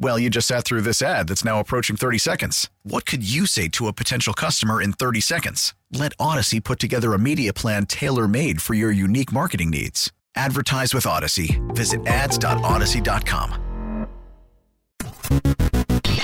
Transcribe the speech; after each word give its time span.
Well, 0.00 0.16
you 0.18 0.30
just 0.30 0.46
sat 0.46 0.64
through 0.64 0.82
this 0.82 1.02
ad 1.02 1.26
that's 1.28 1.44
now 1.44 1.58
approaching 1.58 1.96
30 1.96 2.18
seconds. 2.18 2.70
What 2.84 3.04
could 3.04 3.28
you 3.28 3.46
say 3.46 3.66
to 3.70 3.88
a 3.88 3.92
potential 3.92 4.32
customer 4.32 4.80
in 4.80 4.92
30 4.92 5.20
seconds? 5.20 5.74
Let 5.92 6.12
Odyssey 6.20 6.60
put 6.60 6.78
together 6.78 7.14
a 7.14 7.18
media 7.18 7.52
plan 7.52 7.84
tailor 7.86 8.28
made 8.28 8.62
for 8.62 8.74
your 8.74 8.92
unique 8.92 9.32
marketing 9.32 9.70
needs. 9.70 10.12
Advertise 10.36 10.94
with 10.94 11.04
Odyssey. 11.04 11.60
Visit 11.70 12.06
ads.odyssey.com. 12.06 13.64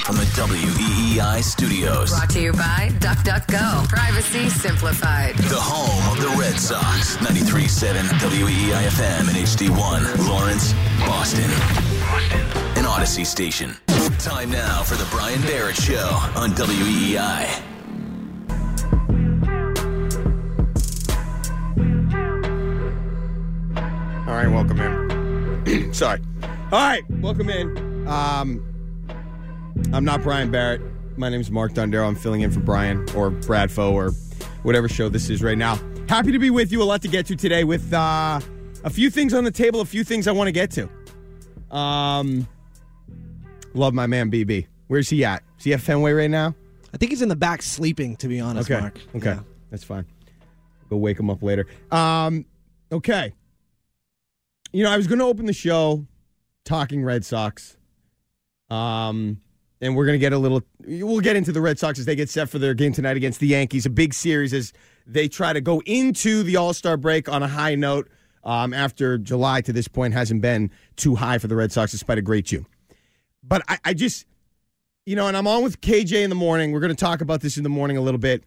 From 0.04 0.16
the 0.16 0.24
WEEI 0.36 1.42
studios, 1.42 2.10
Brought 2.10 2.30
to 2.30 2.40
you 2.40 2.52
by 2.52 2.90
DuckDuckGo. 3.00 3.88
Privacy 3.88 4.48
simplified. 4.50 5.34
the 5.36 5.56
home 5.58 6.16
of 6.16 6.22
the 6.22 6.28
Red 6.40 6.60
Sox, 6.60 7.16
93.7 7.16 8.02
WEEI 8.20 8.86
FM 8.86 9.28
and 9.28 9.36
HD1, 9.36 10.28
Lawrence, 10.28 10.74
Boston. 11.00 11.50
An 12.14 12.86
Odyssey 12.86 13.24
station. 13.24 13.74
Time 14.20 14.50
now 14.50 14.82
for 14.84 14.94
the 14.94 15.06
Brian 15.10 15.40
Barrett 15.42 15.74
Show 15.74 16.08
on 16.36 16.50
WEEI. 16.52 17.60
All 24.26 24.34
right, 24.34 24.48
welcome 24.48 24.80
in. 24.80 25.92
Sorry. 25.92 26.20
All 26.42 26.78
right, 26.78 27.02
welcome 27.20 27.50
in. 27.50 28.06
Um, 28.06 28.62
I'm 29.92 30.04
not 30.04 30.22
Brian 30.22 30.52
Barrett. 30.52 30.80
My 31.16 31.28
name 31.28 31.40
is 31.40 31.50
Mark 31.50 31.72
Dondero. 31.72 32.06
I'm 32.06 32.14
filling 32.14 32.42
in 32.42 32.52
for 32.52 32.60
Brian 32.60 33.08
or 33.16 33.30
Brad 33.30 33.70
Bradfo 33.70 33.92
or 33.92 34.12
whatever 34.62 34.88
show 34.88 35.08
this 35.08 35.30
is 35.30 35.42
right 35.42 35.58
now. 35.58 35.80
Happy 36.08 36.30
to 36.30 36.38
be 36.38 36.50
with 36.50 36.70
you. 36.70 36.80
A 36.80 36.84
lot 36.84 37.02
to 37.02 37.08
get 37.08 37.26
to 37.26 37.36
today 37.36 37.64
with 37.64 37.92
uh, 37.92 38.40
a 38.84 38.90
few 38.90 39.10
things 39.10 39.34
on 39.34 39.42
the 39.42 39.50
table, 39.50 39.80
a 39.80 39.84
few 39.84 40.04
things 40.04 40.28
I 40.28 40.32
want 40.32 40.46
to 40.46 40.52
get 40.52 40.70
to. 40.72 40.88
Um, 41.74 42.46
love 43.74 43.94
my 43.94 44.06
man 44.06 44.30
BB. 44.30 44.66
Where's 44.88 45.08
he 45.08 45.24
at? 45.24 45.42
Is 45.58 45.64
he 45.64 45.72
at 45.74 45.80
Fenway 45.80 46.12
right 46.12 46.30
now? 46.30 46.54
I 46.92 46.96
think 46.96 47.10
he's 47.10 47.22
in 47.22 47.28
the 47.28 47.36
back 47.36 47.62
sleeping, 47.62 48.16
to 48.16 48.28
be 48.28 48.38
honest, 48.40 48.70
Okay. 48.70 48.80
Mark. 48.80 48.98
Okay. 49.16 49.30
Yeah. 49.30 49.40
That's 49.70 49.82
fine. 49.84 50.06
Go 50.90 50.96
wake 50.98 51.18
him 51.18 51.28
up 51.30 51.42
later. 51.42 51.66
Um, 51.90 52.44
okay. 52.92 53.32
You 54.72 54.84
know, 54.84 54.90
I 54.90 54.96
was 54.96 55.06
going 55.06 55.18
to 55.18 55.24
open 55.24 55.46
the 55.46 55.52
show 55.52 56.06
talking 56.64 57.02
Red 57.04 57.24
Sox. 57.24 57.76
Um, 58.70 59.40
and 59.80 59.96
we're 59.96 60.06
going 60.06 60.14
to 60.14 60.20
get 60.20 60.32
a 60.32 60.38
little, 60.38 60.62
we'll 60.86 61.20
get 61.20 61.36
into 61.36 61.52
the 61.52 61.60
Red 61.60 61.78
Sox 61.78 61.98
as 61.98 62.04
they 62.06 62.14
get 62.16 62.30
set 62.30 62.48
for 62.48 62.58
their 62.58 62.74
game 62.74 62.92
tonight 62.92 63.16
against 63.16 63.40
the 63.40 63.48
Yankees. 63.48 63.86
A 63.86 63.90
big 63.90 64.14
series 64.14 64.52
as 64.54 64.72
they 65.06 65.26
try 65.28 65.52
to 65.52 65.60
go 65.60 65.82
into 65.86 66.42
the 66.44 66.56
All 66.56 66.72
Star 66.72 66.96
break 66.96 67.28
on 67.28 67.42
a 67.42 67.48
high 67.48 67.74
note 67.74 68.08
um, 68.44 68.72
after 68.72 69.18
July 69.18 69.60
to 69.62 69.72
this 69.72 69.88
point 69.88 70.14
hasn't 70.14 70.42
been 70.42 70.70
too 70.96 71.14
high 71.14 71.38
for 71.38 71.48
the 71.48 71.56
Red 71.56 71.72
Sox 71.72 71.92
despite 71.92 72.18
a 72.18 72.22
great 72.22 72.44
June. 72.44 72.66
But 73.42 73.62
I, 73.68 73.78
I 73.84 73.94
just, 73.94 74.26
you 75.06 75.16
know, 75.16 75.26
and 75.26 75.36
I'm 75.36 75.46
on 75.46 75.62
with 75.62 75.80
KJ 75.80 76.22
in 76.22 76.30
the 76.30 76.36
morning. 76.36 76.72
We're 76.72 76.80
going 76.80 76.94
to 76.94 77.04
talk 77.04 77.20
about 77.20 77.40
this 77.40 77.56
in 77.56 77.62
the 77.62 77.68
morning 77.68 77.96
a 77.96 78.00
little 78.00 78.18
bit. 78.18 78.44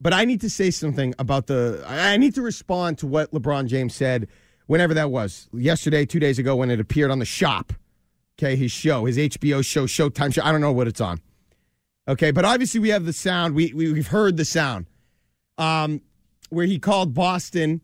But 0.00 0.14
I 0.14 0.24
need 0.24 0.40
to 0.40 0.50
say 0.50 0.70
something 0.70 1.14
about 1.18 1.46
the. 1.46 1.84
I 1.86 2.16
need 2.16 2.34
to 2.36 2.42
respond 2.42 2.98
to 2.98 3.06
what 3.06 3.30
LeBron 3.32 3.66
James 3.66 3.94
said, 3.94 4.28
whenever 4.66 4.94
that 4.94 5.10
was, 5.10 5.48
yesterday, 5.52 6.06
two 6.06 6.18
days 6.18 6.38
ago, 6.38 6.56
when 6.56 6.70
it 6.70 6.80
appeared 6.80 7.10
on 7.10 7.18
the 7.18 7.26
shop. 7.26 7.74
Okay, 8.38 8.56
his 8.56 8.72
show, 8.72 9.04
his 9.04 9.18
HBO 9.18 9.62
show, 9.62 9.84
Showtime 9.84 10.32
show. 10.32 10.42
I 10.42 10.52
don't 10.52 10.62
know 10.62 10.72
what 10.72 10.88
it's 10.88 11.02
on. 11.02 11.20
Okay, 12.08 12.30
but 12.30 12.46
obviously 12.46 12.80
we 12.80 12.88
have 12.88 13.04
the 13.04 13.12
sound. 13.12 13.54
We, 13.54 13.74
we 13.74 13.92
we've 13.92 14.06
heard 14.06 14.38
the 14.38 14.46
sound, 14.46 14.86
um, 15.58 16.00
where 16.48 16.64
he 16.64 16.78
called 16.78 17.12
Boston 17.12 17.82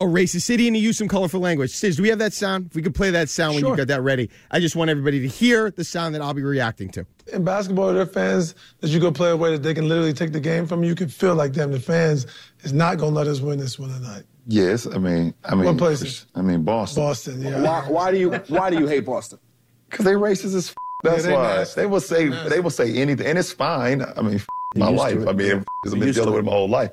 a 0.00 0.04
racist 0.04 0.42
city 0.42 0.68
and 0.68 0.76
he 0.76 0.82
used 0.82 0.98
some 0.98 1.08
colorful 1.08 1.40
language. 1.40 1.70
Says, 1.72 1.96
do 1.96 2.02
we 2.04 2.08
have 2.08 2.20
that 2.20 2.32
sound? 2.32 2.66
If 2.66 2.76
we 2.76 2.82
could 2.82 2.94
play 2.94 3.10
that 3.10 3.28
sound 3.28 3.56
when 3.56 3.64
you 3.66 3.76
got 3.76 3.88
that 3.88 4.00
ready, 4.02 4.30
I 4.50 4.60
just 4.60 4.76
want 4.76 4.90
everybody 4.90 5.18
to 5.20 5.26
hear 5.26 5.72
the 5.72 5.82
sound 5.82 6.14
that 6.14 6.22
I'll 6.22 6.34
be 6.34 6.42
reacting 6.44 6.88
to. 6.90 7.04
in 7.32 7.42
basketball, 7.44 7.92
there 7.92 8.02
are 8.02 8.06
fans 8.06 8.54
that 8.80 8.90
you 8.90 9.00
go 9.00 9.10
play 9.10 9.30
away 9.30 9.50
that 9.52 9.64
they 9.64 9.74
can 9.74 9.88
literally 9.88 10.12
take 10.12 10.30
the 10.32 10.38
game 10.40 10.66
from 10.68 10.84
you. 10.84 10.90
You 10.90 10.94
can 10.94 11.08
feel 11.08 11.34
like, 11.34 11.52
damn, 11.52 11.72
the 11.72 11.80
fans 11.80 12.26
is 12.60 12.72
not 12.72 12.98
going 12.98 13.12
to 13.12 13.18
let 13.18 13.26
us 13.26 13.40
win 13.40 13.58
this 13.58 13.76
one 13.76 13.90
tonight. 13.90 14.22
Yes, 14.46 14.86
I 14.86 14.98
mean, 14.98 15.34
I 15.44 15.56
mean, 15.56 15.64
What 15.64 15.78
places? 15.78 16.26
I 16.36 16.42
mean, 16.42 16.62
Boston. 16.62 17.02
Boston, 17.02 17.42
yeah. 17.42 17.60
Why, 17.60 17.80
why 17.88 18.10
do 18.12 18.18
you 18.18 18.30
Why 18.48 18.70
do 18.70 18.78
you 18.78 18.86
hate 18.86 19.04
Boston? 19.04 19.38
Because 19.90 20.04
they 20.04 20.12
racist 20.12 20.54
as 20.54 20.68
f- 20.68 20.74
That's 21.02 21.24
they 21.24 21.32
why 21.32 21.56
nasty. 21.56 21.80
they 21.80 21.86
will 21.86 22.00
say 22.00 22.28
they 22.50 22.60
will 22.60 22.68
say 22.70 22.92
anything, 22.94 23.26
and 23.26 23.38
it's 23.38 23.52
fine. 23.52 24.02
I 24.16 24.20
mean, 24.20 24.34
f- 24.34 24.46
my 24.76 24.90
life. 24.90 25.26
I 25.26 25.32
mean, 25.32 25.50
f- 25.52 25.64
I've 25.86 25.92
been 25.92 26.12
dealing 26.12 26.26
with 26.30 26.36
it. 26.36 26.38
it 26.40 26.44
my 26.44 26.52
whole 26.52 26.68
life. 26.68 26.90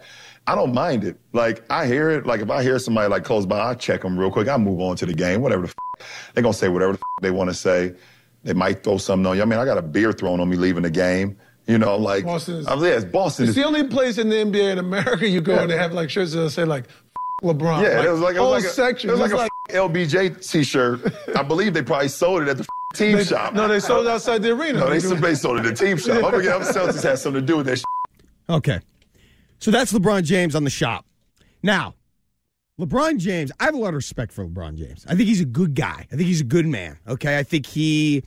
I 0.47 0.53
don't 0.55 0.73
mind 0.73 1.03
it. 1.03 1.17
Like 1.33 1.63
I 1.71 1.85
hear 1.87 2.11
it. 2.11 2.25
Like 2.25 2.41
if 2.41 2.49
I 2.51 2.61
hear 2.61 2.77
somebody 2.79 3.07
like 3.09 3.23
close 3.23 3.45
by, 3.45 3.59
I 3.71 3.73
check 3.73 4.01
them 4.01 4.17
real 4.17 4.29
quick. 4.31 4.47
I 4.47 4.57
move 4.57 4.79
on 4.79 4.95
to 4.97 5.05
the 5.05 5.13
game. 5.13 5.41
Whatever 5.41 5.63
the 5.63 5.73
f- 5.99 6.07
they're 6.33 6.43
gonna 6.43 6.53
say, 6.53 6.69
whatever 6.69 6.93
the 6.93 6.99
f- 6.99 7.21
they 7.23 7.31
want 7.31 7.49
to 7.49 7.53
say. 7.53 7.93
They 8.43 8.53
might 8.53 8.83
throw 8.83 8.97
something 8.99 9.25
on 9.25 9.35
you. 9.37 9.41
I 9.41 9.45
mean, 9.45 9.57
I 9.57 9.65
got 9.65 9.79
a 9.79 9.81
beer 9.81 10.11
thrown 10.11 10.39
on 10.39 10.47
me 10.47 10.55
leaving 10.55 10.83
the 10.83 10.91
game. 10.91 11.35
You 11.65 11.79
know, 11.79 11.95
like 11.97 12.25
Boston 12.25 12.57
is- 12.57 12.67
I'm 12.67 12.79
yeah, 12.79 12.89
it's 12.89 13.05
Boston. 13.05 13.45
It's 13.45 13.49
is- 13.49 13.55
the 13.55 13.65
only 13.65 13.85
place 13.87 14.19
in 14.19 14.29
the 14.29 14.35
NBA 14.35 14.73
in 14.73 14.77
America 14.77 15.27
you 15.27 15.41
go 15.41 15.55
Yeah. 15.55 15.61
and 15.63 15.71
they 15.71 15.77
have 15.77 15.93
like 15.93 16.11
shirts 16.11 16.33
that 16.33 16.47
say 16.51 16.63
like 16.63 16.85
LeBron. 17.43 17.81
Yeah, 17.81 18.03
it 18.03 18.11
was 18.11 18.19
like 18.21 18.35
it 18.35 18.37
whole 18.37 18.51
was 18.51 18.63
like 18.63 18.71
a, 18.71 18.75
section. 18.75 19.09
it 19.09 19.13
was 19.13 19.31
like 19.31 19.49
It's 19.67 19.75
a 19.75 19.83
f- 19.83 19.91
LBJ 19.91 20.47
T-shirt. 20.51 21.01
I 21.35 21.41
believe 21.41 21.73
they 21.73 21.81
probably 21.81 22.07
sold 22.07 22.43
it 22.43 22.49
at 22.49 22.57
the 22.57 22.63
f- 22.63 22.97
team 22.97 23.17
they- 23.17 23.23
shop. 23.23 23.55
No, 23.55 23.67
they 23.67 23.79
sold 23.79 24.05
it 24.05 24.09
outside 24.11 24.43
the 24.43 24.51
arena. 24.51 24.79
No, 24.79 24.89
they, 24.91 24.99
they 24.99 25.33
sold 25.35 25.57
it 25.59 25.65
at 25.65 25.75
the 25.75 25.85
team 25.85 25.97
shop. 25.97 26.23
I'm 26.23 26.31
forget 26.31 26.61
Celtics 26.61 27.01
had 27.01 27.17
something 27.17 27.41
to 27.41 27.45
do 27.47 27.57
with 27.57 27.65
that. 27.65 27.77
Shit. 27.77 27.85
Okay. 28.47 28.79
So 29.65 29.71
that's 29.71 29.91
LeBron 29.91 30.21
James 30.25 30.53
on 30.53 30.63
the 30.63 30.69
shop. 30.69 31.07
Now, 31.63 31.95
LeBron 32.79 33.17
James, 33.17 33.51
I 33.59 33.63
have 33.63 33.73
a 33.73 33.77
lot 33.77 33.87
of 33.87 33.95
respect 33.95 34.31
for 34.31 34.45
LeBron 34.45 34.75
James. 34.75 35.03
I 35.09 35.15
think 35.15 35.27
he's 35.27 35.41
a 35.41 35.45
good 35.45 35.73
guy. 35.73 36.05
I 36.11 36.15
think 36.15 36.27
he's 36.27 36.41
a 36.41 36.43
good 36.43 36.67
man. 36.67 36.99
Okay. 37.07 37.35
I 37.35 37.41
think 37.41 37.65
he, 37.65 38.23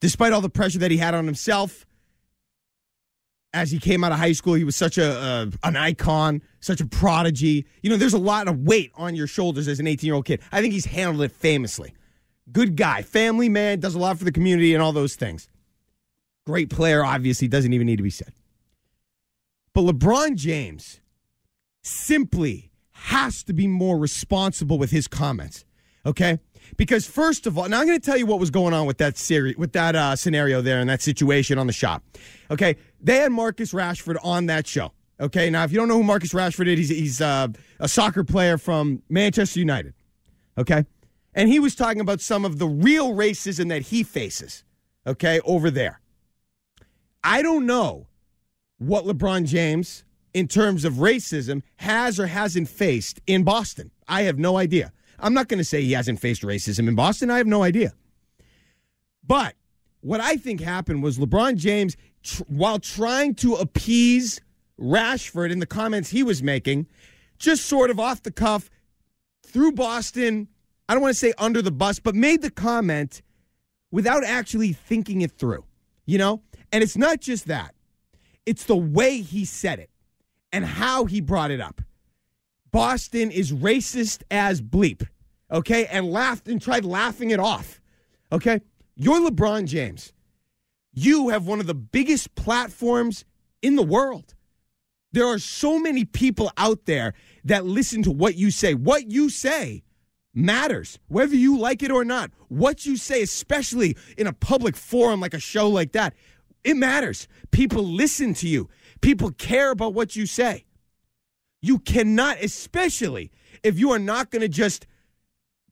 despite 0.00 0.34
all 0.34 0.42
the 0.42 0.50
pressure 0.50 0.78
that 0.80 0.90
he 0.90 0.98
had 0.98 1.14
on 1.14 1.24
himself, 1.24 1.86
as 3.54 3.70
he 3.70 3.78
came 3.78 4.04
out 4.04 4.12
of 4.12 4.18
high 4.18 4.32
school, 4.32 4.52
he 4.52 4.64
was 4.64 4.76
such 4.76 4.98
a, 4.98 5.10
a 5.62 5.66
an 5.66 5.78
icon, 5.78 6.42
such 6.60 6.82
a 6.82 6.86
prodigy. 6.86 7.64
You 7.80 7.88
know, 7.88 7.96
there's 7.96 8.12
a 8.12 8.18
lot 8.18 8.46
of 8.46 8.58
weight 8.58 8.92
on 8.96 9.14
your 9.14 9.26
shoulders 9.26 9.68
as 9.68 9.80
an 9.80 9.86
18 9.86 10.06
year 10.06 10.14
old 10.14 10.26
kid. 10.26 10.42
I 10.52 10.60
think 10.60 10.74
he's 10.74 10.84
handled 10.84 11.22
it 11.22 11.32
famously. 11.32 11.94
Good 12.52 12.76
guy, 12.76 13.00
family 13.00 13.48
man, 13.48 13.80
does 13.80 13.94
a 13.94 13.98
lot 13.98 14.18
for 14.18 14.26
the 14.26 14.32
community 14.32 14.74
and 14.74 14.82
all 14.82 14.92
those 14.92 15.16
things. 15.16 15.48
Great 16.44 16.68
player, 16.68 17.02
obviously, 17.02 17.48
doesn't 17.48 17.72
even 17.72 17.86
need 17.86 17.96
to 17.96 18.02
be 18.02 18.10
said. 18.10 18.34
But 19.76 19.84
LeBron 19.84 20.36
James 20.36 21.02
simply 21.82 22.70
has 22.92 23.42
to 23.42 23.52
be 23.52 23.66
more 23.66 23.98
responsible 23.98 24.78
with 24.78 24.90
his 24.90 25.06
comments. 25.06 25.66
Okay? 26.06 26.40
Because 26.78 27.06
first 27.06 27.46
of 27.46 27.58
all, 27.58 27.68
now 27.68 27.80
I'm 27.80 27.86
going 27.86 28.00
to 28.00 28.02
tell 28.02 28.16
you 28.16 28.24
what 28.24 28.40
was 28.40 28.50
going 28.50 28.72
on 28.72 28.86
with 28.86 28.96
that 28.96 29.18
series, 29.18 29.58
with 29.58 29.72
that 29.72 29.94
uh, 29.94 30.16
scenario 30.16 30.62
there 30.62 30.80
and 30.80 30.88
that 30.88 31.02
situation 31.02 31.58
on 31.58 31.66
the 31.66 31.74
shop. 31.74 32.02
Okay, 32.50 32.76
they 33.02 33.16
had 33.16 33.32
Marcus 33.32 33.74
Rashford 33.74 34.16
on 34.24 34.46
that 34.46 34.66
show. 34.66 34.92
Okay, 35.20 35.50
now 35.50 35.64
if 35.64 35.72
you 35.72 35.76
don't 35.76 35.88
know 35.88 35.96
who 35.96 36.04
Marcus 36.04 36.32
Rashford 36.32 36.68
is, 36.68 36.88
he's 36.88 36.88
he's 36.88 37.20
uh, 37.20 37.48
a 37.78 37.86
soccer 37.86 38.24
player 38.24 38.56
from 38.56 39.02
Manchester 39.10 39.58
United. 39.58 39.92
Okay, 40.56 40.86
and 41.34 41.50
he 41.50 41.60
was 41.60 41.74
talking 41.74 42.00
about 42.00 42.22
some 42.22 42.46
of 42.46 42.58
the 42.58 42.66
real 42.66 43.12
racism 43.12 43.68
that 43.68 43.82
he 43.82 44.02
faces. 44.02 44.64
Okay, 45.06 45.38
over 45.44 45.70
there. 45.70 46.00
I 47.22 47.42
don't 47.42 47.66
know 47.66 48.06
what 48.78 49.04
LeBron 49.04 49.46
James, 49.46 50.04
in 50.34 50.48
terms 50.48 50.84
of 50.84 50.94
racism, 50.94 51.62
has 51.76 52.20
or 52.20 52.26
hasn't 52.26 52.68
faced 52.68 53.20
in 53.26 53.42
Boston. 53.42 53.90
I 54.08 54.22
have 54.22 54.38
no 54.38 54.56
idea. 54.56 54.92
I'm 55.18 55.34
not 55.34 55.48
going 55.48 55.58
to 55.58 55.64
say 55.64 55.82
he 55.82 55.92
hasn't 55.92 56.20
faced 56.20 56.42
racism 56.42 56.88
in 56.88 56.94
Boston. 56.94 57.30
I 57.30 57.38
have 57.38 57.46
no 57.46 57.62
idea. 57.62 57.92
But 59.26 59.54
what 60.00 60.20
I 60.20 60.36
think 60.36 60.60
happened 60.60 61.02
was 61.02 61.18
LeBron 61.18 61.56
James, 61.56 61.96
tr- 62.22 62.42
while 62.48 62.78
trying 62.78 63.34
to 63.36 63.54
appease 63.54 64.40
Rashford 64.78 65.50
in 65.50 65.58
the 65.58 65.66
comments 65.66 66.10
he 66.10 66.22
was 66.22 66.42
making, 66.42 66.86
just 67.38 67.66
sort 67.66 67.90
of 67.90 67.98
off 67.98 68.22
the 68.22 68.30
cuff, 68.30 68.70
threw 69.44 69.72
Boston, 69.72 70.48
I 70.88 70.94
don't 70.94 71.02
want 71.02 71.14
to 71.14 71.18
say 71.18 71.32
under 71.38 71.62
the 71.62 71.70
bus, 71.70 71.98
but 71.98 72.14
made 72.14 72.42
the 72.42 72.50
comment 72.50 73.22
without 73.90 74.22
actually 74.24 74.72
thinking 74.72 75.22
it 75.22 75.32
through, 75.32 75.64
you 76.04 76.18
know? 76.18 76.42
And 76.72 76.82
it's 76.82 76.96
not 76.96 77.20
just 77.20 77.46
that, 77.46 77.74
it's 78.46 78.64
the 78.64 78.76
way 78.76 79.20
he 79.20 79.44
said 79.44 79.78
it 79.78 79.90
and 80.52 80.64
how 80.64 81.04
he 81.04 81.20
brought 81.20 81.50
it 81.50 81.60
up. 81.60 81.82
Boston 82.70 83.30
is 83.30 83.52
racist 83.52 84.22
as 84.30 84.62
bleep, 84.62 85.06
okay? 85.50 85.86
And 85.86 86.10
laughed 86.10 86.48
and 86.48 86.60
tried 86.62 86.84
laughing 86.84 87.30
it 87.30 87.40
off, 87.40 87.80
okay? 88.32 88.60
You're 88.94 89.28
LeBron 89.28 89.66
James. 89.66 90.12
You 90.92 91.28
have 91.28 91.46
one 91.46 91.60
of 91.60 91.66
the 91.66 91.74
biggest 91.74 92.34
platforms 92.34 93.24
in 93.60 93.76
the 93.76 93.82
world. 93.82 94.34
There 95.12 95.26
are 95.26 95.38
so 95.38 95.78
many 95.78 96.04
people 96.04 96.50
out 96.56 96.86
there 96.86 97.14
that 97.44 97.64
listen 97.64 98.02
to 98.04 98.10
what 98.10 98.36
you 98.36 98.50
say. 98.50 98.74
What 98.74 99.10
you 99.10 99.28
say 99.30 99.82
matters, 100.34 100.98
whether 101.08 101.34
you 101.34 101.58
like 101.58 101.82
it 101.82 101.90
or 101.90 102.04
not. 102.04 102.30
What 102.48 102.86
you 102.86 102.96
say, 102.96 103.22
especially 103.22 103.96
in 104.16 104.26
a 104.26 104.32
public 104.32 104.76
forum 104.76 105.20
like 105.20 105.34
a 105.34 105.40
show 105.40 105.68
like 105.68 105.92
that, 105.92 106.14
it 106.66 106.76
matters. 106.76 107.28
People 107.52 107.84
listen 107.84 108.34
to 108.34 108.48
you, 108.48 108.68
people 109.00 109.30
care 109.30 109.70
about 109.70 109.94
what 109.94 110.16
you 110.16 110.26
say. 110.26 110.64
You 111.62 111.78
cannot, 111.78 112.42
especially 112.42 113.30
if 113.62 113.78
you 113.78 113.92
are 113.92 113.98
not 113.98 114.30
going 114.30 114.42
to 114.42 114.48
just 114.48 114.86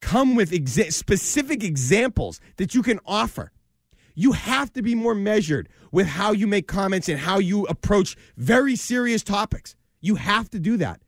come 0.00 0.36
with 0.36 0.52
exa- 0.52 0.92
specific 0.92 1.64
examples 1.64 2.40
that 2.58 2.74
you 2.74 2.82
can 2.82 3.00
offer. 3.04 3.50
You 4.14 4.32
have 4.32 4.72
to 4.74 4.82
be 4.82 4.94
more 4.94 5.16
measured 5.16 5.68
with 5.90 6.06
how 6.06 6.30
you 6.30 6.46
make 6.46 6.68
comments 6.68 7.08
and 7.08 7.18
how 7.18 7.40
you 7.40 7.64
approach 7.64 8.16
very 8.36 8.76
serious 8.76 9.24
topics. 9.24 9.74
You 10.00 10.14
have 10.14 10.48
to 10.50 10.60
do 10.60 10.76
that. 10.76 11.02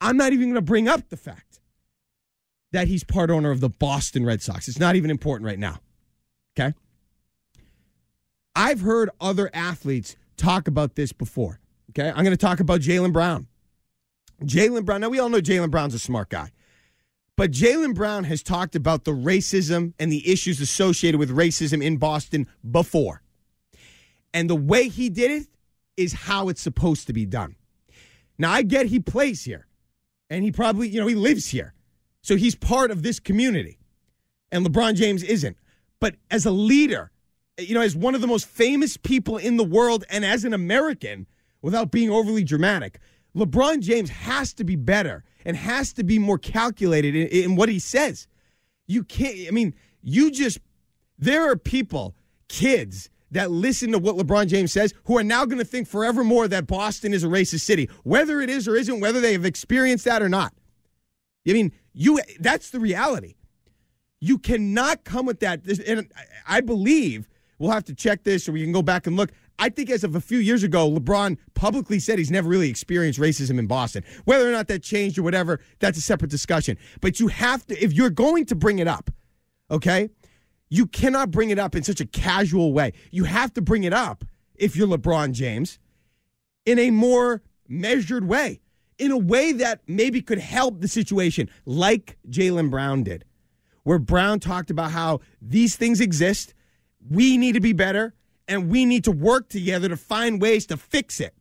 I'm 0.00 0.16
not 0.16 0.32
even 0.32 0.46
going 0.46 0.54
to 0.54 0.62
bring 0.62 0.88
up 0.88 1.10
the 1.10 1.18
fact 1.18 1.60
that 2.72 2.88
he's 2.88 3.04
part 3.04 3.30
owner 3.30 3.50
of 3.50 3.60
the 3.60 3.68
Boston 3.68 4.24
Red 4.24 4.40
Sox. 4.40 4.66
It's 4.66 4.78
not 4.78 4.96
even 4.96 5.10
important 5.10 5.46
right 5.46 5.58
now. 5.58 5.80
Okay? 6.58 6.74
I've 8.54 8.80
heard 8.80 9.10
other 9.20 9.50
athletes 9.54 10.16
talk 10.36 10.68
about 10.68 10.94
this 10.94 11.12
before. 11.12 11.60
Okay? 11.90 12.08
I'm 12.08 12.24
going 12.24 12.30
to 12.30 12.36
talk 12.36 12.60
about 12.60 12.80
Jaylen 12.80 13.12
Brown. 13.12 13.46
Jaylen 14.42 14.84
Brown, 14.84 15.02
now 15.02 15.08
we 15.08 15.18
all 15.18 15.28
know 15.28 15.40
Jaylen 15.40 15.70
Brown's 15.70 15.94
a 15.94 15.98
smart 15.98 16.30
guy. 16.30 16.50
But 17.36 17.52
Jaylen 17.52 17.94
Brown 17.94 18.24
has 18.24 18.42
talked 18.42 18.76
about 18.76 19.04
the 19.04 19.12
racism 19.12 19.94
and 19.98 20.12
the 20.12 20.30
issues 20.30 20.60
associated 20.60 21.18
with 21.18 21.30
racism 21.30 21.82
in 21.82 21.96
Boston 21.96 22.46
before. 22.70 23.22
And 24.32 24.48
the 24.48 24.56
way 24.56 24.88
he 24.88 25.08
did 25.08 25.30
it 25.30 25.46
is 25.96 26.12
how 26.12 26.48
it's 26.48 26.60
supposed 26.60 27.06
to 27.06 27.12
be 27.12 27.26
done. 27.26 27.56
Now, 28.38 28.52
I 28.52 28.62
get 28.62 28.86
he 28.86 29.00
plays 29.00 29.44
here 29.44 29.66
and 30.28 30.44
he 30.44 30.52
probably, 30.52 30.88
you 30.88 31.00
know, 31.00 31.06
he 31.06 31.14
lives 31.14 31.48
here. 31.48 31.74
So 32.22 32.36
he's 32.36 32.54
part 32.54 32.90
of 32.90 33.02
this 33.02 33.18
community. 33.18 33.78
And 34.52 34.66
LeBron 34.66 34.94
James 34.94 35.22
isn't. 35.22 35.56
But 36.00 36.16
as 36.30 36.46
a 36.46 36.50
leader, 36.50 37.10
you 37.60 37.74
know, 37.74 37.80
as 37.80 37.96
one 37.96 38.14
of 38.14 38.20
the 38.20 38.26
most 38.26 38.46
famous 38.46 38.96
people 38.96 39.36
in 39.36 39.56
the 39.56 39.64
world 39.64 40.04
and 40.10 40.24
as 40.24 40.44
an 40.44 40.54
American, 40.54 41.26
without 41.62 41.90
being 41.90 42.10
overly 42.10 42.44
dramatic, 42.44 42.98
LeBron 43.36 43.80
James 43.80 44.10
has 44.10 44.52
to 44.54 44.64
be 44.64 44.76
better 44.76 45.24
and 45.44 45.56
has 45.56 45.92
to 45.94 46.04
be 46.04 46.18
more 46.18 46.38
calculated 46.38 47.14
in, 47.14 47.26
in, 47.28 47.56
what 47.56 47.68
he 47.68 47.78
says. 47.78 48.26
You 48.86 49.04
can't, 49.04 49.36
I 49.48 49.50
mean, 49.50 49.74
you 50.02 50.30
just, 50.30 50.58
there 51.18 51.50
are 51.50 51.56
people, 51.56 52.14
kids, 52.48 53.10
that 53.30 53.50
listen 53.50 53.92
to 53.92 53.98
what 53.98 54.16
LeBron 54.16 54.48
James 54.48 54.72
says 54.72 54.92
who 55.04 55.16
are 55.16 55.22
now 55.22 55.44
going 55.44 55.58
to 55.58 55.64
think 55.64 55.86
forevermore 55.86 56.48
that 56.48 56.66
Boston 56.66 57.14
is 57.14 57.22
a 57.22 57.28
racist 57.28 57.60
city, 57.60 57.88
whether 58.02 58.40
it 58.40 58.50
is 58.50 58.66
or 58.66 58.74
isn't, 58.74 59.00
whether 59.00 59.20
they 59.20 59.32
have 59.32 59.44
experienced 59.44 60.04
that 60.04 60.20
or 60.22 60.28
not. 60.28 60.52
I 61.48 61.52
mean, 61.52 61.72
you 61.92 62.20
that's 62.38 62.70
the 62.70 62.80
reality. 62.80 63.36
You 64.20 64.36
cannot 64.38 65.04
come 65.04 65.26
with 65.26 65.40
that. 65.40 65.64
And 65.86 66.10
I 66.46 66.60
believe 66.60 67.28
we'll 67.60 67.70
have 67.70 67.84
to 67.84 67.94
check 67.94 68.24
this 68.24 68.48
or 68.48 68.52
we 68.52 68.62
can 68.64 68.72
go 68.72 68.82
back 68.82 69.06
and 69.06 69.16
look. 69.16 69.30
I 69.60 69.68
think 69.68 69.90
as 69.90 70.02
of 70.02 70.16
a 70.16 70.20
few 70.20 70.38
years 70.38 70.64
ago, 70.64 70.90
LeBron 70.90 71.36
publicly 71.54 72.00
said 72.00 72.18
he's 72.18 72.30
never 72.30 72.48
really 72.48 72.70
experienced 72.70 73.20
racism 73.20 73.58
in 73.58 73.68
Boston. 73.68 74.02
Whether 74.24 74.48
or 74.48 74.52
not 74.52 74.66
that 74.68 74.82
changed 74.82 75.18
or 75.18 75.22
whatever, 75.22 75.60
that's 75.78 75.98
a 75.98 76.00
separate 76.00 76.30
discussion. 76.30 76.78
But 77.00 77.20
you 77.20 77.28
have 77.28 77.64
to, 77.66 77.78
if 77.78 77.92
you're 77.92 78.10
going 78.10 78.46
to 78.46 78.56
bring 78.56 78.80
it 78.80 78.88
up, 78.88 79.10
okay, 79.70 80.08
you 80.70 80.86
cannot 80.86 81.30
bring 81.30 81.50
it 81.50 81.58
up 81.58 81.76
in 81.76 81.82
such 81.82 82.00
a 82.00 82.06
casual 82.06 82.72
way. 82.72 82.94
You 83.10 83.24
have 83.24 83.52
to 83.54 83.62
bring 83.62 83.84
it 83.84 83.92
up 83.92 84.24
if 84.54 84.74
you're 84.74 84.88
LeBron 84.88 85.32
James 85.32 85.78
in 86.64 86.78
a 86.78 86.90
more 86.90 87.42
measured 87.68 88.26
way, 88.26 88.60
in 88.98 89.10
a 89.10 89.18
way 89.18 89.52
that 89.52 89.82
maybe 89.86 90.22
could 90.22 90.38
help 90.38 90.80
the 90.80 90.88
situation, 90.88 91.50
like 91.66 92.16
Jaylen 92.28 92.70
Brown 92.70 93.02
did, 93.02 93.24
where 93.82 93.98
Brown 93.98 94.40
talked 94.40 94.70
about 94.70 94.92
how 94.92 95.20
these 95.42 95.76
things 95.76 96.00
exist. 96.00 96.54
We 97.08 97.36
need 97.36 97.52
to 97.52 97.60
be 97.60 97.72
better 97.72 98.14
and 98.48 98.68
we 98.68 98.84
need 98.84 99.04
to 99.04 99.12
work 99.12 99.48
together 99.48 99.88
to 99.88 99.96
find 99.96 100.40
ways 100.40 100.66
to 100.66 100.76
fix 100.76 101.20
it. 101.20 101.34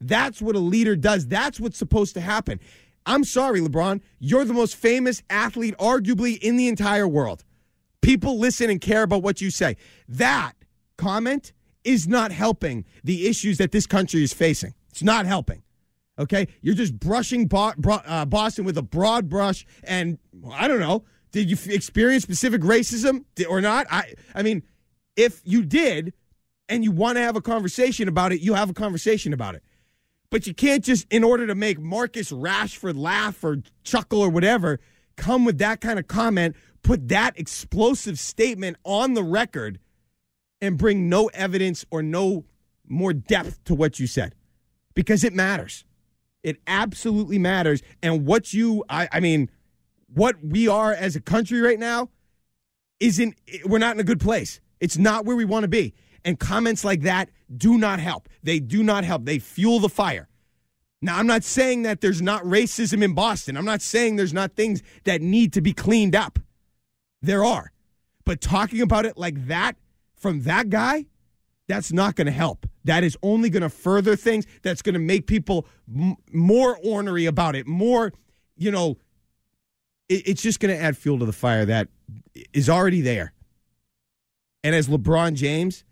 That's 0.00 0.40
what 0.40 0.56
a 0.56 0.60
leader 0.60 0.96
does. 0.96 1.26
That's 1.26 1.58
what's 1.60 1.78
supposed 1.78 2.14
to 2.14 2.20
happen. 2.20 2.60
I'm 3.06 3.24
sorry, 3.24 3.60
LeBron. 3.60 4.02
You're 4.18 4.44
the 4.44 4.54
most 4.54 4.76
famous 4.76 5.22
athlete, 5.30 5.74
arguably, 5.78 6.38
in 6.38 6.56
the 6.56 6.68
entire 6.68 7.08
world. 7.08 7.44
People 8.02 8.38
listen 8.38 8.70
and 8.70 8.80
care 8.80 9.02
about 9.02 9.22
what 9.22 9.40
you 9.40 9.50
say. 9.50 9.76
That 10.08 10.52
comment 10.96 11.52
is 11.84 12.06
not 12.06 12.30
helping 12.32 12.84
the 13.04 13.26
issues 13.26 13.58
that 13.58 13.72
this 13.72 13.86
country 13.86 14.22
is 14.22 14.32
facing. 14.32 14.74
It's 14.90 15.02
not 15.02 15.26
helping. 15.26 15.62
Okay? 16.18 16.48
You're 16.60 16.74
just 16.74 16.98
brushing 16.98 17.46
Bo- 17.46 17.72
uh, 17.86 18.26
Boston 18.26 18.64
with 18.64 18.76
a 18.76 18.82
broad 18.82 19.28
brush. 19.28 19.66
And 19.84 20.18
I 20.52 20.68
don't 20.68 20.80
know. 20.80 21.04
Did 21.32 21.48
you 21.48 21.56
f- 21.56 21.68
experience 21.68 22.22
specific 22.22 22.62
racism 22.62 23.24
or 23.48 23.60
not? 23.60 23.86
I, 23.90 24.14
I 24.34 24.42
mean, 24.42 24.62
if 25.20 25.42
you 25.44 25.62
did, 25.62 26.14
and 26.68 26.82
you 26.82 26.92
want 26.92 27.16
to 27.16 27.22
have 27.22 27.36
a 27.36 27.42
conversation 27.42 28.08
about 28.08 28.32
it, 28.32 28.40
you 28.40 28.54
have 28.54 28.70
a 28.70 28.72
conversation 28.72 29.32
about 29.32 29.54
it. 29.54 29.62
But 30.30 30.46
you 30.46 30.54
can't 30.54 30.82
just, 30.84 31.06
in 31.10 31.24
order 31.24 31.46
to 31.46 31.54
make 31.54 31.78
Marcus 31.78 32.30
Rashford 32.30 32.96
laugh 32.96 33.42
or 33.44 33.58
chuckle 33.82 34.20
or 34.20 34.30
whatever, 34.30 34.78
come 35.16 35.44
with 35.44 35.58
that 35.58 35.80
kind 35.80 35.98
of 35.98 36.06
comment, 36.06 36.56
put 36.82 37.08
that 37.08 37.38
explosive 37.38 38.18
statement 38.18 38.78
on 38.84 39.14
the 39.14 39.22
record, 39.22 39.78
and 40.62 40.78
bring 40.78 41.08
no 41.08 41.26
evidence 41.34 41.84
or 41.90 42.02
no 42.02 42.44
more 42.88 43.12
depth 43.12 43.62
to 43.64 43.74
what 43.74 43.98
you 43.98 44.06
said. 44.06 44.34
Because 44.94 45.24
it 45.24 45.34
matters. 45.34 45.84
It 46.42 46.58
absolutely 46.66 47.38
matters. 47.38 47.82
And 48.02 48.24
what 48.24 48.54
you, 48.54 48.84
I, 48.88 49.08
I 49.12 49.20
mean, 49.20 49.50
what 50.06 50.36
we 50.42 50.68
are 50.68 50.92
as 50.92 51.16
a 51.16 51.20
country 51.20 51.60
right 51.60 51.78
now 51.78 52.08
isn't, 53.00 53.34
we're 53.64 53.78
not 53.78 53.96
in 53.96 54.00
a 54.00 54.04
good 54.04 54.20
place. 54.20 54.60
It's 54.80 54.98
not 54.98 55.24
where 55.24 55.36
we 55.36 55.44
want 55.44 55.64
to 55.64 55.68
be. 55.68 55.94
And 56.24 56.38
comments 56.38 56.84
like 56.84 57.02
that 57.02 57.30
do 57.54 57.78
not 57.78 58.00
help. 58.00 58.28
They 58.42 58.60
do 58.60 58.82
not 58.82 59.04
help. 59.04 59.24
They 59.24 59.38
fuel 59.38 59.80
the 59.80 59.88
fire. 59.88 60.28
Now, 61.02 61.18
I'm 61.18 61.26
not 61.26 61.44
saying 61.44 61.82
that 61.82 62.02
there's 62.02 62.20
not 62.20 62.42
racism 62.42 63.02
in 63.02 63.14
Boston. 63.14 63.56
I'm 63.56 63.64
not 63.64 63.80
saying 63.80 64.16
there's 64.16 64.34
not 64.34 64.54
things 64.54 64.82
that 65.04 65.22
need 65.22 65.52
to 65.54 65.62
be 65.62 65.72
cleaned 65.72 66.14
up. 66.14 66.38
There 67.22 67.44
are. 67.44 67.72
But 68.24 68.40
talking 68.40 68.82
about 68.82 69.06
it 69.06 69.16
like 69.16 69.46
that 69.46 69.76
from 70.14 70.42
that 70.42 70.68
guy, 70.68 71.06
that's 71.68 71.92
not 71.92 72.16
going 72.16 72.26
to 72.26 72.32
help. 72.32 72.66
That 72.84 73.02
is 73.02 73.16
only 73.22 73.48
going 73.48 73.62
to 73.62 73.70
further 73.70 74.14
things. 74.14 74.46
That's 74.62 74.82
going 74.82 74.94
to 74.94 75.00
make 75.00 75.26
people 75.26 75.66
m- 75.94 76.16
more 76.32 76.78
ornery 76.82 77.26
about 77.26 77.56
it, 77.56 77.66
more, 77.66 78.12
you 78.56 78.70
know, 78.70 78.98
it, 80.08 80.28
it's 80.28 80.42
just 80.42 80.60
going 80.60 80.76
to 80.76 80.82
add 80.82 80.96
fuel 80.96 81.18
to 81.20 81.24
the 81.24 81.32
fire 81.32 81.64
that 81.64 81.88
is 82.52 82.68
already 82.68 83.00
there. 83.00 83.32
And 84.62 84.74
as 84.74 84.88
LeBron 84.88 85.34
James, 85.34 85.84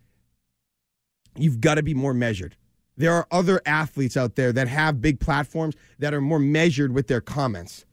you've 1.36 1.60
got 1.60 1.76
to 1.76 1.82
be 1.82 1.94
more 1.94 2.14
measured. 2.14 2.56
There 2.96 3.12
are 3.14 3.26
other 3.30 3.62
athletes 3.64 4.16
out 4.16 4.34
there 4.34 4.52
that 4.52 4.68
have 4.68 5.00
big 5.00 5.20
platforms 5.20 5.76
that 6.00 6.12
are 6.12 6.20
more 6.20 6.40
measured 6.40 6.92
with 6.92 7.06
their 7.06 7.20
comments. 7.20 7.86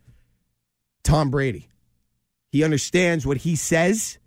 Tom 1.04 1.30
Brady, 1.30 1.70
he 2.52 2.64
understands 2.64 3.26
what 3.26 3.38
he 3.38 3.56
says 3.56 4.18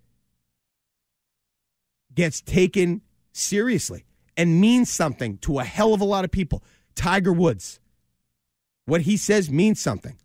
gets 2.15 2.41
taken 2.41 3.01
seriously 3.33 4.05
and 4.37 4.61
means 4.61 4.89
something 4.89 5.37
to 5.39 5.59
a 5.59 5.63
hell 5.63 5.93
of 5.93 6.01
a 6.01 6.05
lot 6.05 6.23
of 6.23 6.31
people. 6.31 6.63
Tiger 6.95 7.33
Woods, 7.33 7.79
what 8.85 9.01
he 9.01 9.17
says 9.17 9.51
means 9.51 9.81
something. 9.81 10.17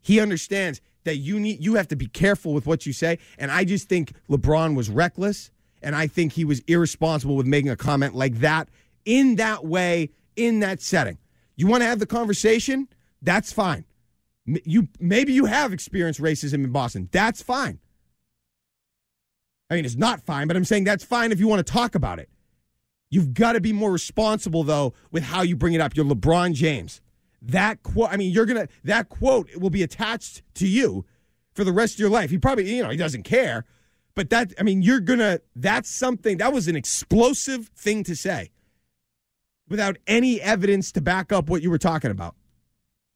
He 0.00 0.20
understands 0.20 0.80
that 1.06 1.16
you 1.16 1.40
need 1.40 1.64
you 1.64 1.74
have 1.74 1.88
to 1.88 1.96
be 1.96 2.06
careful 2.06 2.52
with 2.52 2.66
what 2.66 2.86
you 2.86 2.92
say 2.92 3.18
and 3.38 3.50
I 3.50 3.64
just 3.64 3.88
think 3.88 4.12
LeBron 4.28 4.76
was 4.76 4.90
reckless 4.90 5.50
and 5.82 5.94
I 5.94 6.06
think 6.06 6.32
he 6.32 6.44
was 6.44 6.60
irresponsible 6.66 7.36
with 7.36 7.46
making 7.46 7.70
a 7.70 7.76
comment 7.76 8.14
like 8.14 8.40
that 8.40 8.68
in 9.04 9.36
that 9.36 9.64
way, 9.64 10.10
in 10.34 10.60
that 10.60 10.82
setting. 10.82 11.18
You 11.56 11.66
want 11.66 11.82
to 11.82 11.86
have 11.86 12.00
the 12.00 12.06
conversation? 12.06 12.88
That's 13.22 13.52
fine. 13.52 13.84
You 14.44 14.88
maybe 15.00 15.32
you 15.32 15.46
have 15.46 15.72
experienced 15.72 16.20
racism 16.20 16.64
in 16.64 16.70
Boston. 16.70 17.08
That's 17.12 17.42
fine. 17.42 17.78
I 19.70 19.74
mean, 19.74 19.84
it's 19.84 19.96
not 19.96 20.20
fine, 20.20 20.46
but 20.46 20.56
I'm 20.56 20.64
saying 20.64 20.84
that's 20.84 21.04
fine 21.04 21.32
if 21.32 21.40
you 21.40 21.48
want 21.48 21.66
to 21.66 21.72
talk 21.72 21.94
about 21.94 22.18
it. 22.18 22.28
You've 23.10 23.34
got 23.34 23.52
to 23.52 23.60
be 23.60 23.72
more 23.72 23.90
responsible 23.90 24.62
though 24.62 24.94
with 25.10 25.22
how 25.22 25.42
you 25.42 25.56
bring 25.56 25.74
it 25.74 25.80
up. 25.80 25.96
You're 25.96 26.06
LeBron 26.06 26.52
James. 26.54 27.00
That 27.42 27.82
quote, 27.82 28.10
I 28.10 28.16
mean, 28.16 28.32
you're 28.32 28.46
gonna 28.46 28.68
that 28.84 29.08
quote 29.08 29.54
will 29.56 29.70
be 29.70 29.82
attached 29.82 30.42
to 30.54 30.66
you 30.66 31.04
for 31.54 31.64
the 31.64 31.72
rest 31.72 31.94
of 31.94 32.00
your 32.00 32.10
life. 32.10 32.30
He 32.30 32.38
probably, 32.38 32.74
you 32.74 32.82
know, 32.82 32.90
he 32.90 32.96
doesn't 32.96 33.22
care, 33.22 33.64
But 34.16 34.30
that, 34.30 34.54
I 34.58 34.62
mean, 34.62 34.82
you're 34.82 35.00
gonna, 35.00 35.40
that's 35.54 35.88
something, 35.90 36.38
that 36.38 36.52
was 36.52 36.66
an 36.68 36.74
explosive 36.74 37.68
thing 37.76 38.02
to 38.04 38.16
say 38.16 38.50
without 39.68 39.98
any 40.06 40.40
evidence 40.40 40.90
to 40.92 41.00
back 41.00 41.32
up 41.32 41.48
what 41.50 41.62
you 41.62 41.70
were 41.70 41.78
talking 41.78 42.10
about. 42.10 42.34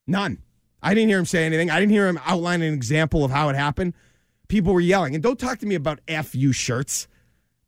None. 0.06 0.42
I 0.82 0.94
didn't 0.94 1.08
hear 1.08 1.18
him 1.18 1.26
say 1.26 1.44
anything. 1.44 1.70
I 1.70 1.80
didn't 1.80 1.92
hear 1.92 2.06
him 2.06 2.20
outline 2.24 2.62
an 2.62 2.74
example 2.74 3.24
of 3.24 3.30
how 3.30 3.48
it 3.48 3.56
happened. 3.56 3.94
People 4.48 4.74
were 4.74 4.80
yelling. 4.80 5.14
And 5.14 5.22
don't 5.22 5.38
talk 5.38 5.58
to 5.58 5.66
me 5.66 5.74
about 5.74 6.00
FU 6.08 6.52
shirts. 6.52 7.08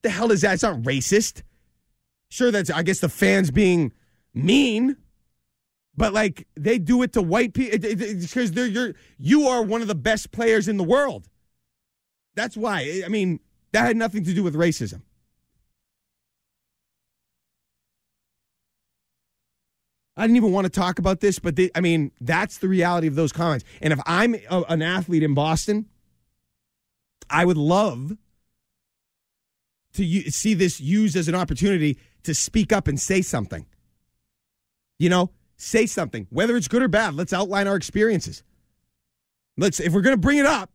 The 0.02 0.10
hell 0.10 0.30
is 0.30 0.42
that? 0.42 0.54
It's 0.54 0.62
not 0.62 0.82
racist. 0.82 1.42
Sure, 2.28 2.50
that's, 2.50 2.70
I 2.70 2.82
guess, 2.82 3.00
the 3.00 3.08
fans 3.08 3.50
being 3.50 3.92
mean, 4.34 4.96
but 5.96 6.12
like 6.12 6.46
they 6.54 6.78
do 6.78 7.02
it 7.02 7.12
to 7.12 7.22
white 7.22 7.54
people 7.54 7.78
because 7.78 8.52
they're 8.52 8.66
you're 8.66 8.94
you 9.18 9.46
are 9.48 9.62
one 9.62 9.82
of 9.82 9.88
the 9.88 9.94
best 9.94 10.32
players 10.32 10.68
in 10.68 10.76
the 10.76 10.84
world. 10.84 11.28
That's 12.34 12.56
why. 12.56 13.02
I 13.04 13.08
mean, 13.08 13.40
that 13.72 13.82
had 13.86 13.96
nothing 13.96 14.24
to 14.24 14.34
do 14.34 14.42
with 14.42 14.54
racism. 14.54 15.02
I 20.16 20.22
didn't 20.22 20.36
even 20.36 20.52
want 20.52 20.66
to 20.66 20.70
talk 20.70 20.98
about 20.98 21.20
this, 21.20 21.38
but 21.38 21.56
they, 21.56 21.70
I 21.74 21.80
mean, 21.80 22.12
that's 22.20 22.58
the 22.58 22.68
reality 22.68 23.06
of 23.06 23.14
those 23.14 23.32
comments. 23.32 23.64
And 23.80 23.92
if 23.92 24.00
I'm 24.04 24.34
a, 24.50 24.62
an 24.68 24.82
athlete 24.82 25.22
in 25.22 25.32
Boston, 25.32 25.86
I 27.30 27.46
would 27.46 27.56
love 27.56 28.16
to 29.94 30.04
u- 30.04 30.30
see 30.30 30.52
this 30.52 30.80
used 30.80 31.16
as 31.16 31.28
an 31.28 31.34
opportunity 31.34 31.98
to 32.24 32.34
speak 32.34 32.72
up 32.72 32.88
and 32.88 33.00
say 33.00 33.22
something. 33.22 33.66
You 34.98 35.08
know, 35.08 35.30
say 35.56 35.86
something, 35.86 36.26
whether 36.30 36.56
it's 36.56 36.68
good 36.68 36.82
or 36.82 36.88
bad. 36.88 37.14
Let's 37.14 37.32
outline 37.32 37.66
our 37.66 37.76
experiences. 37.76 38.42
Let's, 39.56 39.80
if 39.80 39.92
we're 39.92 40.00
going 40.00 40.16
to 40.16 40.20
bring 40.20 40.38
it 40.38 40.46
up, 40.46 40.70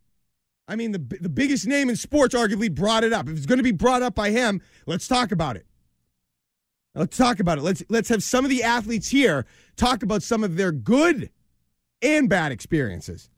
I 0.67 0.75
mean, 0.75 0.91
the 0.91 0.99
the 0.99 1.29
biggest 1.29 1.65
name 1.65 1.89
in 1.89 1.95
sports 1.95 2.35
arguably 2.35 2.73
brought 2.73 3.03
it 3.03 3.13
up. 3.13 3.29
If 3.29 3.37
it's 3.37 3.45
going 3.45 3.59
to 3.59 3.63
be 3.63 3.71
brought 3.71 4.01
up 4.01 4.15
by 4.15 4.31
him, 4.31 4.61
let's 4.85 5.07
talk 5.07 5.31
about 5.31 5.55
it. 5.55 5.65
Let's 6.93 7.15
talk 7.15 7.39
about 7.39 7.57
it. 7.57 7.61
Let's 7.61 7.83
let's 7.89 8.09
have 8.09 8.21
some 8.21 8.43
of 8.43 8.49
the 8.49 8.63
athletes 8.63 9.09
here 9.09 9.45
talk 9.77 10.03
about 10.03 10.23
some 10.23 10.43
of 10.43 10.57
their 10.57 10.71
good 10.71 11.29
and 12.01 12.27
bad 12.27 12.51
experiences. 12.51 13.29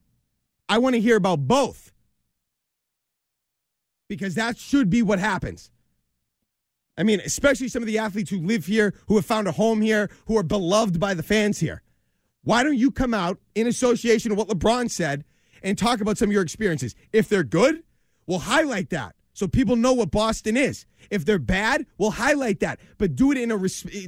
I 0.68 0.78
want 0.80 0.96
to 0.96 1.02
hear 1.02 1.18
about 1.18 1.48
both. 1.48 1.92
Because 4.08 4.34
that 4.36 4.58
should 4.58 4.90
be 4.90 5.04
what 5.04 5.20
happens. 5.20 5.70
I 7.00 7.04
mean, 7.04 7.22
especially 7.22 7.70
some 7.70 7.82
of 7.82 7.88
the 7.88 7.98
athletes 7.98 8.30
who 8.30 8.40
live 8.40 8.66
here, 8.66 8.94
who 9.08 9.16
have 9.16 9.26
found 9.26 9.48
a 9.48 9.54
home 9.54 9.82
here, 9.82 10.12
who 10.28 10.38
are 10.38 10.44
beloved 10.44 11.00
by 11.00 11.14
the 11.14 11.24
fans 11.24 11.60
here. 11.60 11.82
Why 12.44 12.62
don't 12.62 12.78
you 12.78 12.92
come 12.92 13.14
out 13.14 13.40
in 13.56 13.68
association 13.68 14.36
with 14.36 14.48
what 14.48 14.60
LeBron 14.60 14.92
said 14.92 15.24
and 15.64 15.78
talk 15.78 16.02
about 16.02 16.18
some 16.18 16.28
of 16.28 16.34
your 16.34 16.44
experiences? 16.44 16.96
If 17.14 17.30
they're 17.30 17.46
good, 17.46 17.84
we'll 18.28 18.40
highlight 18.40 18.90
that 18.90 19.16
so 19.34 19.48
people 19.48 19.78
know 19.78 19.94
what 19.94 20.12
Boston 20.12 20.58
is. 20.58 20.86
If 21.10 21.24
they're 21.24 21.40
bad, 21.40 21.86
we'll 21.98 22.12
highlight 22.12 22.60
that, 22.60 22.82
but 22.98 23.16
do 23.16 23.32
it 23.32 23.38
in 23.38 23.50
a 23.50 23.58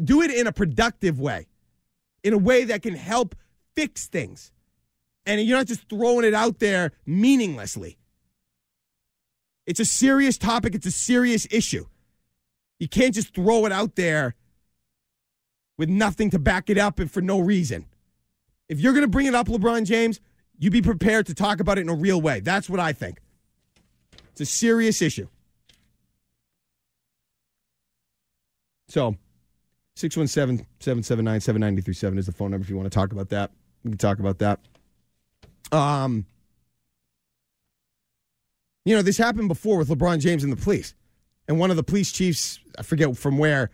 do 0.04 0.22
it 0.22 0.30
in 0.30 0.46
a 0.46 0.52
productive 0.52 1.18
way, 1.18 1.48
in 2.26 2.34
a 2.34 2.38
way 2.38 2.66
that 2.66 2.82
can 2.82 2.96
help 2.96 3.36
fix 3.74 4.08
things, 4.08 4.52
and 5.26 5.40
you're 5.40 5.58
not 5.58 5.68
just 5.68 5.88
throwing 5.90 6.26
it 6.26 6.34
out 6.34 6.60
there 6.60 6.92
meaninglessly. 7.06 7.98
It's 9.66 9.80
a 9.80 9.86
serious 9.86 10.38
topic. 10.38 10.76
It's 10.76 10.86
a 10.86 10.92
serious 10.92 11.48
issue. 11.50 11.86
You 12.82 12.88
can't 12.88 13.14
just 13.14 13.36
throw 13.36 13.68
it 13.68 13.72
out 13.72 13.96
there 13.96 14.34
with 15.78 15.88
nothing 15.88 16.32
to 16.32 16.40
back 16.40 16.68
it 16.68 16.80
up 16.80 16.98
and 16.98 17.12
for 17.12 17.22
no 17.22 17.40
reason. 17.40 17.86
If 18.70 18.80
you're 18.80 18.94
going 18.94 19.06
to 19.06 19.08
bring 19.08 19.28
it 19.28 19.36
up, 19.36 19.48
LeBron 19.48 19.86
James, 19.86 20.20
you 20.58 20.72
be 20.72 20.82
prepared 20.82 21.28
to 21.28 21.36
talk 21.36 21.60
about 21.60 21.78
it 21.78 21.82
in 21.82 21.90
a 21.90 21.94
real 21.94 22.20
way. 22.20 22.40
That's 22.40 22.68
what 22.68 22.80
I 22.80 22.92
think. 22.92 23.20
It's 24.32 24.42
a 24.42 24.48
serious 24.48 25.00
issue. 25.00 25.28
So, 28.88 29.16
617 29.94 30.66
779 30.80 31.40
7937 31.40 32.18
is 32.18 32.26
the 32.26 32.32
phone 32.32 32.50
number 32.50 32.64
if 32.64 32.70
you 32.72 32.78
want 32.78 32.92
to 32.92 32.96
talk 32.96 33.12
about 33.12 33.30
that. 33.30 33.52
We 33.84 33.92
can 33.92 34.00
talk 34.00 34.18
about 34.18 34.40
that. 34.40 34.60
Um, 35.72 36.26
you 38.86 38.96
know, 38.96 39.04
this 39.04 39.20
happened 39.20 39.50
before 39.50 39.78
with 39.78 39.90
LeBron 39.90 40.20
James 40.20 40.44
and 40.44 40.52
the 40.52 40.58
police. 40.58 40.96
And 41.48 41.60
one 41.60 41.70
of 41.72 41.78
the 41.78 41.84
police 41.84 42.12
chiefs, 42.12 42.60
I 42.78 42.84
forget 42.84 43.16
from 43.18 43.38
where, 43.38 43.70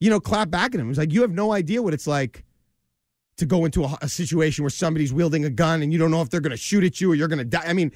you 0.00 0.10
know, 0.10 0.20
clapped 0.20 0.50
back 0.50 0.74
at 0.74 0.80
him. 0.80 0.86
It 0.86 0.90
was 0.90 0.98
like, 0.98 1.12
you 1.12 1.22
have 1.22 1.32
no 1.32 1.52
idea 1.52 1.82
what 1.82 1.94
it's 1.94 2.06
like 2.06 2.44
to 3.36 3.46
go 3.46 3.64
into 3.64 3.84
a, 3.84 3.98
a 4.02 4.08
situation 4.08 4.64
where 4.64 4.70
somebody's 4.70 5.12
wielding 5.12 5.44
a 5.44 5.50
gun 5.50 5.82
and 5.82 5.92
you 5.92 5.98
don't 5.98 6.10
know 6.10 6.22
if 6.22 6.30
they're 6.30 6.40
going 6.40 6.50
to 6.50 6.56
shoot 6.56 6.84
at 6.84 7.00
you 7.00 7.12
or 7.12 7.14
you're 7.14 7.28
going 7.28 7.38
to 7.38 7.44
die. 7.44 7.64
I 7.66 7.72
mean, 7.72 7.92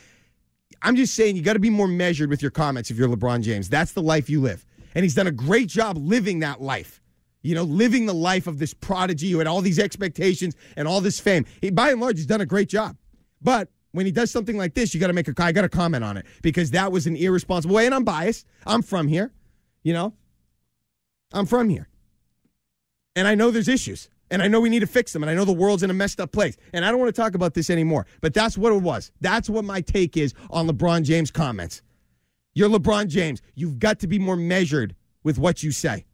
I'm 0.82 0.96
just 0.96 1.14
saying 1.14 1.36
you 1.36 1.42
got 1.42 1.54
to 1.54 1.58
be 1.58 1.70
more 1.70 1.88
measured 1.88 2.30
with 2.30 2.42
your 2.42 2.50
comments 2.50 2.90
if 2.90 2.96
you're 2.96 3.08
LeBron 3.08 3.42
James. 3.42 3.68
That's 3.68 3.92
the 3.92 4.02
life 4.02 4.28
you 4.28 4.40
live. 4.40 4.64
And 4.94 5.02
he's 5.02 5.14
done 5.14 5.26
a 5.26 5.32
great 5.32 5.68
job 5.68 5.96
living 5.96 6.40
that 6.40 6.60
life. 6.60 7.00
You 7.42 7.54
know, 7.54 7.62
living 7.62 8.06
the 8.06 8.14
life 8.14 8.46
of 8.46 8.58
this 8.58 8.72
prodigy 8.72 9.30
who 9.30 9.38
had 9.38 9.46
all 9.46 9.60
these 9.60 9.78
expectations 9.78 10.56
and 10.76 10.88
all 10.88 11.02
this 11.02 11.20
fame. 11.20 11.44
He, 11.60 11.70
by 11.70 11.90
and 11.90 12.00
large, 12.00 12.16
he's 12.16 12.26
done 12.26 12.40
a 12.40 12.46
great 12.46 12.70
job. 12.70 12.96
But 13.42 13.68
when 13.94 14.06
he 14.06 14.12
does 14.12 14.32
something 14.32 14.56
like 14.56 14.74
this, 14.74 14.92
you 14.92 14.98
got 14.98 15.06
to 15.06 15.12
make 15.12 15.28
a 15.28 15.34
I 15.38 15.52
got 15.52 15.62
to 15.62 15.68
comment 15.68 16.02
on 16.02 16.16
it 16.16 16.26
because 16.42 16.72
that 16.72 16.90
was 16.90 17.06
an 17.06 17.14
irresponsible 17.14 17.76
way. 17.76 17.86
And 17.86 17.94
I'm 17.94 18.02
biased. 18.02 18.44
I'm 18.66 18.82
from 18.82 19.06
here. 19.06 19.32
You 19.84 19.92
know, 19.92 20.14
I'm 21.32 21.46
from 21.46 21.68
here, 21.68 21.88
and 23.14 23.28
I 23.28 23.34
know 23.34 23.50
there's 23.50 23.68
issues, 23.68 24.08
and 24.30 24.42
I 24.42 24.48
know 24.48 24.60
we 24.60 24.68
need 24.68 24.80
to 24.80 24.86
fix 24.86 25.12
them, 25.12 25.22
and 25.22 25.30
I 25.30 25.34
know 25.34 25.44
the 25.44 25.52
world's 25.52 25.82
in 25.82 25.90
a 25.90 25.94
messed 25.94 26.20
up 26.20 26.32
place, 26.32 26.56
and 26.72 26.84
I 26.84 26.90
don't 26.90 26.98
want 26.98 27.14
to 27.14 27.20
talk 27.20 27.34
about 27.34 27.54
this 27.54 27.70
anymore. 27.70 28.06
But 28.20 28.34
that's 28.34 28.58
what 28.58 28.72
it 28.72 28.82
was. 28.82 29.12
That's 29.20 29.48
what 29.48 29.64
my 29.64 29.80
take 29.80 30.16
is 30.16 30.34
on 30.50 30.66
LeBron 30.66 31.04
James 31.04 31.30
comments. 31.30 31.82
You're 32.54 32.70
LeBron 32.70 33.08
James. 33.08 33.42
You've 33.54 33.78
got 33.78 34.00
to 34.00 34.08
be 34.08 34.18
more 34.18 34.36
measured 34.36 34.96
with 35.22 35.38
what 35.38 35.62
you 35.62 35.70
say. 35.70 36.06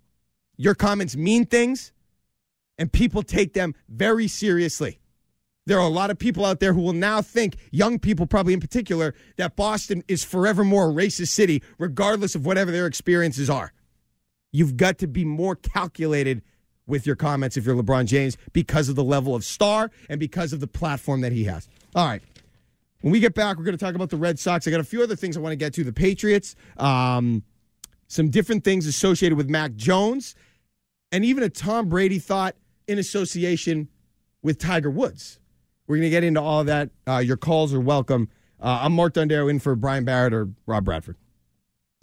Your 0.57 0.75
comments 0.75 1.17
mean 1.17 1.47
things, 1.47 1.93
and 2.77 2.93
people 2.93 3.23
take 3.23 3.55
them 3.55 3.75
very 3.89 4.29
seriously. 4.29 5.00
There 5.67 5.79
are 5.79 5.87
a 5.87 5.89
lot 5.89 6.11
of 6.11 6.19
people 6.19 6.45
out 6.45 6.61
there 6.61 6.73
who 6.73 6.81
will 6.81 6.95
now 6.95 7.23
think, 7.23 7.57
young 7.71 7.99
people 7.99 8.27
probably 8.27 8.55
in 8.55 8.61
particular, 8.61 9.15
that 9.37 9.57
Boston 9.57 10.03
is 10.09 10.25
forever 10.25 10.65
more 10.65 10.91
a 10.91 10.93
racist 10.93 11.29
city, 11.29 11.63
regardless 11.79 12.35
of 12.35 12.47
whatever 12.47 12.71
their 12.71 12.87
experiences 12.87 13.51
are. 13.51 13.73
You've 14.53 14.77
got 14.77 14.99
to 14.99 15.07
be 15.07 15.25
more 15.25 15.55
calculated 15.55 16.43
with 16.87 17.07
your 17.07 17.17
comments 17.17 17.57
if 17.57 17.65
you're 17.65 17.77
LeBron 17.77 18.07
James 18.07 18.37
because 18.53 18.89
of 18.89 18.97
the 18.97 19.05
level 19.05 19.35
of 19.35 19.45
star 19.45 19.91
and 20.09 20.19
because 20.19 20.53
of 20.53 20.61
the 20.61 20.67
platform 20.67 21.21
that 21.21 21.33
he 21.33 21.45
has. 21.45 21.69
All 21.95 22.07
right. 22.07 22.23
When 23.03 23.13
we 23.13 23.21
get 23.21 23.35
back, 23.35 23.57
we're 23.57 23.65
going 23.65 23.77
to 23.77 23.83
talk 23.83 23.95
about 23.95 24.11
the 24.11 24.17
Red 24.17 24.39
Sox. 24.39 24.67
I 24.67 24.71
got 24.71 24.81
a 24.81 24.85
few 24.85 25.03
other 25.03 25.17
things 25.17 25.37
I 25.37 25.41
want 25.41 25.53
to 25.53 25.57
get 25.57 25.73
to. 25.75 25.85
The 25.85 25.93
Patriots, 25.93 26.55
um, 26.77 27.45
some 28.09 28.29
different 28.29 28.65
things 28.65 28.87
associated 28.87 29.39
with 29.39 29.49
Mac 29.49 29.75
Jones, 29.75 30.35
and 31.13 31.25
even 31.25 31.43
a 31.43 31.49
Tom 31.49 31.89
Brady 31.89 32.19
thought 32.19 32.57
in 32.87 32.99
association 32.99 33.89
with 34.43 34.59
Tiger 34.59 34.91
Woods. 34.91 35.40
We're 35.91 35.97
going 35.97 36.07
to 36.07 36.11
get 36.11 36.23
into 36.23 36.41
all 36.41 36.61
of 36.61 36.67
that. 36.67 36.91
Uh, 37.05 37.19
your 37.19 37.37
calls 37.37 37.75
are 37.75 37.81
welcome. 37.81 38.29
Uh, 38.63 38.79
I'm 38.83 38.93
Mark 38.93 39.13
Dondero 39.15 39.51
in 39.51 39.59
for 39.59 39.75
Brian 39.75 40.05
Barrett 40.05 40.33
or 40.33 40.49
Rob 40.65 40.85
Bradford. 40.85 41.17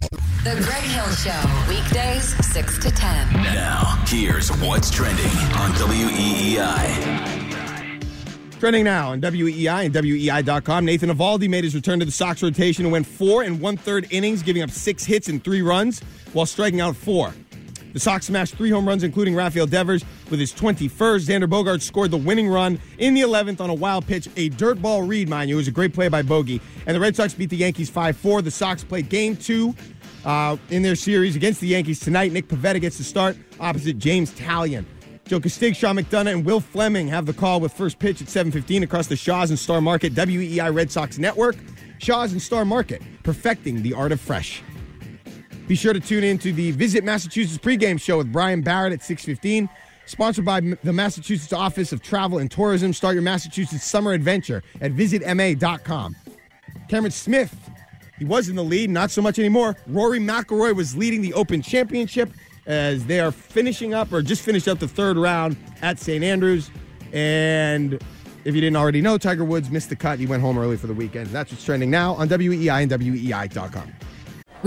The 0.02 0.62
Greg 0.62 0.84
Hill 0.84 1.10
Show, 1.12 1.42
weekdays 1.70 2.36
6 2.48 2.80
to 2.80 2.92
10. 2.92 3.32
Now, 3.32 4.04
here's 4.06 4.50
what's 4.58 4.92
trending 4.92 5.26
on 5.26 5.72
WEEI. 5.72 6.90
Trending 8.60 8.84
now 8.84 9.12
on 9.12 9.22
WEI 9.22 9.86
and 9.86 9.94
WEI.com. 9.96 10.84
Nathan 10.84 11.10
Eovaldi 11.10 11.50
made 11.50 11.64
his 11.64 11.74
return 11.74 12.00
to 12.00 12.06
the 12.06 12.12
Sox 12.12 12.44
rotation 12.44 12.84
and 12.84 12.92
went 12.92 13.08
four 13.08 13.44
and 13.44 13.62
one 13.62 13.78
third 13.78 14.06
innings, 14.10 14.44
giving 14.44 14.64
up 14.64 14.70
six 14.70 15.06
hits 15.06 15.30
and 15.30 15.42
three 15.42 15.62
runs 15.62 16.02
while 16.34 16.46
striking 16.46 16.82
out 16.82 16.98
four. 16.98 17.34
The 17.94 18.00
Sox 18.00 18.28
smashed 18.28 18.56
three 18.56 18.70
home 18.70 18.88
runs, 18.88 19.04
including 19.04 19.36
Rafael 19.36 19.66
Devers 19.66 20.04
with 20.30 20.40
his 20.40 20.54
21st. 20.54 21.28
Xander 21.28 21.50
Bogaerts 21.50 21.82
scored 21.82 22.12
the 22.12 22.18
winning 22.18 22.48
run 22.48 22.80
in 22.98 23.14
the 23.14 23.22
11th 23.22 23.62
on 23.62 23.70
a 23.70 23.74
wild 23.74 24.06
pitch, 24.06 24.30
a 24.36 24.50
dirt 24.50 24.82
ball 24.82 25.04
read, 25.04 25.30
mind 25.30 25.50
you. 25.50 25.56
It 25.56 25.58
was 25.58 25.68
a 25.68 25.72
great 25.72 25.94
play 25.94 26.10
by 26.10 26.22
Bogey. 26.22 26.62
And 26.86 26.96
the 26.96 27.00
Red 27.00 27.16
Sox 27.16 27.34
beat 27.34 27.50
the 27.50 27.58
Yankees 27.58 27.90
5 27.90 28.18
4. 28.18 28.42
The 28.42 28.52
Sox 28.52 28.84
played 28.84 29.10
game 29.10 29.36
two 29.36 29.76
uh, 30.26 30.58
in 30.70 30.84
their 30.84 30.96
series 30.96 31.36
against 31.36 31.62
the 31.62 31.68
Yankees 31.68 32.00
tonight. 32.00 32.32
Nick 32.32 32.48
Pivetta 32.48 32.82
gets 32.82 32.98
the 32.98 33.04
start 33.04 33.38
opposite 33.60 33.98
Jameson 33.98 34.38
Taillon. 34.38 34.86
Joe 35.26 35.40
Castig, 35.42 35.76
Sean 35.76 35.98
McDonough, 35.98 36.32
and 36.32 36.46
Will 36.46 36.62
Fleming 36.62 37.08
have 37.10 37.26
the 37.26 37.34
call 37.34 37.60
with 37.60 37.74
first 37.74 38.00
pitch 38.00 38.22
at 38.22 38.28
7.15 38.28 38.84
across 38.84 39.08
the 39.08 39.18
Shaws 39.18 39.50
and 39.50 39.60
Star 39.60 39.82
Market 39.82 40.14
WEI 40.16 40.70
Red 40.70 40.90
Sox 40.90 41.18
Network. 41.18 41.58
Shaws 42.00 42.32
and 42.32 42.42
Star 42.42 42.64
Market, 42.64 43.02
perfecting 43.24 43.82
the 43.82 43.94
art 43.94 44.12
of 44.12 44.22
fresh. 44.22 44.62
Be 45.68 45.76
sure 45.76 45.92
to 45.92 46.00
tune 46.00 46.24
in 46.24 46.38
to 46.40 46.54
the 46.54 46.72
Visit 46.72 47.04
Massachusetts 47.04 47.58
pregame 47.58 48.00
show 48.00 48.18
with 48.18 48.32
Brian 48.32 48.62
Barrett 48.62 48.94
at 48.94 49.00
6.15. 49.00 49.70
Sponsored 50.06 50.46
by 50.46 50.62
the 50.62 50.94
Massachusetts 50.94 51.52
Office 51.52 51.92
of 51.92 52.02
Travel 52.02 52.38
and 52.38 52.50
Tourism. 52.50 52.94
Start 52.94 53.16
your 53.16 53.24
Massachusetts 53.24 53.84
summer 53.84 54.14
adventure 54.14 54.64
at 54.80 54.94
visitma.com. 54.94 56.16
Cameron 56.88 57.12
Smith, 57.12 57.54
he 58.18 58.24
was 58.24 58.48
in 58.48 58.56
the 58.56 58.64
lead, 58.64 58.90
not 58.90 59.12
so 59.12 59.22
much 59.22 59.38
anymore. 59.38 59.76
Rory 59.88 60.20
McIlroy 60.20 60.74
was 60.74 60.96
leading 60.96 61.22
the 61.22 61.34
Open 61.34 61.62
Championship 61.62 62.32
as 62.66 63.06
they 63.06 63.20
are 63.20 63.32
finishing 63.32 63.94
up 63.94 64.14
or 64.14 64.22
just 64.22 64.44
finished 64.44 64.70
up 64.70 64.80
the 64.80 64.88
third 64.88 65.18
round 65.18 65.58
at 65.82 66.00
St. 66.00 66.24
Andrews. 66.24 66.72
And 67.12 68.02
if 68.46 68.56
you 68.56 68.62
didn't 68.62 68.78
already 68.78 69.02
know, 69.02 69.18
Tiger 69.18 69.44
Woods 69.44 69.70
missed 69.70 69.90
the 69.90 69.98
cut. 69.98 70.20
He 70.20 70.26
went 70.26 70.42
home 70.42 70.58
early 70.58 70.78
for 70.78 70.88
the 70.88 70.94
weekend. 70.94 71.28
That's 71.28 71.52
what's 71.52 71.66
trending 71.66 71.92
now 71.92 72.14
on 72.14 72.30
WEI 72.30 72.84
and 72.84 72.92
WEI.com. 72.92 73.94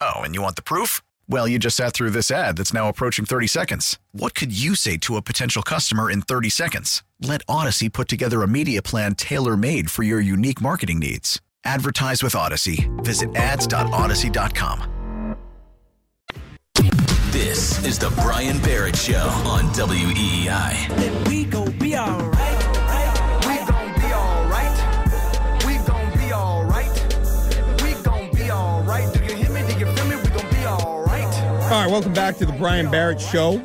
Oh, 0.00 0.20
and 0.20 0.34
you 0.34 0.42
want 0.42 0.56
the 0.56 0.62
proof? 0.62 1.02
Well, 1.28 1.46
you 1.46 1.58
just 1.58 1.76
sat 1.76 1.92
through 1.92 2.10
this 2.10 2.30
ad 2.30 2.56
that's 2.56 2.72
now 2.72 2.88
approaching 2.88 3.24
30 3.24 3.46
seconds. 3.46 3.98
What 4.12 4.34
could 4.34 4.56
you 4.56 4.74
say 4.74 4.96
to 4.98 5.16
a 5.16 5.22
potential 5.22 5.62
customer 5.62 6.10
in 6.10 6.22
30 6.22 6.48
seconds? 6.48 7.02
Let 7.20 7.42
Odyssey 7.48 7.88
put 7.88 8.08
together 8.08 8.42
a 8.42 8.48
media 8.48 8.82
plan 8.82 9.14
tailor 9.14 9.56
made 9.56 9.90
for 9.90 10.02
your 10.02 10.20
unique 10.20 10.60
marketing 10.60 11.00
needs. 11.00 11.40
Advertise 11.64 12.22
with 12.22 12.34
Odyssey. 12.34 12.88
Visit 12.98 13.34
ads.odyssey.com. 13.36 15.36
This 17.30 17.84
is 17.84 17.98
the 17.98 18.10
Brian 18.22 18.58
Barrett 18.60 18.96
Show 18.96 19.28
on 19.44 19.64
WEEI. 19.74 21.28
We 21.28 21.44
gon' 21.44 21.70
be 21.78 21.96
alright. 21.96 22.34
We 22.34 22.39
All 31.70 31.76
right, 31.76 31.88
welcome 31.88 32.12
back 32.12 32.36
to 32.38 32.44
the 32.44 32.52
Brian 32.54 32.90
Barrett 32.90 33.20
Show. 33.20 33.58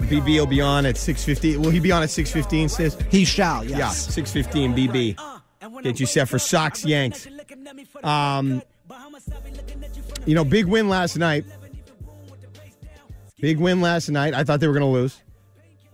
BB 0.00 0.40
will 0.40 0.46
be 0.46 0.60
on 0.60 0.84
at 0.84 0.96
6.50. 0.96 1.56
Will 1.58 1.70
he 1.70 1.78
be 1.78 1.92
on 1.92 2.02
at 2.02 2.08
6.15, 2.08 2.68
sis? 2.68 2.98
He 3.08 3.24
shall, 3.24 3.64
yes. 3.64 4.16
Yeah, 4.16 4.24
6.15 4.24 4.90
BB. 4.90 5.82
Get 5.84 6.00
you 6.00 6.06
set 6.06 6.28
for 6.28 6.40
Sox 6.40 6.84
Yanks. 6.84 7.28
Um, 8.02 8.62
you 10.26 10.34
know, 10.34 10.44
big 10.44 10.66
win 10.66 10.88
last 10.88 11.16
night. 11.16 11.44
Big 13.40 13.58
win 13.58 13.80
last 13.80 14.08
night. 14.08 14.34
I 14.34 14.42
thought 14.42 14.58
they 14.58 14.66
were 14.66 14.74
going 14.76 14.82
to 14.82 14.86
lose. 14.86 15.22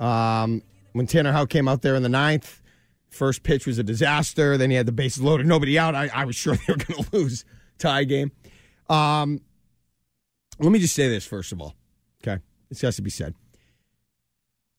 Um, 0.01 0.63
when 0.93 1.07
Tanner 1.07 1.33
Houck 1.33 1.51
came 1.51 1.69
out 1.69 1.83
there 1.83 1.97
in 1.97 2.03
the 2.03 2.09
ninth, 2.09 2.63
first 3.11 3.43
pitch 3.43 3.67
was 3.67 3.79
a 3.79 3.83
disaster. 3.83 4.57
Then 4.57 4.71
he 4.71 4.77
had 4.77 4.87
the 4.87 4.93
bases 4.93 5.23
loaded, 5.23 5.47
nobody 5.47 5.79
out. 5.79 5.95
I, 5.95 6.09
I 6.15 6.25
was 6.25 6.35
sure 6.35 6.57
they 6.67 6.73
were 6.73 6.79
going 6.79 7.05
to 7.05 7.11
lose 7.15 7.45
tie 7.77 8.05
game. 8.05 8.33
Um, 8.89 9.43
let 10.61 10.73
me 10.73 10.79
just 10.79 10.95
say 10.95 11.09
this 11.09 11.27
first 11.27 11.53
of 11.53 11.61
all. 11.61 11.75
Okay, 12.23 12.41
this 12.69 12.81
has 12.83 12.97
to 12.97 13.03
be 13.03 13.11
said 13.11 13.35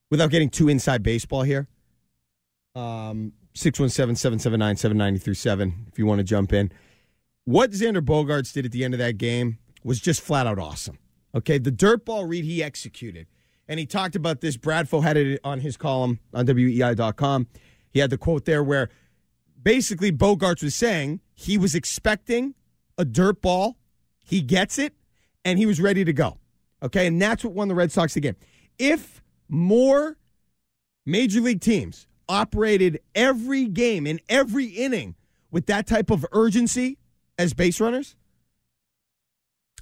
without 0.09 0.31
getting 0.31 0.49
too 0.49 0.69
inside 0.69 1.03
baseball 1.03 1.43
here. 1.43 1.67
Um, 2.75 3.33
617-779-7937 3.55 5.73
if 5.91 5.99
you 5.99 6.05
want 6.05 6.19
to 6.19 6.23
jump 6.23 6.53
in. 6.53 6.71
What 7.45 7.71
Xander 7.71 8.05
Bogaerts 8.05 8.53
did 8.53 8.65
at 8.65 8.71
the 8.71 8.83
end 8.83 8.93
of 8.93 8.99
that 8.99 9.17
game 9.17 9.57
was 9.83 9.99
just 9.99 10.21
flat 10.21 10.45
out 10.47 10.59
awesome. 10.59 10.99
Okay, 11.33 11.57
the 11.57 11.71
dirt 11.71 12.05
ball 12.05 12.25
read 12.25 12.45
he 12.45 12.63
executed. 12.63 13.27
And 13.67 13.79
he 13.79 13.85
talked 13.85 14.15
about 14.15 14.39
this. 14.41 14.57
Bradfo 14.57 15.03
had 15.03 15.17
it 15.17 15.39
on 15.43 15.59
his 15.59 15.77
column 15.77 16.19
on 16.33 16.45
WEI.com. 16.45 17.47
He 17.91 17.99
had 17.99 18.09
the 18.09 18.17
quote 18.17 18.45
there 18.45 18.63
where 18.63 18.89
basically 19.61 20.11
Bogaerts 20.11 20.63
was 20.63 20.73
saying 20.75 21.19
he 21.33 21.57
was 21.57 21.75
expecting 21.75 22.55
a 22.97 23.05
dirt 23.05 23.41
ball. 23.41 23.77
He 24.23 24.41
gets 24.41 24.79
it, 24.79 24.93
and 25.45 25.57
he 25.57 25.65
was 25.65 25.79
ready 25.79 26.03
to 26.05 26.13
go. 26.13 26.37
Okay, 26.81 27.07
and 27.07 27.21
that's 27.21 27.43
what 27.43 27.53
won 27.53 27.67
the 27.67 27.75
Red 27.75 27.91
Sox 27.91 28.13
the 28.13 28.21
game. 28.21 28.35
If 28.77 29.21
more 29.49 30.17
major 31.05 31.41
league 31.41 31.61
teams 31.61 32.07
operated 32.27 32.99
every 33.15 33.65
game 33.65 34.07
in 34.07 34.19
every 34.29 34.65
inning 34.65 35.15
with 35.51 35.65
that 35.65 35.87
type 35.87 36.09
of 36.09 36.25
urgency 36.31 36.97
as 37.37 37.53
base 37.53 37.81
runners, 37.81 38.15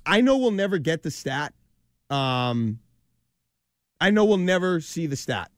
I 0.06 0.22
know 0.22 0.38
we'll 0.38 0.52
never 0.52 0.78
get 0.78 1.04
the 1.04 1.12
stat. 1.12 1.54
Um, 2.10 2.80
I 4.00 4.10
know 4.10 4.26
we'll 4.26 4.38
never 4.38 4.80
see 4.80 5.06
the 5.06 5.18
stat 5.18 5.52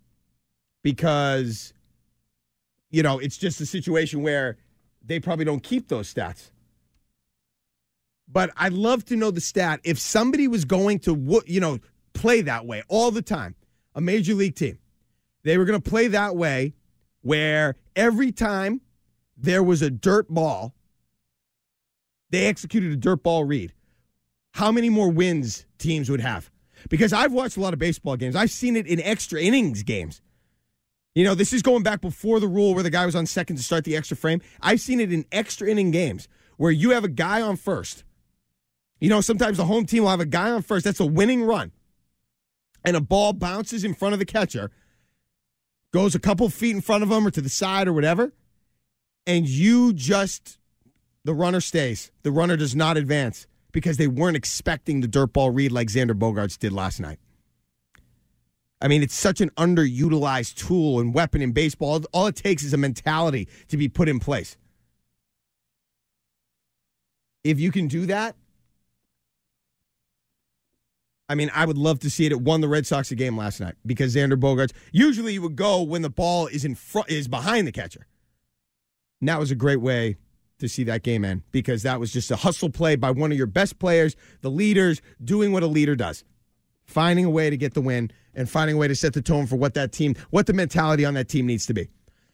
because, 0.81 1.73
you 2.89 3.03
know, 3.03 3.19
it's 3.19 3.37
just 3.37 3.61
a 3.61 3.65
situation 3.65 4.23
where 4.23 4.57
they 5.05 5.19
probably 5.19 5.45
don't 5.45 5.61
keep 5.61 5.87
those 5.87 6.11
stats. 6.11 6.51
But 8.31 8.51
I'd 8.57 8.73
love 8.73 9.05
to 9.05 9.15
know 9.15 9.31
the 9.31 9.41
stat. 9.41 9.79
If 9.83 9.97
somebody 9.99 10.47
was 10.47 10.65
going 10.65 10.99
to, 10.99 11.43
you 11.47 11.59
know, 11.59 11.79
play 12.13 12.41
that 12.41 12.65
way 12.65 12.83
all 12.87 13.11
the 13.11 13.21
time, 13.21 13.55
a 13.95 14.01
major 14.01 14.33
league 14.33 14.55
team, 14.55 14.77
they 15.43 15.57
were 15.57 15.65
going 15.65 15.81
to 15.81 15.89
play 15.89 16.07
that 16.09 16.35
way 16.35 16.73
where 17.21 17.75
every 17.95 18.31
time 18.31 18.81
there 19.35 19.63
was 19.63 19.81
a 19.81 19.89
dirt 19.89 20.29
ball, 20.29 20.75
they 22.29 22.45
executed 22.45 22.91
a 22.91 22.95
dirt 22.95 23.23
ball 23.23 23.43
read 23.43 23.73
how 24.53 24.71
many 24.71 24.89
more 24.89 25.09
wins 25.09 25.65
teams 25.77 26.09
would 26.09 26.21
have. 26.21 26.49
Because 26.89 27.13
I've 27.13 27.33
watched 27.33 27.57
a 27.57 27.59
lot 27.59 27.73
of 27.73 27.79
baseball 27.79 28.15
games. 28.15 28.35
I've 28.35 28.51
seen 28.51 28.75
it 28.75 28.87
in 28.87 29.01
extra 29.01 29.41
innings 29.41 29.83
games. 29.83 30.21
You 31.13 31.23
know, 31.25 31.35
this 31.35 31.51
is 31.51 31.61
going 31.61 31.83
back 31.83 32.01
before 32.01 32.39
the 32.39 32.47
rule 32.47 32.73
where 32.73 32.83
the 32.83 32.89
guy 32.89 33.05
was 33.05 33.15
on 33.15 33.25
second 33.25 33.57
to 33.57 33.63
start 33.63 33.83
the 33.83 33.97
extra 33.97 34.15
frame. 34.15 34.41
I've 34.61 34.79
seen 34.79 34.99
it 34.99 35.11
in 35.11 35.25
extra 35.31 35.67
inning 35.67 35.91
games 35.91 36.27
where 36.57 36.71
you 36.71 36.91
have 36.91 37.03
a 37.03 37.09
guy 37.09 37.41
on 37.41 37.57
first. 37.57 38.03
You 38.99 39.09
know, 39.09 39.21
sometimes 39.21 39.57
the 39.57 39.65
home 39.65 39.85
team 39.85 40.03
will 40.03 40.09
have 40.09 40.19
a 40.19 40.25
guy 40.25 40.51
on 40.51 40.61
first. 40.61 40.85
That's 40.85 40.99
a 40.99 41.05
winning 41.05 41.43
run. 41.43 41.71
And 42.83 42.95
a 42.95 43.01
ball 43.01 43.33
bounces 43.33 43.83
in 43.83 43.93
front 43.93 44.13
of 44.13 44.19
the 44.19 44.25
catcher, 44.25 44.71
goes 45.91 46.15
a 46.15 46.19
couple 46.19 46.49
feet 46.49 46.75
in 46.75 46.81
front 46.81 47.03
of 47.03 47.11
him 47.11 47.25
or 47.25 47.31
to 47.31 47.41
the 47.41 47.49
side 47.49 47.87
or 47.87 47.93
whatever. 47.93 48.33
And 49.25 49.47
you 49.47 49.93
just, 49.93 50.57
the 51.23 51.33
runner 51.33 51.61
stays. 51.61 52.11
The 52.23 52.31
runner 52.31 52.57
does 52.57 52.75
not 52.75 52.97
advance 52.97 53.47
because 53.71 53.97
they 53.97 54.07
weren't 54.07 54.37
expecting 54.37 55.01
the 55.01 55.07
dirt 55.07 55.33
ball 55.33 55.51
read 55.51 55.71
like 55.71 55.87
Xander 55.87 56.17
Bogaerts 56.17 56.57
did 56.57 56.73
last 56.73 56.99
night. 56.99 57.19
I 58.81 58.87
mean, 58.87 59.03
it's 59.03 59.15
such 59.15 59.41
an 59.41 59.49
underutilized 59.51 60.55
tool 60.55 60.99
and 60.99 61.13
weapon 61.13 61.41
in 61.41 61.51
baseball. 61.51 62.01
All 62.13 62.27
it 62.27 62.35
takes 62.35 62.63
is 62.63 62.73
a 62.73 62.77
mentality 62.77 63.47
to 63.67 63.77
be 63.77 63.89
put 63.89 64.07
in 64.07 64.19
place. 64.19 64.57
If 67.43 67.59
you 67.59 67.71
can 67.71 67.87
do 67.87 68.05
that, 68.05 68.35
I 71.29 71.35
mean, 71.35 71.51
I 71.53 71.65
would 71.65 71.77
love 71.77 71.99
to 71.99 72.09
see 72.09 72.25
it. 72.25 72.31
It 72.31 72.41
won 72.41 72.61
the 72.61 72.67
Red 72.67 72.87
Sox 72.87 73.11
a 73.11 73.15
game 73.15 73.37
last 73.37 73.61
night 73.61 73.75
because 73.85 74.15
Xander 74.15 74.33
Bogaerts. 74.33 74.73
Usually, 74.91 75.33
you 75.33 75.43
would 75.43 75.55
go 75.55 75.83
when 75.83 76.01
the 76.01 76.09
ball 76.09 76.47
is 76.47 76.65
in 76.65 76.73
front, 76.73 77.09
is 77.09 77.27
behind 77.27 77.67
the 77.67 77.71
catcher. 77.71 78.07
And 79.21 79.29
that 79.29 79.39
was 79.39 79.51
a 79.51 79.55
great 79.55 79.79
way 79.79 80.17
to 80.57 80.67
see 80.67 80.83
that 80.85 81.03
game 81.03 81.23
end 81.23 81.43
because 81.51 81.83
that 81.83 81.99
was 81.99 82.11
just 82.11 82.31
a 82.31 82.35
hustle 82.35 82.69
play 82.69 82.95
by 82.95 83.11
one 83.11 83.31
of 83.31 83.37
your 83.37 83.47
best 83.47 83.79
players, 83.79 84.15
the 84.41 84.49
leaders, 84.49 85.01
doing 85.23 85.53
what 85.53 85.63
a 85.63 85.67
leader 85.67 85.95
does, 85.95 86.23
finding 86.85 87.25
a 87.25 87.29
way 87.29 87.49
to 87.49 87.57
get 87.57 87.75
the 87.75 87.81
win 87.81 88.11
and 88.33 88.49
finding 88.49 88.75
a 88.75 88.79
way 88.79 88.87
to 88.87 88.95
set 88.95 89.13
the 89.13 89.21
tone 89.21 89.45
for 89.45 89.55
what 89.55 89.75
that 89.75 89.91
team, 89.91 90.15
what 90.31 90.47
the 90.47 90.53
mentality 90.53 91.05
on 91.05 91.13
that 91.13 91.29
team 91.29 91.45
needs 91.45 91.65
to 91.67 91.73
be. 91.73 91.89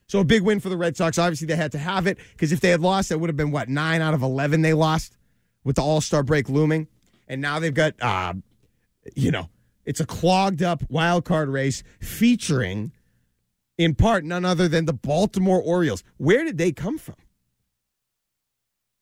So 0.07 0.19
a 0.19 0.23
big 0.23 0.43
win 0.43 0.59
for 0.59 0.69
the 0.69 0.77
Red 0.77 0.95
Sox. 0.95 1.17
Obviously, 1.17 1.47
they 1.47 1.55
had 1.55 1.71
to 1.73 1.79
have 1.79 2.07
it 2.07 2.17
because 2.31 2.51
if 2.51 2.61
they 2.61 2.69
had 2.69 2.79
lost, 2.79 3.09
that 3.09 3.19
would 3.19 3.29
have 3.29 3.37
been 3.37 3.51
what 3.51 3.69
nine 3.69 4.01
out 4.01 4.13
of 4.13 4.21
eleven 4.21 4.61
they 4.61 4.73
lost 4.73 5.17
with 5.63 5.75
the 5.75 5.81
All 5.81 5.99
Star 5.99 6.21
break 6.23 6.47
looming, 6.47 6.87
and 7.27 7.41
now 7.41 7.59
they've 7.59 7.73
got, 7.73 7.95
uh, 8.01 8.33
you 9.13 9.31
know, 9.31 9.49
it's 9.85 9.99
a 9.99 10.05
clogged 10.05 10.63
up 10.63 10.83
wild 10.89 11.25
card 11.25 11.49
race 11.49 11.83
featuring, 11.99 12.91
in 13.77 13.95
part, 13.95 14.23
none 14.23 14.45
other 14.45 14.67
than 14.67 14.85
the 14.85 14.93
Baltimore 14.93 15.61
Orioles. 15.61 16.03
Where 16.17 16.43
did 16.43 16.57
they 16.57 16.71
come 16.71 16.97
from? 16.97 17.15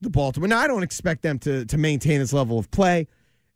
the 0.04 0.10
Baltimore. 0.10 0.48
Now, 0.48 0.60
I 0.60 0.68
don't 0.68 0.84
expect 0.84 1.24
them 1.24 1.40
to 1.40 1.66
to 1.66 1.78
maintain 1.78 2.20
this 2.20 2.34
level 2.34 2.60
of 2.60 2.70
play. 2.70 3.08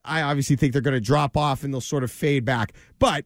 I 0.03 0.21
obviously 0.21 0.55
think 0.55 0.73
they're 0.73 0.81
going 0.81 0.95
to 0.95 1.01
drop 1.01 1.37
off 1.37 1.63
and 1.63 1.73
they'll 1.73 1.81
sort 1.81 2.03
of 2.03 2.11
fade 2.11 2.45
back. 2.45 2.73
But 2.97 3.25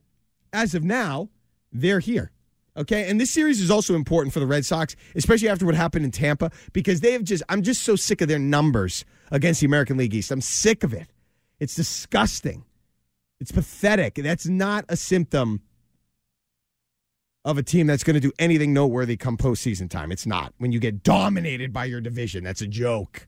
as 0.52 0.76
of 0.76 0.84
now, 0.84 1.30
they're 1.72 2.00
here. 2.00 2.32
Okay. 2.76 3.10
And 3.10 3.22
this 3.22 3.32
series 3.32 3.62
is 3.62 3.70
also 3.70 3.96
important 3.96 4.34
for 4.34 4.40
the 4.40 4.48
Red 4.48 4.66
Sox, 4.66 4.96
especially 5.16 5.48
after 5.48 5.66
what 5.66 5.76
happened 5.76 6.06
in 6.06 6.12
Tampa, 6.12 6.50
because 6.74 7.02
they 7.02 7.12
have 7.12 7.24
just, 7.24 7.44
I'm 7.50 7.62
just 7.62 7.84
so 7.84 7.96
sick 7.96 8.22
of 8.22 8.28
their 8.28 8.40
numbers 8.40 9.06
against 9.30 9.60
the 9.60 9.68
American 9.68 9.98
League 9.98 10.14
East. 10.14 10.32
I'm 10.32 10.42
sick 10.42 10.84
of 10.84 10.94
it. 10.94 11.08
It's 11.60 11.76
disgusting. 11.76 12.66
It's 13.42 13.52
pathetic. 13.52 14.16
That's 14.16 14.48
not 14.48 14.86
a 14.88 14.96
symptom 14.96 15.62
of 17.44 17.58
a 17.58 17.64
team 17.64 17.88
that's 17.88 18.04
going 18.04 18.14
to 18.14 18.20
do 18.20 18.32
anything 18.38 18.72
noteworthy 18.72 19.18
come 19.18 19.36
postseason 19.36 19.90
time. 19.90 20.12
It's 20.12 20.28
not. 20.28 20.54
When 20.60 20.72
you 20.72 20.80
get 20.80 21.02
dominated 21.02 21.74
by 21.74 21.86
your 21.86 22.02
division, 22.02 22.44
that's 22.44 22.62
a 22.62 22.68
joke. 22.68 23.28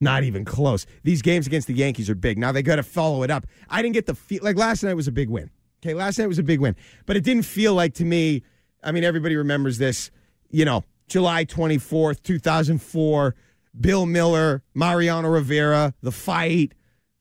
Not 0.00 0.22
even 0.22 0.44
close. 0.44 0.86
These 1.02 1.20
games 1.20 1.48
against 1.48 1.66
the 1.66 1.74
Yankees 1.74 2.08
are 2.08 2.14
big. 2.14 2.38
Now 2.38 2.52
they 2.52 2.62
got 2.62 2.76
to 2.76 2.84
follow 2.84 3.24
it 3.24 3.30
up. 3.30 3.44
I 3.68 3.82
didn't 3.82 3.94
get 3.94 4.06
the 4.06 4.14
feel 4.14 4.44
like 4.44 4.56
last 4.56 4.84
night 4.84 4.94
was 4.94 5.08
a 5.08 5.12
big 5.12 5.28
win. 5.28 5.50
Okay, 5.82 5.94
last 5.94 6.20
night 6.20 6.28
was 6.28 6.38
a 6.38 6.44
big 6.44 6.60
win, 6.60 6.76
but 7.04 7.16
it 7.16 7.24
didn't 7.24 7.42
feel 7.42 7.74
like 7.74 7.94
to 7.94 8.04
me. 8.04 8.44
I 8.84 8.92
mean, 8.92 9.02
everybody 9.02 9.34
remembers 9.34 9.78
this. 9.78 10.12
You 10.50 10.64
know, 10.64 10.84
July 11.08 11.42
twenty 11.42 11.78
fourth, 11.78 12.22
two 12.22 12.38
thousand 12.38 12.80
four. 12.80 13.34
Bill 13.78 14.06
Mueller, 14.06 14.62
Mariano 14.74 15.28
Rivera, 15.28 15.94
the 16.02 16.10
fight, 16.12 16.72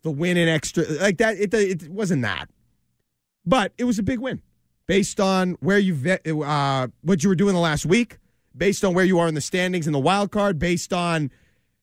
the 0.07 0.11
win 0.11 0.37
in 0.37 0.47
extra 0.47 0.85
like 1.01 1.17
that. 1.17 1.37
It, 1.37 1.53
it 1.53 1.89
wasn't 1.89 2.21
that, 2.21 2.49
but 3.45 3.73
it 3.77 3.83
was 3.83 3.99
a 3.99 4.03
big 4.03 4.19
win 4.19 4.41
based 4.87 5.19
on 5.19 5.57
where 5.59 5.77
you 5.77 5.95
uh, 6.43 6.87
what 7.01 7.23
you 7.23 7.29
were 7.29 7.35
doing 7.35 7.53
the 7.53 7.59
last 7.59 7.85
week, 7.85 8.19
based 8.55 8.85
on 8.85 8.93
where 8.93 9.03
you 9.03 9.19
are 9.19 9.27
in 9.27 9.35
the 9.35 9.41
standings 9.41 9.85
in 9.85 9.91
the 9.91 9.99
wild 9.99 10.31
card, 10.31 10.57
based 10.57 10.93
on 10.93 11.29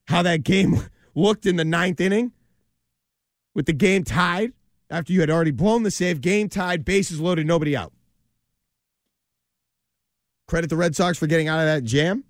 how 0.07 0.23
that 0.23 0.43
game 0.43 0.89
looked 1.15 1.45
in 1.45 1.57
the 1.57 1.65
ninth 1.65 2.01
inning 2.01 2.33
with 3.55 3.67
the 3.67 3.75
game 3.75 4.05
tied 4.05 4.53
after 4.89 5.13
you 5.13 5.21
had 5.21 5.29
already 5.29 5.51
blown 5.51 5.83
the 5.83 5.91
save, 5.91 6.23
game 6.23 6.49
tied, 6.49 6.83
bases 6.83 7.21
loaded, 7.21 7.47
nobody 7.47 7.77
out. 7.77 7.93
Credit 10.49 10.69
the 10.69 10.77
Red 10.77 10.97
Sox 10.97 11.19
for 11.19 11.27
getting 11.27 11.49
out 11.49 11.61
of 11.61 11.67
that 11.67 11.85
jam 11.85 12.25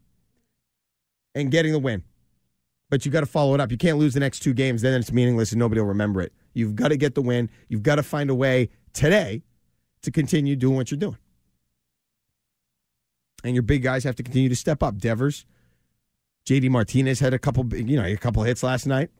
and 1.36 1.52
getting 1.52 1.72
the 1.72 1.78
win. 1.78 2.02
But 2.90 3.04
you 3.04 3.10
got 3.10 3.20
to 3.20 3.26
follow 3.26 3.54
it 3.54 3.60
up. 3.60 3.70
You 3.70 3.78
can't 3.78 3.98
lose 3.98 4.14
the 4.14 4.20
next 4.20 4.40
two 4.40 4.52
games, 4.52 4.82
then 4.82 4.98
it's 4.98 5.12
meaningless 5.12 5.52
and 5.52 5.58
nobody 5.58 5.80
will 5.80 5.88
remember 5.88 6.20
it. 6.20 6.32
You've 6.52 6.76
got 6.76 6.88
to 6.88 6.96
get 6.96 7.14
the 7.14 7.22
win. 7.22 7.50
You've 7.68 7.82
got 7.82 7.96
to 7.96 8.02
find 8.02 8.30
a 8.30 8.34
way 8.34 8.68
today 8.92 9.42
to 10.02 10.10
continue 10.10 10.54
doing 10.54 10.76
what 10.76 10.90
you're 10.90 10.98
doing. 10.98 11.18
And 13.42 13.54
your 13.54 13.62
big 13.62 13.82
guys 13.82 14.04
have 14.04 14.16
to 14.16 14.22
continue 14.22 14.48
to 14.48 14.56
step 14.56 14.82
up. 14.82 14.98
Devers, 14.98 15.44
JD 16.46 16.70
Martinez 16.70 17.20
had 17.20 17.34
a 17.34 17.38
couple, 17.38 17.66
you 17.74 17.96
know, 17.96 18.04
a 18.04 18.16
couple 18.16 18.42
hits 18.42 18.62
last 18.62 18.86
night. 18.86 19.10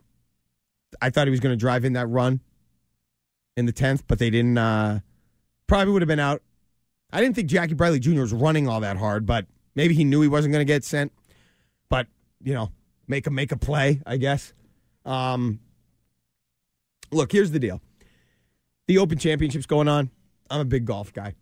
I 1.03 1.11
thought 1.11 1.27
he 1.27 1.31
was 1.31 1.41
going 1.41 1.53
to 1.53 1.61
drive 1.61 1.85
in 1.85 1.95
that 1.95 2.07
run 2.07 2.41
in 3.57 3.67
the 3.67 3.73
10th, 3.73 4.05
but 4.07 4.19
they 4.19 4.31
didn't. 4.31 4.57
Uh, 4.57 5.01
probably 5.67 5.93
would 5.93 6.03
have 6.03 6.09
been 6.09 6.21
out. 6.21 6.43
I 7.13 7.21
didn't 7.21 7.37
think 7.37 7.49
Jackie 7.49 7.75
Bradley 7.75 8.01
Jr. 8.01 8.21
was 8.21 8.33
running 8.33 8.69
all 8.69 8.81
that 8.81 8.97
hard, 8.97 9.27
but 9.27 9.47
maybe 9.75 9.95
he 9.95 10.05
knew 10.05 10.21
he 10.21 10.29
wasn't 10.29 10.53
going 10.53 10.67
to 10.67 10.73
get 10.73 10.85
sent. 10.85 11.13
But, 11.89 12.07
you 12.43 12.55
know, 12.55 12.71
make 13.07 13.27
a 13.27 13.31
make 13.31 13.53
a 13.53 13.57
play, 13.57 14.01
I 14.07 14.17
guess. 14.17 14.53
Um, 15.05 15.61
look, 17.11 17.33
here's 17.33 17.51
the 17.51 17.59
deal. 17.59 17.81
The 18.87 18.99
Open 18.99 19.19
Championship's 19.19 19.67
going 19.67 19.89
on. 19.89 20.11
I'm 20.51 20.61
a 20.61 20.65
big 20.65 20.85
golf 20.85 21.13
guy. 21.13 21.35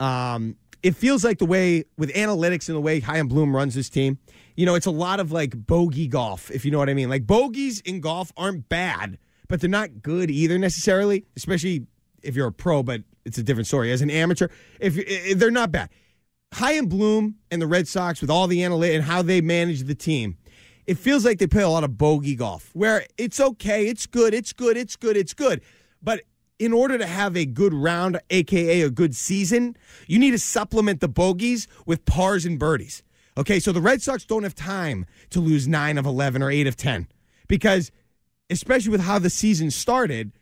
Um, 0.00 0.56
it 0.82 0.94
feels 0.94 1.24
like 1.24 1.38
the 1.38 1.46
way 1.46 1.84
with 1.96 2.12
analytics 2.12 2.68
and 2.68 2.76
the 2.76 2.80
way 2.80 3.00
Chaim 3.00 3.28
Bloom 3.28 3.54
runs 3.54 3.74
this 3.74 3.90
team, 3.90 4.18
you 4.56 4.66
know, 4.66 4.74
it's 4.74 4.86
a 4.86 4.90
lot 4.92 5.20
of 5.20 5.32
like 5.32 5.66
bogey 5.66 6.06
golf, 6.06 6.50
if 6.50 6.64
you 6.64 6.70
know 6.70 6.78
what 6.78 6.88
I 6.88 6.94
mean. 6.94 7.08
Like 7.08 7.26
bogeys 7.26 7.80
in 7.80 8.00
golf 8.00 8.32
aren't 8.36 8.68
bad, 8.68 9.18
but 9.48 9.60
they're 9.60 9.70
not 9.70 10.02
good 10.02 10.30
either 10.30 10.58
necessarily, 10.58 11.26
especially 11.36 11.86
if 12.22 12.36
you're 12.36 12.48
a 12.48 12.52
pro, 12.52 12.82
but 12.82 13.02
it's 13.24 13.38
a 13.38 13.42
different 13.42 13.66
story. 13.66 13.92
As 13.92 14.02
an 14.02 14.10
amateur, 14.10 14.48
if, 14.80 14.96
if 14.96 15.38
they're 15.38 15.50
not 15.50 15.72
bad. 15.72 15.90
Chaim 16.54 16.86
Bloom 16.86 17.36
and 17.50 17.60
the 17.60 17.66
Red 17.66 17.86
Sox 17.86 18.20
with 18.20 18.30
all 18.30 18.46
the 18.46 18.60
analytics 18.60 18.94
and 18.94 19.04
how 19.04 19.20
they 19.20 19.40
manage 19.40 19.82
the 19.82 19.94
team, 19.94 20.38
it 20.88 20.96
feels 20.96 21.22
like 21.22 21.38
they 21.38 21.46
play 21.46 21.62
a 21.62 21.68
lot 21.68 21.84
of 21.84 21.98
bogey 21.98 22.34
golf 22.34 22.70
where 22.72 23.04
it's 23.18 23.38
okay, 23.38 23.88
it's 23.88 24.06
good, 24.06 24.32
it's 24.32 24.54
good, 24.54 24.74
it's 24.74 24.96
good, 24.96 25.18
it's 25.18 25.34
good. 25.34 25.60
But 26.02 26.22
in 26.58 26.72
order 26.72 26.96
to 26.96 27.06
have 27.06 27.36
a 27.36 27.44
good 27.44 27.74
round, 27.74 28.18
aka 28.30 28.80
a 28.80 28.88
good 28.88 29.14
season, 29.14 29.76
you 30.06 30.18
need 30.18 30.30
to 30.30 30.38
supplement 30.38 31.00
the 31.00 31.08
bogeys 31.08 31.68
with 31.84 32.06
pars 32.06 32.46
and 32.46 32.58
birdies. 32.58 33.02
Okay, 33.36 33.60
so 33.60 33.70
the 33.70 33.82
Red 33.82 34.00
Sox 34.00 34.24
don't 34.24 34.44
have 34.44 34.54
time 34.54 35.04
to 35.28 35.40
lose 35.40 35.68
nine 35.68 35.98
of 35.98 36.06
11 36.06 36.42
or 36.42 36.50
eight 36.50 36.66
of 36.66 36.74
10 36.74 37.06
because, 37.48 37.92
especially 38.48 38.90
with 38.90 39.02
how 39.02 39.18
the 39.18 39.28
season 39.28 39.70
started, 39.70 40.32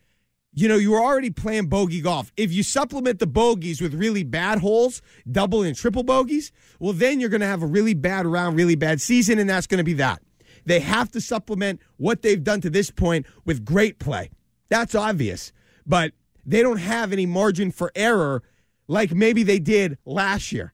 you 0.53 0.69
know, 0.69 0.77
you 0.77 0.93
were 0.93 1.03
already 1.03 1.31
playing 1.31 1.67
bogey 1.67 2.01
golf. 2.01 2.31
If 2.37 2.53
you 2.53 2.63
supplement 2.63 3.19
the 3.19 3.27
bogeys 3.27 3.81
with 3.81 3.95
really 3.95 4.23
bad 4.23 4.61
holes, 4.61 5.03
double 5.29 5.65
and 5.65 5.77
triple 5.77 6.05
bogeys, 6.05 6.53
well, 6.79 6.93
then 6.93 7.19
you're 7.19 7.31
going 7.31 7.41
to 7.41 7.49
have 7.49 7.65
a 7.65 7.67
really 7.67 7.95
bad 7.95 8.27
round, 8.27 8.57
really 8.57 8.77
bad 8.77 9.01
season, 9.01 9.41
and 9.41 9.51
that's 9.51 9.67
going 9.67 9.79
to 9.79 9.85
be 9.85 9.95
that. 9.95 10.23
They 10.67 10.81
have 10.81 11.11
to 11.13 11.21
supplement 11.21 11.81
what 11.97 12.23
they've 12.23 12.43
done 12.43 12.61
to 12.61 12.71
this 12.71 12.91
point 12.91 13.25
with 13.45 13.65
great 13.65 13.99
play. 13.99 14.31
That's 14.69 14.95
obvious 14.95 15.53
but 15.87 16.13
they 16.45 16.63
don't 16.63 16.79
have 16.79 17.13
any 17.13 17.27
margin 17.27 17.71
for 17.71 17.93
error 17.95 18.43
like 18.89 19.13
maybe 19.13 19.43
they 19.43 19.59
did 19.59 19.99
last 20.05 20.53
year. 20.53 20.73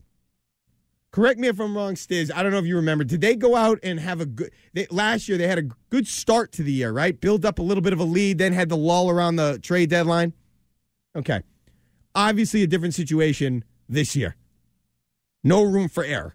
Correct 1.10 1.38
me 1.38 1.48
if 1.48 1.60
I'm 1.60 1.76
wrong, 1.76 1.94
Stiz. 1.94 2.30
I 2.34 2.42
don't 2.42 2.52
know 2.52 2.58
if 2.58 2.64
you 2.64 2.76
remember. 2.76 3.04
Did 3.04 3.20
they 3.20 3.36
go 3.36 3.54
out 3.54 3.78
and 3.82 4.00
have 4.00 4.22
a 4.22 4.26
good 4.26 4.50
they, 4.72 4.86
last 4.90 5.28
year? 5.28 5.36
They 5.36 5.46
had 5.46 5.58
a 5.58 5.68
good 5.90 6.06
start 6.06 6.52
to 6.52 6.62
the 6.62 6.72
year, 6.72 6.90
right? 6.90 7.18
Build 7.18 7.44
up 7.44 7.58
a 7.58 7.62
little 7.62 7.82
bit 7.82 7.92
of 7.92 8.00
a 8.00 8.04
lead, 8.04 8.38
then 8.38 8.54
had 8.54 8.70
the 8.70 8.78
lull 8.78 9.10
around 9.10 9.36
the 9.36 9.58
trade 9.58 9.90
deadline. 9.90 10.32
Okay, 11.14 11.42
obviously 12.14 12.62
a 12.62 12.66
different 12.66 12.94
situation 12.94 13.62
this 13.90 14.16
year. 14.16 14.36
No 15.44 15.62
room 15.62 15.88
for 15.88 16.02
error. 16.02 16.34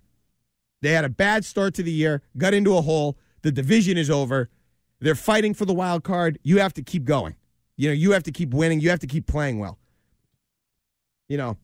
They 0.82 0.92
had 0.92 1.06
a 1.06 1.10
bad 1.10 1.44
start 1.44 1.74
to 1.76 1.84
the 1.84 1.92
year, 1.92 2.22
got 2.38 2.54
into 2.54 2.78
a 2.78 2.82
hole. 2.82 3.18
The 3.42 3.52
division 3.52 3.98
is 3.98 4.10
over. 4.10 4.50
They're 5.00 5.16
fighting 5.16 5.54
for 5.54 5.66
the 5.66 5.74
wild 5.74 6.04
card. 6.04 6.40
You 6.44 6.60
have 6.60 6.74
to 6.74 6.82
keep 6.82 7.06
going. 7.06 7.36
You 7.76 7.90
know, 7.90 7.94
you 7.94 8.12
have 8.12 8.24
to 8.24 8.32
keep 8.32 8.54
winning. 8.54 8.80
You 8.80 8.90
have 8.90 9.00
to 9.00 9.08
keep 9.08 9.28
playing 9.28 9.60
well. 9.60 9.78
You 11.30 11.38
know, 11.38 11.58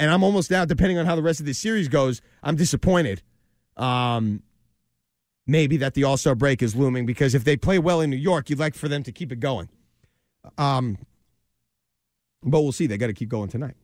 and 0.00 0.10
I'm 0.10 0.22
almost 0.22 0.50
now, 0.50 0.64
depending 0.64 0.98
on 0.98 1.06
how 1.06 1.16
the 1.16 1.22
rest 1.22 1.40
of 1.40 1.46
this 1.46 1.58
series 1.58 1.88
goes, 1.88 2.22
I'm 2.42 2.56
disappointed. 2.56 3.22
Um, 3.76 4.42
maybe 5.46 5.76
that 5.78 5.94
the 5.94 6.04
All 6.04 6.16
Star 6.16 6.34
break 6.34 6.62
is 6.62 6.74
looming 6.74 7.04
because 7.04 7.34
if 7.34 7.44
they 7.44 7.56
play 7.56 7.78
well 7.78 8.00
in 8.00 8.10
New 8.10 8.16
York, 8.16 8.48
you'd 8.48 8.58
like 8.58 8.74
for 8.74 8.88
them 8.88 9.02
to 9.02 9.12
keep 9.12 9.32
it 9.32 9.40
going. 9.40 9.68
Um, 10.56 10.98
but 12.42 12.62
we'll 12.62 12.72
see. 12.72 12.86
They 12.86 12.96
got 12.96 13.08
to 13.08 13.12
keep 13.12 13.28
going 13.28 13.48
tonight. 13.48 13.74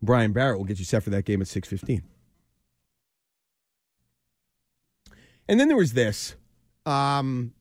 Brian 0.00 0.32
Barrett 0.32 0.58
will 0.58 0.64
get 0.64 0.78
you 0.78 0.84
set 0.84 1.02
for 1.02 1.10
that 1.10 1.24
game 1.24 1.40
at 1.40 1.48
6:15. 1.48 2.02
And 5.48 5.60
then 5.60 5.68
there 5.68 5.76
was 5.76 5.92
this. 5.92 6.36
Um, 6.86 7.52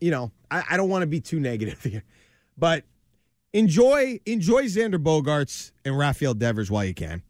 you 0.00 0.10
know, 0.10 0.32
I, 0.50 0.64
I 0.70 0.76
don't 0.76 0.88
want 0.88 1.02
to 1.02 1.06
be 1.06 1.20
too 1.20 1.40
negative 1.40 1.82
here, 1.82 2.04
but 2.56 2.84
enjoy 3.52 4.20
enjoy 4.26 4.64
Xander 4.64 5.02
Bogaerts 5.02 5.72
and 5.84 5.96
Rafael 5.96 6.34
Devers 6.34 6.70
while 6.70 6.84
you 6.84 6.94
can. 6.94 7.22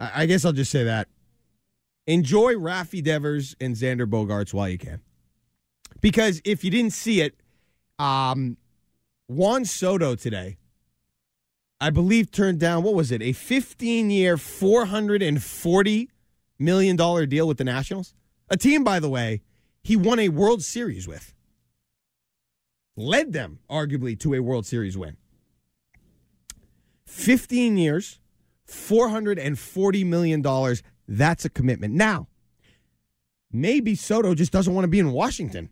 I, 0.00 0.22
I 0.22 0.26
guess 0.26 0.44
I'll 0.44 0.52
just 0.52 0.70
say 0.70 0.84
that. 0.84 1.08
Enjoy 2.06 2.54
Rafi 2.54 3.02
Devers 3.02 3.54
and 3.60 3.74
Xander 3.76 4.06
Bogaerts 4.06 4.54
while 4.54 4.68
you 4.68 4.78
can. 4.78 5.00
Because 6.00 6.40
if 6.44 6.64
you 6.64 6.70
didn't 6.70 6.92
see 6.92 7.20
it, 7.20 7.34
um, 7.98 8.56
Juan 9.26 9.64
Soto 9.64 10.14
today, 10.14 10.56
I 11.80 11.90
believe, 11.90 12.30
turned 12.30 12.58
down, 12.58 12.82
what 12.82 12.94
was 12.94 13.12
it, 13.12 13.22
a 13.22 13.32
15 13.32 14.10
year, 14.10 14.36
$440 14.36 16.08
million 16.58 16.96
deal 16.96 17.46
with 17.46 17.58
the 17.58 17.64
Nationals? 17.64 18.14
A 18.50 18.56
team, 18.56 18.82
by 18.82 18.98
the 18.98 19.08
way, 19.08 19.42
he 19.82 19.96
won 19.96 20.18
a 20.18 20.28
World 20.28 20.62
Series 20.62 21.06
with. 21.06 21.34
Led 22.96 23.32
them, 23.32 23.60
arguably, 23.70 24.18
to 24.20 24.34
a 24.34 24.40
World 24.40 24.66
Series 24.66 24.98
win. 24.98 25.16
15 27.06 27.78
years, 27.78 28.18
$440 28.66 30.04
million. 30.04 30.76
That's 31.06 31.44
a 31.44 31.48
commitment. 31.48 31.94
Now, 31.94 32.26
maybe 33.52 33.94
Soto 33.94 34.34
just 34.34 34.52
doesn't 34.52 34.74
want 34.74 34.84
to 34.84 34.88
be 34.88 34.98
in 34.98 35.12
Washington. 35.12 35.70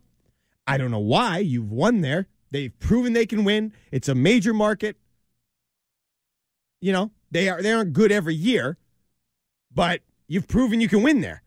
I 0.66 0.78
don't 0.78 0.92
know 0.92 0.98
why. 0.98 1.38
You've 1.38 1.70
won 1.70 2.00
there. 2.00 2.28
They've 2.52 2.78
proven 2.78 3.12
they 3.12 3.26
can 3.26 3.44
win. 3.44 3.72
It's 3.90 4.08
a 4.08 4.14
major 4.14 4.54
market. 4.54 4.96
You 6.80 6.92
know, 6.92 7.10
they 7.30 7.48
are 7.48 7.62
they 7.62 7.72
aren't 7.72 7.92
good 7.92 8.12
every 8.12 8.34
year, 8.34 8.76
but 9.74 10.00
you've 10.28 10.48
proven 10.48 10.80
you 10.80 10.88
can 10.88 11.02
win 11.02 11.20
there. 11.20 11.42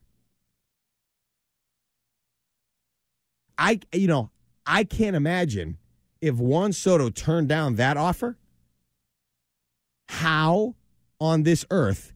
I, 3.58 3.80
you 3.94 4.08
know, 4.08 4.32
I 4.66 4.86
can't 4.86 5.16
imagine 5.16 5.78
if 6.22 6.36
Juan 6.36 6.72
Soto 6.72 7.10
turned 7.10 7.50
down 7.50 7.76
that 7.76 7.98
offer, 7.98 8.38
how 10.08 10.76
on 11.20 11.44
this 11.44 11.66
earth 11.70 12.14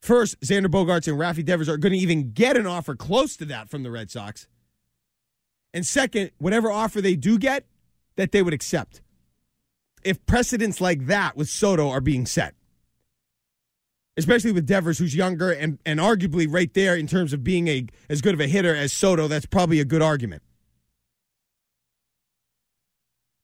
First, 0.00 0.40
Xander 0.40 0.66
Bogaerts 0.66 1.08
and 1.08 1.18
Rafi 1.18 1.44
Devers 1.44 1.68
are 1.68 1.76
going 1.76 1.92
to 1.92 1.98
even 1.98 2.32
get 2.32 2.56
an 2.56 2.66
offer 2.66 2.94
close 2.94 3.36
to 3.36 3.44
that 3.46 3.68
from 3.68 3.82
the 3.82 3.90
Red 3.90 4.10
Sox. 4.10 4.48
And 5.74 5.86
second, 5.86 6.30
whatever 6.38 6.70
offer 6.70 7.00
they 7.00 7.16
do 7.16 7.38
get, 7.38 7.66
that 8.16 8.32
they 8.32 8.42
would 8.42 8.54
accept. 8.54 9.02
If 10.02 10.24
precedents 10.26 10.80
like 10.80 11.06
that 11.06 11.36
with 11.36 11.48
Soto 11.48 11.90
are 11.90 12.00
being 12.00 12.26
set, 12.26 12.54
especially 14.16 14.52
with 14.52 14.66
Devers, 14.66 14.98
who's 14.98 15.14
younger 15.14 15.50
and, 15.50 15.78
and 15.84 16.00
arguably 16.00 16.46
right 16.48 16.72
there 16.74 16.96
in 16.96 17.06
terms 17.06 17.32
of 17.32 17.44
being 17.44 17.68
a 17.68 17.86
as 18.08 18.20
good 18.20 18.34
of 18.34 18.40
a 18.40 18.46
hitter 18.46 18.74
as 18.74 18.92
Soto, 18.92 19.28
that's 19.28 19.46
probably 19.46 19.80
a 19.80 19.84
good 19.84 20.02
argument. 20.02 20.42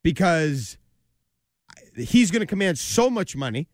Because 0.03 0.79
he's 1.97 2.31
going 2.31 2.41
to 2.41 2.47
command 2.47 2.79
so 2.79 3.11
much 3.11 3.35
money. 3.35 3.69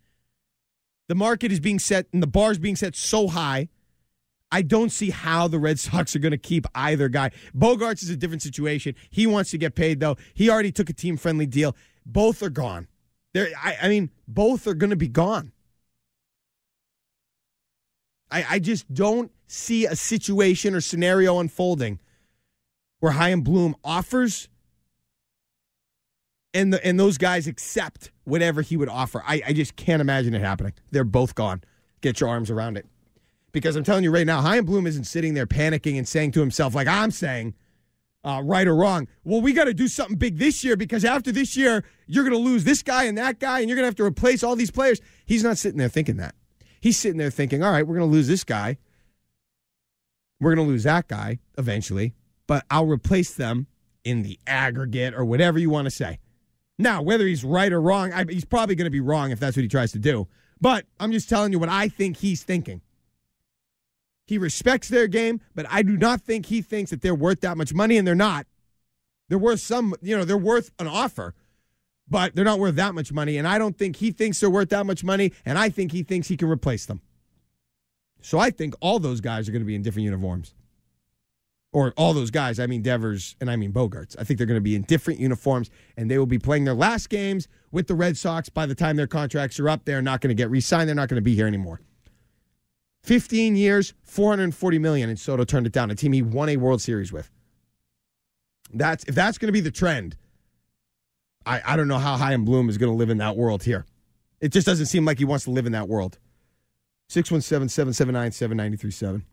The 1.08 1.14
market 1.14 1.52
is 1.52 1.60
being 1.60 1.78
set 1.78 2.06
and 2.12 2.22
the 2.22 2.26
bar 2.26 2.52
is 2.52 2.58
being 2.58 2.76
set 2.76 2.96
so 2.96 3.28
high. 3.28 3.68
I 4.50 4.60
don't 4.60 4.90
see 4.90 5.10
how 5.10 5.48
the 5.48 5.58
Red 5.58 5.78
Sox 5.80 6.14
are 6.14 6.18
going 6.18 6.32
to 6.32 6.38
keep 6.38 6.66
either 6.74 7.08
guy. 7.08 7.30
Bogaerts 7.56 8.02
is 8.02 8.10
a 8.10 8.16
different 8.16 8.42
situation. 8.42 8.94
He 9.10 9.26
wants 9.26 9.50
to 9.52 9.58
get 9.58 9.74
paid, 9.74 9.98
though. 10.00 10.16
He 10.34 10.50
already 10.50 10.70
took 10.70 10.90
a 10.90 10.92
team 10.92 11.16
friendly 11.16 11.46
deal. 11.46 11.74
Both 12.04 12.42
are 12.42 12.50
gone. 12.50 12.88
They're, 13.34 13.48
I, 13.62 13.76
I 13.82 13.88
mean, 13.88 14.10
both 14.28 14.66
are 14.66 14.74
going 14.74 14.90
to 14.90 14.96
be 14.96 15.08
gone. 15.08 15.52
I, 18.30 18.44
I 18.50 18.58
just 18.58 18.92
don't 18.92 19.30
see 19.46 19.86
a 19.86 19.94
situation 19.94 20.74
or 20.74 20.80
scenario 20.80 21.38
unfolding 21.38 21.98
where 23.00 23.12
Chaim 23.12 23.42
Bloom 23.42 23.76
offers 23.84 24.48
and 26.54 26.72
the, 26.72 26.84
and 26.84 26.98
those 26.98 27.18
guys 27.18 27.46
accept 27.46 28.10
whatever 28.24 28.62
he 28.62 28.76
would 28.76 28.88
offer. 28.88 29.22
I, 29.26 29.42
I 29.46 29.52
just 29.52 29.76
can't 29.76 30.00
imagine 30.00 30.34
it 30.34 30.40
happening. 30.40 30.72
They're 30.90 31.04
both 31.04 31.34
gone. 31.34 31.62
Get 32.00 32.20
your 32.20 32.28
arms 32.28 32.50
around 32.50 32.76
it. 32.76 32.86
Because 33.52 33.76
I'm 33.76 33.84
telling 33.84 34.04
you 34.04 34.10
right 34.10 34.26
now, 34.26 34.40
Chaim 34.40 34.64
Bloom 34.64 34.86
isn't 34.86 35.04
sitting 35.04 35.34
there 35.34 35.46
panicking 35.46 35.98
and 35.98 36.08
saying 36.08 36.32
to 36.32 36.40
himself, 36.40 36.74
like 36.74 36.88
I'm 36.88 37.10
saying, 37.10 37.54
uh, 38.24 38.40
right 38.44 38.66
or 38.66 38.76
wrong, 38.76 39.08
well, 39.24 39.40
we 39.40 39.52
got 39.52 39.64
to 39.64 39.74
do 39.74 39.88
something 39.88 40.16
big 40.16 40.38
this 40.38 40.62
year 40.62 40.76
because 40.76 41.04
after 41.04 41.32
this 41.32 41.56
year, 41.56 41.84
you're 42.06 42.24
going 42.24 42.36
to 42.36 42.38
lose 42.38 42.64
this 42.64 42.82
guy 42.82 43.04
and 43.04 43.18
that 43.18 43.40
guy 43.40 43.60
and 43.60 43.68
you're 43.68 43.76
going 43.76 43.84
to 43.84 43.88
have 43.88 43.96
to 43.96 44.04
replace 44.04 44.42
all 44.42 44.56
these 44.56 44.70
players. 44.70 45.00
He's 45.26 45.42
not 45.42 45.58
sitting 45.58 45.78
there 45.78 45.88
thinking 45.88 46.16
that. 46.18 46.34
He's 46.80 46.96
sitting 46.98 47.18
there 47.18 47.30
thinking, 47.30 47.62
all 47.62 47.72
right, 47.72 47.86
we're 47.86 47.96
going 47.96 48.08
to 48.08 48.12
lose 48.12 48.28
this 48.28 48.44
guy. 48.44 48.78
We're 50.40 50.54
going 50.54 50.66
to 50.66 50.72
lose 50.72 50.82
that 50.82 51.06
guy 51.08 51.38
eventually, 51.56 52.14
but 52.46 52.64
I'll 52.70 52.86
replace 52.86 53.34
them 53.34 53.68
in 54.04 54.22
the 54.22 54.38
aggregate 54.46 55.14
or 55.14 55.24
whatever 55.24 55.58
you 55.58 55.70
want 55.70 55.86
to 55.86 55.90
say. 55.90 56.18
Now, 56.78 57.02
whether 57.02 57.24
he's 57.26 57.44
right 57.44 57.72
or 57.72 57.80
wrong, 57.80 58.12
I, 58.12 58.24
he's 58.28 58.44
probably 58.44 58.74
going 58.74 58.86
to 58.86 58.90
be 58.90 59.00
wrong 59.00 59.30
if 59.30 59.38
that's 59.38 59.56
what 59.56 59.62
he 59.62 59.68
tries 59.68 59.92
to 59.92 60.00
do. 60.00 60.26
But 60.60 60.86
I'm 60.98 61.12
just 61.12 61.28
telling 61.28 61.52
you 61.52 61.58
what 61.58 61.68
I 61.68 61.88
think 61.88 62.16
he's 62.16 62.42
thinking. 62.42 62.80
He 64.26 64.38
respects 64.38 64.88
their 64.88 65.08
game, 65.08 65.40
but 65.54 65.66
I 65.68 65.82
do 65.82 65.96
not 65.96 66.20
think 66.20 66.46
he 66.46 66.62
thinks 66.62 66.90
that 66.90 67.02
they're 67.02 67.14
worth 67.14 67.40
that 67.40 67.56
much 67.56 67.74
money, 67.74 67.96
and 67.96 68.06
they're 68.06 68.14
not. 68.14 68.46
They're 69.28 69.38
worth 69.38 69.60
some, 69.60 69.94
you 70.02 70.16
know, 70.16 70.24
they're 70.24 70.36
worth 70.36 70.70
an 70.78 70.86
offer, 70.86 71.34
but 72.08 72.34
they're 72.34 72.44
not 72.44 72.58
worth 72.58 72.76
that 72.76 72.94
much 72.94 73.12
money. 73.12 73.38
And 73.38 73.48
I 73.48 73.58
don't 73.58 73.76
think 73.76 73.96
he 73.96 74.10
thinks 74.10 74.40
they're 74.40 74.50
worth 74.50 74.68
that 74.70 74.86
much 74.86 75.02
money, 75.02 75.32
and 75.44 75.58
I 75.58 75.70
think 75.70 75.92
he 75.92 76.02
thinks 76.02 76.28
he 76.28 76.36
can 76.36 76.48
replace 76.48 76.86
them. 76.86 77.00
So 78.20 78.38
I 78.38 78.50
think 78.50 78.74
all 78.80 78.98
those 78.98 79.20
guys 79.20 79.48
are 79.48 79.52
going 79.52 79.62
to 79.62 79.66
be 79.66 79.74
in 79.74 79.82
different 79.82 80.04
uniforms. 80.04 80.54
Or 81.72 81.94
all 81.96 82.12
those 82.12 82.30
guys, 82.30 82.60
I 82.60 82.66
mean 82.66 82.82
Devers 82.82 83.34
and 83.40 83.50
I 83.50 83.56
mean 83.56 83.72
Bogaerts. 83.72 84.14
I 84.18 84.24
think 84.24 84.36
they're 84.36 84.46
going 84.46 84.58
to 84.58 84.60
be 84.60 84.76
in 84.76 84.82
different 84.82 85.18
uniforms, 85.18 85.70
and 85.96 86.10
they 86.10 86.18
will 86.18 86.26
be 86.26 86.38
playing 86.38 86.64
their 86.64 86.74
last 86.74 87.08
games 87.08 87.48
with 87.70 87.86
the 87.86 87.94
Red 87.94 88.18
Sox 88.18 88.50
by 88.50 88.66
the 88.66 88.74
time 88.74 88.96
their 88.96 89.06
contracts 89.06 89.58
are 89.58 89.68
up. 89.70 89.86
They're 89.86 90.02
not 90.02 90.20
going 90.20 90.28
to 90.28 90.34
get 90.34 90.50
re 90.50 90.60
signed, 90.60 90.88
they're 90.88 90.94
not 90.94 91.08
going 91.08 91.16
to 91.16 91.22
be 91.22 91.34
here 91.34 91.46
anymore. 91.46 91.80
15 93.04 93.56
years, 93.56 93.94
440 94.04 94.78
million, 94.78 95.08
and 95.08 95.18
Soto 95.18 95.44
turned 95.44 95.66
it 95.66 95.72
down. 95.72 95.90
A 95.90 95.94
team 95.94 96.12
he 96.12 96.22
won 96.22 96.48
a 96.48 96.56
World 96.56 96.80
Series 96.80 97.12
with. 97.12 97.30
That's 98.72 99.04
if 99.04 99.14
that's 99.14 99.38
going 99.38 99.48
to 99.48 99.52
be 99.52 99.60
the 99.60 99.70
trend. 99.70 100.16
I, 101.44 101.60
I 101.64 101.76
don't 101.76 101.88
know 101.88 101.98
how 101.98 102.16
Chaim 102.16 102.44
Bloom 102.44 102.68
is 102.68 102.78
going 102.78 102.92
to 102.92 102.96
live 102.96 103.10
in 103.10 103.18
that 103.18 103.36
world 103.36 103.64
here. 103.64 103.84
It 104.40 104.52
just 104.52 104.66
doesn't 104.66 104.86
seem 104.86 105.04
like 105.04 105.18
he 105.18 105.24
wants 105.24 105.44
to 105.44 105.50
live 105.50 105.66
in 105.66 105.72
that 105.72 105.88
world. 105.88 106.18
617 107.08 107.68
779 107.68 108.32
7937. 108.32 109.24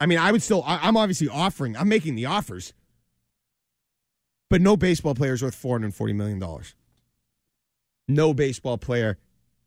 I 0.00 0.06
mean, 0.06 0.18
I 0.18 0.32
would 0.32 0.42
still, 0.42 0.62
I, 0.64 0.78
I'm 0.82 0.96
obviously 0.96 1.28
offering, 1.28 1.76
I'm 1.76 1.88
making 1.88 2.14
the 2.14 2.26
offers, 2.26 2.72
but 4.48 4.60
no 4.60 4.76
baseball 4.76 5.14
player 5.14 5.34
is 5.34 5.42
worth 5.42 5.60
$440 5.60 6.14
million. 6.14 6.42
No 8.06 8.32
baseball 8.32 8.78
player 8.78 9.18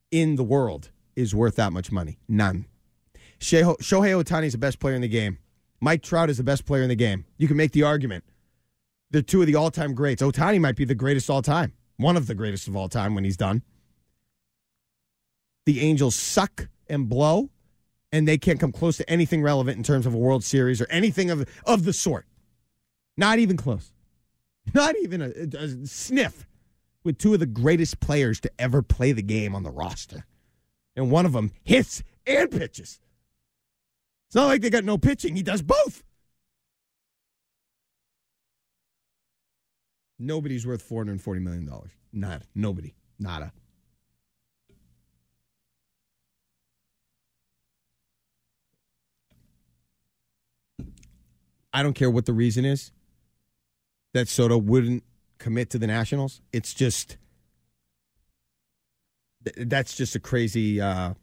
in 0.09 0.35
the 0.35 0.43
world 0.43 0.89
is 1.21 1.35
worth 1.35 1.55
that 1.55 1.71
much 1.71 1.91
money. 1.91 2.17
None. 2.27 2.65
Shohei 3.39 4.23
Ohtani 4.23 4.45
is 4.45 4.51
the 4.51 4.57
best 4.57 4.79
player 4.79 4.95
in 4.95 5.01
the 5.01 5.07
game. 5.07 5.37
Mike 5.79 6.03
Trout 6.03 6.29
is 6.29 6.37
the 6.37 6.43
best 6.43 6.65
player 6.65 6.83
in 6.83 6.89
the 6.89 6.95
game. 6.95 7.25
You 7.37 7.47
can 7.47 7.57
make 7.57 7.71
the 7.71 7.83
argument. 7.83 8.23
They're 9.09 9.21
two 9.21 9.41
of 9.41 9.47
the 9.47 9.55
all 9.55 9.71
time 9.71 9.93
greats. 9.93 10.21
Ohtani 10.21 10.59
might 10.61 10.75
be 10.75 10.85
the 10.85 10.95
greatest 10.95 11.29
all 11.29 11.41
time, 11.41 11.73
one 11.97 12.15
of 12.15 12.27
the 12.27 12.35
greatest 12.35 12.67
of 12.67 12.75
all 12.75 12.87
time 12.87 13.15
when 13.15 13.23
he's 13.23 13.37
done. 13.37 13.63
The 15.65 15.81
Angels 15.81 16.15
suck 16.15 16.69
and 16.87 17.09
blow, 17.09 17.49
and 18.11 18.27
they 18.27 18.37
can't 18.37 18.59
come 18.59 18.71
close 18.71 18.97
to 18.97 19.09
anything 19.09 19.41
relevant 19.41 19.77
in 19.77 19.83
terms 19.83 20.05
of 20.05 20.13
a 20.13 20.17
World 20.17 20.43
Series 20.43 20.81
or 20.81 20.87
anything 20.89 21.29
of, 21.29 21.47
of 21.65 21.83
the 21.83 21.93
sort. 21.93 22.25
Not 23.17 23.39
even 23.39 23.57
close. 23.57 23.91
Not 24.73 24.95
even 25.01 25.21
a, 25.21 25.57
a 25.57 25.87
sniff 25.87 26.47
with 27.03 27.17
two 27.17 27.33
of 27.33 27.39
the 27.39 27.45
greatest 27.45 27.99
players 27.99 28.39
to 28.41 28.51
ever 28.59 28.81
play 28.81 29.11
the 29.11 29.23
game 29.23 29.55
on 29.55 29.63
the 29.63 29.71
roster. 29.71 30.25
And 30.95 31.09
one 31.11 31.25
of 31.25 31.33
them 31.33 31.51
hits 31.63 32.03
and 32.25 32.51
pitches. 32.51 32.99
It's 34.27 34.35
not 34.35 34.47
like 34.47 34.61
they 34.61 34.69
got 34.69 34.83
no 34.83 34.97
pitching. 34.97 35.35
He 35.35 35.43
does 35.43 35.61
both. 35.61 36.03
Nobody's 40.19 40.67
worth 40.67 40.87
$440 40.87 41.41
million. 41.41 41.69
Not 42.13 42.43
nobody. 42.53 42.93
Nada. 43.19 43.51
I 51.73 51.83
don't 51.83 51.93
care 51.93 52.11
what 52.11 52.25
the 52.25 52.33
reason 52.33 52.65
is 52.65 52.91
that 54.13 54.27
Soto 54.27 54.57
wouldn't 54.57 55.03
commit 55.37 55.69
to 55.71 55.77
the 55.77 55.87
Nationals. 55.87 56.41
It's 56.51 56.73
just 56.73 57.17
that's 59.57 59.95
just 59.95 60.15
a 60.15 60.19
crazy. 60.19 60.79
Uh, 60.79 61.13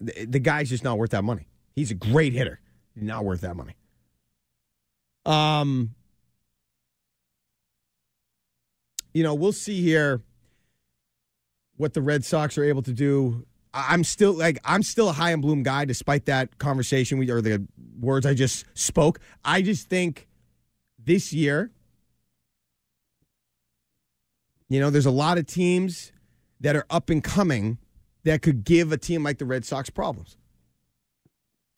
the, 0.00 0.26
the 0.26 0.38
guy's 0.38 0.68
just 0.68 0.84
not 0.84 0.98
worth 0.98 1.10
that 1.10 1.24
money. 1.24 1.46
He's 1.74 1.90
a 1.90 1.94
great 1.94 2.32
hitter, 2.32 2.60
not 2.96 3.24
worth 3.24 3.42
that 3.42 3.56
money. 3.56 3.76
Um, 5.26 5.94
you 9.12 9.22
know, 9.22 9.34
we'll 9.34 9.52
see 9.52 9.82
here 9.82 10.22
what 11.76 11.94
the 11.94 12.02
Red 12.02 12.24
Sox 12.24 12.56
are 12.58 12.64
able 12.64 12.82
to 12.82 12.92
do. 12.92 13.46
I'm 13.72 14.02
still 14.02 14.32
like 14.32 14.58
I'm 14.64 14.82
still 14.82 15.08
a 15.10 15.12
Chaim 15.12 15.40
Bloom 15.40 15.62
guy, 15.62 15.84
despite 15.84 16.26
that 16.26 16.58
conversation 16.58 17.18
we 17.18 17.30
or 17.30 17.40
the 17.40 17.66
words 18.00 18.26
I 18.26 18.34
just 18.34 18.64
spoke. 18.74 19.20
I 19.44 19.62
just 19.62 19.88
think 19.88 20.28
this 20.98 21.32
year, 21.32 21.70
you 24.68 24.80
know, 24.80 24.90
there's 24.90 25.06
a 25.06 25.10
lot 25.10 25.38
of 25.38 25.46
teams 25.46 26.12
that 26.60 26.76
are 26.76 26.86
up 26.90 27.10
and 27.10 27.22
coming 27.24 27.78
that 28.24 28.42
could 28.42 28.64
give 28.64 28.92
a 28.92 28.98
team 28.98 29.22
like 29.22 29.38
the 29.38 29.46
Red 29.46 29.64
Sox 29.64 29.90
problems. 29.90 30.36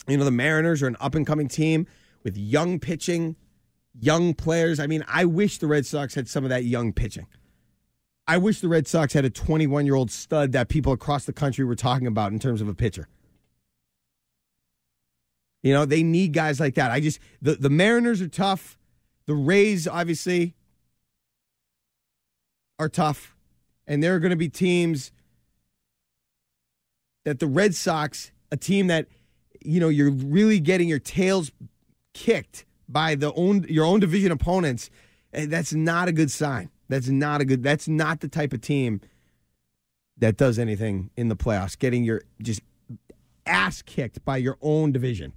You 0.08 0.16
know, 0.16 0.24
the 0.24 0.30
Mariners 0.30 0.82
are 0.82 0.88
an 0.88 0.96
up 1.00 1.14
and 1.14 1.26
coming 1.26 1.48
team 1.48 1.86
with 2.24 2.36
young 2.36 2.80
pitching, 2.80 3.36
young 3.98 4.34
players. 4.34 4.80
I 4.80 4.86
mean, 4.86 5.04
I 5.06 5.24
wish 5.24 5.58
the 5.58 5.68
Red 5.68 5.86
Sox 5.86 6.14
had 6.14 6.28
some 6.28 6.44
of 6.44 6.50
that 6.50 6.64
young 6.64 6.92
pitching. 6.92 7.26
I 8.26 8.38
wish 8.38 8.60
the 8.60 8.68
Red 8.68 8.86
Sox 8.86 9.12
had 9.12 9.24
a 9.24 9.30
21 9.30 9.86
year 9.86 9.94
old 9.94 10.10
stud 10.10 10.52
that 10.52 10.68
people 10.68 10.92
across 10.92 11.24
the 11.24 11.32
country 11.32 11.64
were 11.64 11.74
talking 11.74 12.06
about 12.06 12.32
in 12.32 12.38
terms 12.38 12.60
of 12.60 12.68
a 12.68 12.74
pitcher. 12.74 13.08
You 15.62 15.72
know, 15.72 15.84
they 15.84 16.02
need 16.02 16.32
guys 16.32 16.58
like 16.58 16.74
that. 16.74 16.90
I 16.90 16.98
just, 16.98 17.20
the, 17.40 17.54
the 17.54 17.70
Mariners 17.70 18.20
are 18.20 18.28
tough. 18.28 18.78
The 19.26 19.34
Rays, 19.34 19.86
obviously, 19.86 20.56
are 22.80 22.88
tough. 22.88 23.31
And 23.92 24.02
there 24.02 24.14
are 24.14 24.18
going 24.18 24.30
to 24.30 24.36
be 24.36 24.48
teams 24.48 25.12
that 27.26 27.40
the 27.40 27.46
Red 27.46 27.74
Sox, 27.74 28.32
a 28.50 28.56
team 28.56 28.86
that, 28.86 29.06
you 29.60 29.80
know, 29.80 29.90
you're 29.90 30.10
really 30.10 30.60
getting 30.60 30.88
your 30.88 30.98
tails 30.98 31.52
kicked 32.14 32.64
by 32.88 33.16
the 33.16 33.34
own 33.34 33.66
your 33.68 33.84
own 33.84 34.00
division 34.00 34.32
opponents. 34.32 34.88
And 35.34 35.52
that's 35.52 35.74
not 35.74 36.08
a 36.08 36.12
good 36.12 36.30
sign. 36.30 36.70
That's 36.88 37.08
not 37.08 37.42
a 37.42 37.44
good. 37.44 37.62
That's 37.62 37.86
not 37.86 38.20
the 38.20 38.28
type 38.28 38.54
of 38.54 38.62
team 38.62 39.02
that 40.16 40.38
does 40.38 40.58
anything 40.58 41.10
in 41.14 41.28
the 41.28 41.36
playoffs. 41.36 41.78
Getting 41.78 42.02
your 42.02 42.22
just 42.40 42.62
ass 43.44 43.82
kicked 43.82 44.24
by 44.24 44.38
your 44.38 44.56
own 44.62 44.92
division. 44.92 45.34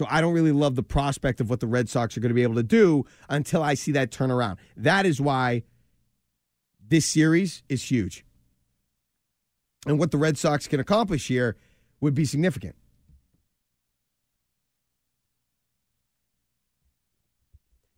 So 0.00 0.06
I 0.08 0.22
don't 0.22 0.32
really 0.32 0.50
love 0.50 0.76
the 0.76 0.82
prospect 0.82 1.42
of 1.42 1.50
what 1.50 1.60
the 1.60 1.66
Red 1.66 1.86
Sox 1.86 2.16
are 2.16 2.20
going 2.20 2.30
to 2.30 2.34
be 2.34 2.42
able 2.42 2.54
to 2.54 2.62
do 2.62 3.04
until 3.28 3.62
I 3.62 3.74
see 3.74 3.92
that 3.92 4.10
turnaround. 4.10 4.56
That 4.74 5.04
is 5.04 5.20
why 5.20 5.64
this 6.88 7.04
series 7.04 7.62
is 7.68 7.82
huge. 7.90 8.24
and 9.86 9.98
what 9.98 10.10
the 10.10 10.16
Red 10.16 10.38
Sox 10.38 10.66
can 10.66 10.80
accomplish 10.80 11.28
here 11.28 11.58
would 12.00 12.14
be 12.14 12.24
significant. 12.24 12.76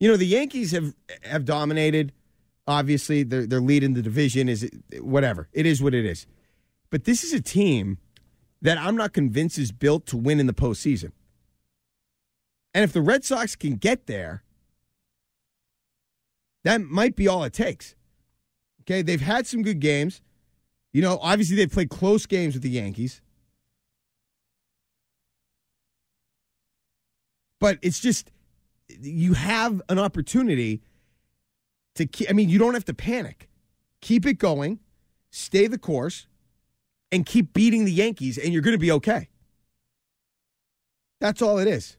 You 0.00 0.08
know, 0.08 0.16
the 0.16 0.26
Yankees 0.26 0.72
have 0.72 0.96
have 1.22 1.44
dominated. 1.44 2.12
Obviously, 2.66 3.22
they're 3.22 3.46
they're 3.46 3.60
leading 3.60 3.94
the 3.94 4.02
division. 4.02 4.48
Is 4.48 4.68
whatever 4.98 5.48
it 5.52 5.66
is, 5.66 5.80
what 5.80 5.94
it 5.94 6.04
is. 6.04 6.26
But 6.90 7.04
this 7.04 7.22
is 7.22 7.32
a 7.32 7.40
team 7.40 7.98
that 8.60 8.76
I'm 8.76 8.96
not 8.96 9.12
convinced 9.12 9.56
is 9.56 9.70
built 9.70 10.04
to 10.06 10.16
win 10.16 10.40
in 10.40 10.48
the 10.48 10.52
postseason. 10.52 11.12
And 12.74 12.84
if 12.84 12.92
the 12.92 13.02
Red 13.02 13.24
Sox 13.24 13.54
can 13.54 13.76
get 13.76 14.06
there, 14.06 14.42
that 16.64 16.80
might 16.80 17.16
be 17.16 17.28
all 17.28 17.44
it 17.44 17.52
takes. 17.52 17.94
Okay, 18.82 19.02
they've 19.02 19.20
had 19.20 19.46
some 19.46 19.62
good 19.62 19.80
games. 19.80 20.22
You 20.92 21.02
know, 21.02 21.18
obviously 21.22 21.56
they've 21.56 21.70
played 21.70 21.90
close 21.90 22.26
games 22.26 22.54
with 22.54 22.62
the 22.62 22.70
Yankees. 22.70 23.20
But 27.60 27.78
it's 27.80 28.00
just 28.00 28.30
you 28.88 29.34
have 29.34 29.80
an 29.88 29.98
opportunity 29.98 30.82
to 31.94 32.06
keep, 32.06 32.28
I 32.28 32.32
mean, 32.32 32.48
you 32.48 32.58
don't 32.58 32.74
have 32.74 32.84
to 32.86 32.94
panic. 32.94 33.48
Keep 34.00 34.26
it 34.26 34.34
going, 34.34 34.80
stay 35.30 35.66
the 35.66 35.78
course, 35.78 36.26
and 37.12 37.24
keep 37.24 37.52
beating 37.52 37.84
the 37.84 37.92
Yankees, 37.92 38.36
and 38.38 38.52
you're 38.52 38.62
going 38.62 38.74
to 38.74 38.80
be 38.80 38.90
okay. 38.90 39.28
That's 41.20 41.40
all 41.40 41.58
it 41.58 41.68
is. 41.68 41.96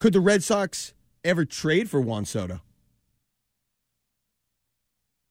Could 0.00 0.12
the 0.12 0.20
Red 0.20 0.44
Sox 0.44 0.94
ever 1.24 1.44
trade 1.44 1.90
for 1.90 2.00
Juan 2.00 2.24
Soto? 2.24 2.60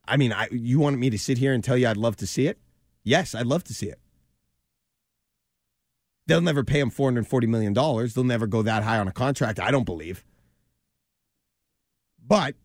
I 0.07 0.17
mean, 0.17 0.31
I, 0.31 0.47
you 0.51 0.79
wanted 0.79 0.97
me 0.97 1.09
to 1.09 1.17
sit 1.17 1.37
here 1.37 1.53
and 1.53 1.63
tell 1.63 1.77
you 1.77 1.87
I'd 1.87 1.97
love 1.97 2.15
to 2.17 2.27
see 2.27 2.47
it? 2.47 2.59
Yes, 3.03 3.35
I'd 3.35 3.45
love 3.45 3.63
to 3.65 3.73
see 3.73 3.87
it. 3.87 3.99
They'll 6.27 6.41
never 6.41 6.63
pay 6.63 6.79
him 6.79 6.91
$440 6.91 7.47
million. 7.47 7.73
They'll 7.73 8.23
never 8.23 8.47
go 8.47 8.61
that 8.61 8.83
high 8.83 8.99
on 8.99 9.07
a 9.07 9.13
contract, 9.13 9.59
I 9.59 9.71
don't 9.71 9.85
believe. 9.85 10.25
But 12.25 12.55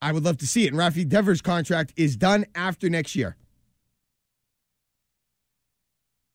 I 0.00 0.12
would 0.12 0.24
love 0.24 0.38
to 0.38 0.46
see 0.46 0.64
it. 0.64 0.72
And 0.72 0.78
Rafi 0.80 1.06
Devers' 1.06 1.42
contract 1.42 1.92
is 1.96 2.16
done 2.16 2.46
after 2.54 2.88
next 2.88 3.14
year. 3.14 3.36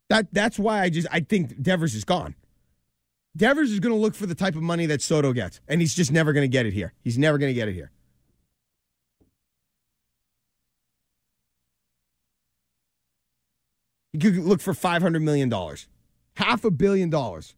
That 0.10 0.28
that's 0.32 0.58
why 0.58 0.82
I 0.82 0.90
just 0.90 1.08
I 1.12 1.20
think 1.20 1.62
Devers 1.62 1.94
is 1.94 2.06
gone. 2.06 2.36
Devers 3.38 3.72
is 3.72 3.80
going 3.80 3.94
to 3.94 4.00
look 4.00 4.16
for 4.16 4.26
the 4.26 4.36
type 4.36 4.56
of 4.56 4.64
money 4.64 4.88
that 4.88 5.02
Soto 5.02 5.32
gets, 5.32 5.62
and 5.68 5.80
he's 5.80 5.94
just 5.94 6.12
never 6.12 6.34
going 6.34 6.44
to 6.44 6.48
get 6.48 6.66
it 6.66 6.74
here. 6.74 6.94
He's 7.04 7.18
never 7.18 7.38
going 7.38 7.52
to 7.52 7.54
get 7.54 7.68
it 7.68 7.74
here. 7.74 7.92
He 14.12 14.20
could 14.20 14.38
look 14.38 14.60
for 14.60 14.74
$500 14.74 15.22
million, 15.22 15.54
half 16.36 16.66
a 16.66 16.72
billion 16.72 17.12
dollars. 17.12 17.54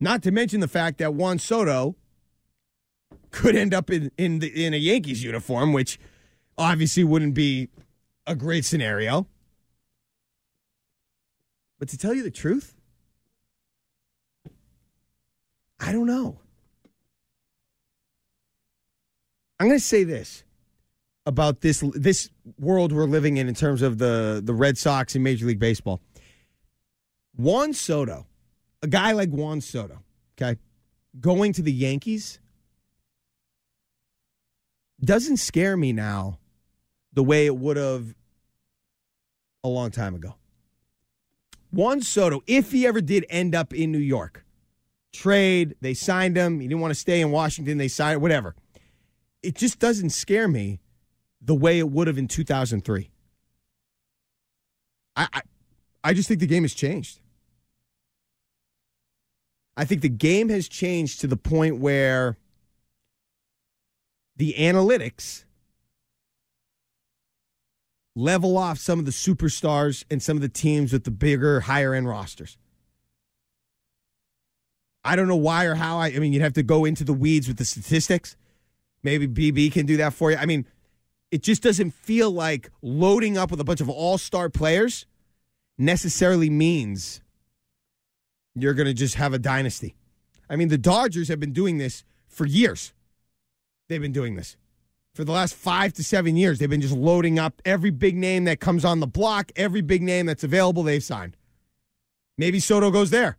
Not 0.00 0.22
to 0.22 0.30
mention 0.30 0.60
the 0.60 0.68
fact 0.68 0.98
that 0.98 1.14
Juan 1.14 1.38
Soto 1.38 1.96
could 3.30 3.56
end 3.56 3.74
up 3.74 3.90
in, 3.90 4.10
in, 4.16 4.38
the, 4.38 4.64
in 4.66 4.72
a 4.74 4.78
Yankees 4.78 5.22
uniform, 5.22 5.72
which 5.72 5.98
obviously 6.56 7.04
wouldn't 7.04 7.34
be 7.34 7.68
a 8.26 8.34
great 8.34 8.64
scenario. 8.64 9.26
But 11.78 11.88
to 11.88 11.98
tell 11.98 12.14
you 12.14 12.22
the 12.22 12.30
truth, 12.30 12.74
I 15.80 15.92
don't 15.92 16.06
know. 16.06 16.38
I'm 19.58 19.66
going 19.68 19.78
to 19.78 19.84
say 19.84 20.04
this 20.04 20.44
about 21.26 21.60
this 21.60 21.82
this 21.94 22.30
world 22.58 22.92
we're 22.92 23.04
living 23.04 23.36
in 23.36 23.48
in 23.48 23.54
terms 23.54 23.82
of 23.82 23.98
the 23.98 24.40
the 24.44 24.54
Red 24.54 24.76
Sox 24.76 25.14
and 25.14 25.24
Major 25.24 25.46
League 25.46 25.58
Baseball. 25.58 26.00
Juan 27.36 27.72
Soto, 27.72 28.26
a 28.82 28.86
guy 28.86 29.12
like 29.12 29.30
Juan 29.30 29.60
Soto, 29.60 30.02
okay, 30.36 30.58
going 31.20 31.52
to 31.54 31.62
the 31.62 31.72
Yankees 31.72 32.38
doesn't 35.02 35.38
scare 35.38 35.76
me 35.76 35.92
now 35.92 36.38
the 37.12 37.22
way 37.22 37.46
it 37.46 37.56
would 37.56 37.76
have 37.76 38.14
a 39.62 39.68
long 39.68 39.90
time 39.90 40.14
ago. 40.14 40.34
Juan 41.74 42.00
Soto, 42.02 42.42
if 42.46 42.72
he 42.72 42.86
ever 42.86 43.00
did 43.00 43.26
end 43.28 43.54
up 43.54 43.74
in 43.74 43.90
New 43.90 43.98
York, 43.98 44.44
trade, 45.12 45.74
they 45.80 45.94
signed 45.94 46.36
him. 46.36 46.60
He 46.60 46.68
didn't 46.68 46.80
want 46.80 46.92
to 46.92 46.98
stay 46.98 47.20
in 47.20 47.30
Washington. 47.30 47.78
They 47.78 47.88
signed 47.88 48.22
whatever. 48.22 48.54
It 49.42 49.56
just 49.56 49.78
doesn't 49.78 50.10
scare 50.10 50.48
me 50.48 50.80
the 51.40 51.54
way 51.54 51.78
it 51.78 51.90
would 51.90 52.06
have 52.06 52.18
in 52.18 52.28
2003. 52.28 53.10
I, 55.16 55.28
I, 55.32 55.42
I 56.02 56.14
just 56.14 56.28
think 56.28 56.40
the 56.40 56.46
game 56.46 56.62
has 56.62 56.74
changed. 56.74 57.20
I 59.76 59.84
think 59.84 60.02
the 60.02 60.08
game 60.08 60.48
has 60.50 60.68
changed 60.68 61.20
to 61.20 61.26
the 61.26 61.36
point 61.36 61.78
where 61.78 62.36
the 64.36 64.54
analytics 64.58 65.43
level 68.16 68.56
off 68.56 68.78
some 68.78 68.98
of 68.98 69.04
the 69.04 69.10
superstars 69.10 70.04
and 70.10 70.22
some 70.22 70.36
of 70.36 70.42
the 70.42 70.48
teams 70.48 70.92
with 70.92 71.04
the 71.04 71.10
bigger, 71.10 71.60
higher 71.60 71.94
end 71.94 72.08
rosters. 72.08 72.56
I 75.04 75.16
don't 75.16 75.28
know 75.28 75.36
why 75.36 75.64
or 75.64 75.74
how. 75.74 75.98
I, 75.98 76.08
I 76.08 76.18
mean, 76.18 76.32
you'd 76.32 76.42
have 76.42 76.54
to 76.54 76.62
go 76.62 76.84
into 76.84 77.04
the 77.04 77.12
weeds 77.12 77.46
with 77.46 77.58
the 77.58 77.64
statistics. 77.64 78.36
Maybe 79.02 79.28
BB 79.28 79.72
can 79.72 79.84
do 79.84 79.98
that 79.98 80.14
for 80.14 80.30
you. 80.30 80.36
I 80.38 80.46
mean, 80.46 80.64
it 81.30 81.42
just 81.42 81.62
doesn't 81.62 81.90
feel 81.90 82.30
like 82.30 82.70
loading 82.80 83.36
up 83.36 83.50
with 83.50 83.60
a 83.60 83.64
bunch 83.64 83.80
of 83.80 83.90
all 83.90 84.16
star 84.16 84.48
players 84.48 85.04
necessarily 85.76 86.48
means 86.48 87.20
you're 88.54 88.74
going 88.74 88.86
to 88.86 88.94
just 88.94 89.16
have 89.16 89.34
a 89.34 89.38
dynasty. 89.38 89.94
I 90.48 90.56
mean, 90.56 90.68
the 90.68 90.78
Dodgers 90.78 91.28
have 91.28 91.40
been 91.40 91.52
doing 91.52 91.78
this 91.78 92.04
for 92.28 92.46
years. 92.46 92.92
They've 93.88 94.00
been 94.00 94.12
doing 94.12 94.36
this 94.36 94.56
for 95.14 95.24
the 95.24 95.32
last 95.32 95.54
five 95.54 95.92
to 95.94 96.04
seven 96.04 96.36
years. 96.36 96.58
They've 96.58 96.68
been 96.68 96.80
just 96.80 96.94
loading 96.94 97.38
up 97.38 97.62
every 97.64 97.90
big 97.90 98.16
name 98.16 98.44
that 98.44 98.60
comes 98.60 98.84
on 98.84 99.00
the 99.00 99.06
block, 99.06 99.52
every 99.56 99.80
big 99.80 100.02
name 100.02 100.26
that's 100.26 100.44
available, 100.44 100.82
they've 100.82 101.02
signed. 101.02 101.36
Maybe 102.36 102.58
Soto 102.58 102.90
goes 102.90 103.10
there. 103.10 103.38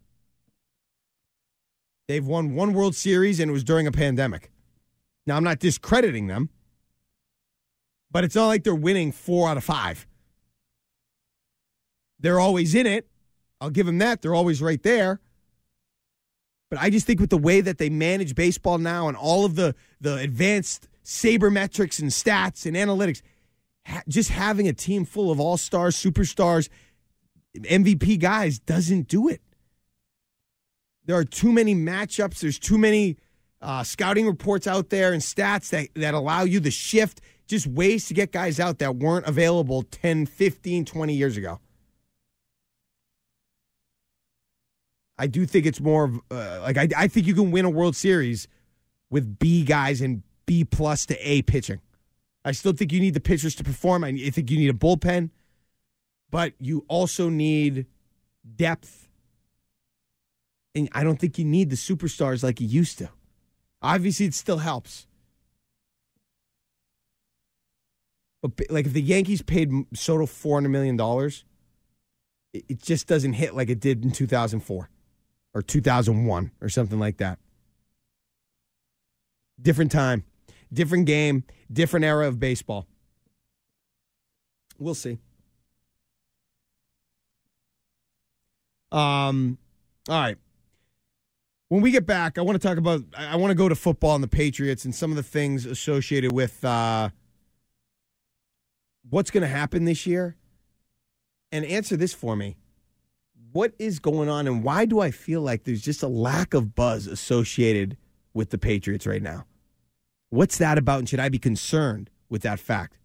They've 2.08 2.26
won 2.26 2.56
one 2.56 2.74
World 2.74 2.96
Series 2.96 3.40
and 3.40 3.50
it 3.50 3.54
was 3.54 3.64
during 3.64 3.88
a 3.88 3.92
pandemic. 3.92 4.52
Now, 5.28 5.36
I'm 5.36 5.44
not 5.44 5.60
discrediting 5.60 6.28
them, 6.28 6.50
but 8.12 8.24
it's 8.24 8.36
not 8.36 8.48
like 8.48 8.64
they're 8.64 8.76
winning 8.76 9.12
four 9.12 9.50
out 9.50 9.58
of 9.58 9.64
five. 9.64 10.08
They're 12.20 12.40
always 12.40 12.74
in 12.74 12.86
it. 12.86 13.08
I'll 13.60 13.70
give 13.72 13.86
them 13.86 13.98
that. 13.98 14.22
They're 14.22 14.36
always 14.36 14.62
right 14.62 14.82
there. 14.82 15.20
But 16.70 16.80
I 16.80 16.90
just 16.90 17.06
think 17.06 17.20
with 17.20 17.32
the 17.32 17.38
way 17.38 17.60
that 17.62 17.80
they 17.80 17.90
manage 17.90 18.36
baseball 18.36 18.78
now 18.78 19.08
and 19.08 19.18
all 19.18 19.46
of 19.46 19.56
the, 19.56 19.76
the 20.00 20.16
advanced 20.18 20.88
sabermetrics 21.06 22.02
and 22.02 22.10
stats 22.10 22.66
and 22.66 22.76
analytics, 22.76 23.22
ha- 23.86 24.04
just 24.08 24.30
having 24.30 24.68
a 24.68 24.74
team 24.74 25.06
full 25.06 25.32
of 25.32 25.40
all 25.40 25.58
stars, 25.58 25.96
superstars, 25.96 26.68
MVP 27.56 28.20
guys 28.20 28.60
doesn't 28.60 29.08
do 29.08 29.30
it. 29.30 29.42
There 31.06 31.16
are 31.16 31.24
too 31.24 31.52
many 31.52 31.76
matchups. 31.76 32.40
There's 32.40 32.60
too 32.60 32.78
many 32.78 33.18
uh, 33.62 33.84
scouting 33.84 34.26
reports 34.26 34.68
out 34.68 34.90
there 34.90 35.14
and 35.14 35.22
stats 35.22 35.70
that, 35.70 35.90
that 35.96 36.14
allow 36.14 36.44
you 36.44 36.60
the 36.60 36.72
shift, 36.72 37.22
just 37.48 37.68
ways 37.68 38.08
to 38.08 38.14
get 38.14 38.32
guys 38.32 38.60
out 38.60 38.80
that 38.80 38.96
weren't 38.96 39.28
available 39.28 39.84
10, 39.84 40.26
15, 40.26 40.84
20 40.84 41.14
years 41.14 41.38
ago. 41.38 41.60
I 45.18 45.28
do 45.28 45.46
think 45.46 45.66
it's 45.66 45.80
more 45.80 46.06
of 46.06 46.20
uh, 46.30 46.60
like 46.62 46.78
I, 46.78 46.90
I 46.98 47.08
think 47.08 47.26
you 47.26 47.34
can 47.34 47.52
win 47.52 47.64
a 47.64 47.70
World 47.70 47.96
Series 47.96 48.50
with 49.10 49.40
B 49.40 49.64
guys 49.64 50.02
and 50.02 50.24
B 50.46 50.64
plus 50.64 51.06
to 51.08 51.16
A 51.28 51.42
pitching. 51.42 51.82
I 52.44 52.52
still 52.52 52.74
think 52.74 52.92
you 52.92 53.00
need 53.00 53.14
the 53.14 53.20
pitchers 53.20 53.56
to 53.56 53.64
perform. 53.64 54.04
I 54.04 54.12
think 54.30 54.52
you 54.52 54.58
need 54.58 54.70
a 54.70 54.74
bullpen, 54.74 55.32
but 56.30 56.54
you 56.60 56.86
also 56.88 57.30
need 57.30 57.88
depth. 58.56 59.10
And 60.76 60.90
I 60.92 61.04
don't 61.04 61.20
think 61.20 61.40
you 61.40 61.46
need 61.46 61.70
the 61.70 61.76
superstars 61.76 62.44
like 62.44 62.62
you 62.62 62.68
used 62.68 63.00
to. 63.00 63.10
Obviously, 63.82 64.28
it 64.28 64.34
still 64.34 64.58
helps. 64.58 65.08
But 68.42 68.70
like 68.70 68.86
if 68.86 68.94
the 68.94 69.02
Yankees 69.02 69.42
paid 69.42 69.72
Soto 69.94 70.28
four 70.28 70.58
hundred 70.58 70.70
million 70.70 70.98
dollars, 70.98 71.46
it 72.54 72.82
just 72.82 73.08
doesn't 73.08 73.34
hit 73.34 73.56
like 73.56 73.70
it 73.70 73.80
did 73.80 74.04
in 74.04 74.12
two 74.12 74.28
thousand 74.28 74.60
four 74.60 74.90
or 75.56 75.62
2001 75.62 76.52
or 76.62 76.70
something 76.70 77.00
like 77.00 77.18
that. 77.18 77.40
Different 79.60 79.92
time, 79.92 80.26
different 80.72 81.06
game, 81.06 81.44
different 81.72 82.06
era 82.06 82.28
of 82.28 82.40
baseball. 82.40 82.88
We'll 84.78 84.96
see. 84.96 85.20
Um, 88.92 89.58
all 90.08 90.22
right. 90.22 90.38
When 91.68 91.82
we 91.82 91.92
get 91.92 92.06
back, 92.06 92.38
I 92.38 92.42
want 92.42 92.62
to 92.62 92.66
talk 92.66 92.78
about. 92.78 93.02
I 93.18 93.36
want 93.36 93.52
to 93.52 93.56
go 93.56 93.68
to 93.68 93.76
football 93.76 94.16
and 94.16 94.24
the 94.24 94.28
Patriots 94.28 94.86
and 94.86 94.94
some 94.94 95.10
of 95.10 95.18
the 95.18 95.24
things 95.24 95.66
associated 95.66 96.32
with 96.32 96.64
uh, 96.64 97.10
what's 99.10 99.32
going 99.32 99.42
to 99.42 99.48
happen 99.48 99.86
this 99.86 100.06
year. 100.06 100.36
And 101.52 101.66
answer 101.66 101.98
this 101.98 102.14
for 102.14 102.36
me: 102.36 102.56
What 103.52 103.74
is 103.80 104.00
going 104.00 104.30
on, 104.30 104.48
and 104.48 104.64
why 104.64 104.86
do 104.86 105.00
I 105.00 105.12
feel 105.12 105.42
like 105.42 105.64
there's 105.64 105.82
just 105.82 106.04
a 106.04 106.08
lack 106.08 106.54
of 106.54 106.76
buzz 106.76 107.08
associated 107.08 107.98
with 108.34 108.52
the 108.52 108.58
Patriots 108.58 109.08
right 109.08 109.22
now? 109.22 109.46
What's 110.30 110.58
that 110.58 110.78
about, 110.78 111.00
and 111.00 111.10
should 111.10 111.20
I 111.20 111.30
be 111.30 111.40
concerned 111.40 112.10
with 112.30 112.42
that 112.42 112.60
fact? 112.60 112.98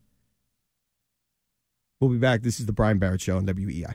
We'll 2.00 2.10
be 2.10 2.18
back. 2.18 2.42
This 2.42 2.60
is 2.60 2.66
the 2.66 2.72
Brian 2.72 2.98
Barrett 2.98 3.20
Show 3.20 3.36
on 3.36 3.46
WEEI. 3.46 3.94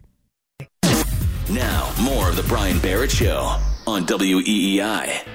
Now, 1.49 1.93
more 2.01 2.29
of 2.29 2.35
the 2.35 2.43
Brian 2.43 2.79
Barrett 2.79 3.11
Show 3.11 3.59
on 3.87 4.05
WEEI. 4.05 5.25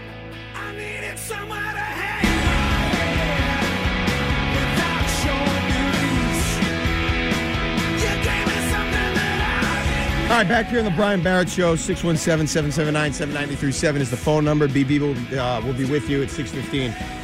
All 10.30 10.36
right, 10.36 10.46
back 10.46 10.68
here 10.68 10.78
on 10.78 10.84
the 10.84 10.92
Brian 10.92 11.24
Barrett 11.24 11.48
Show, 11.48 11.74
617-779-7937 11.74 13.96
is 13.96 14.10
the 14.10 14.16
phone 14.16 14.44
number. 14.44 14.68
BB 14.68 15.00
will, 15.00 15.40
uh, 15.40 15.60
will 15.60 15.72
be 15.72 15.86
with 15.86 16.08
you 16.08 16.22
at 16.22 16.30
615. 16.30 17.19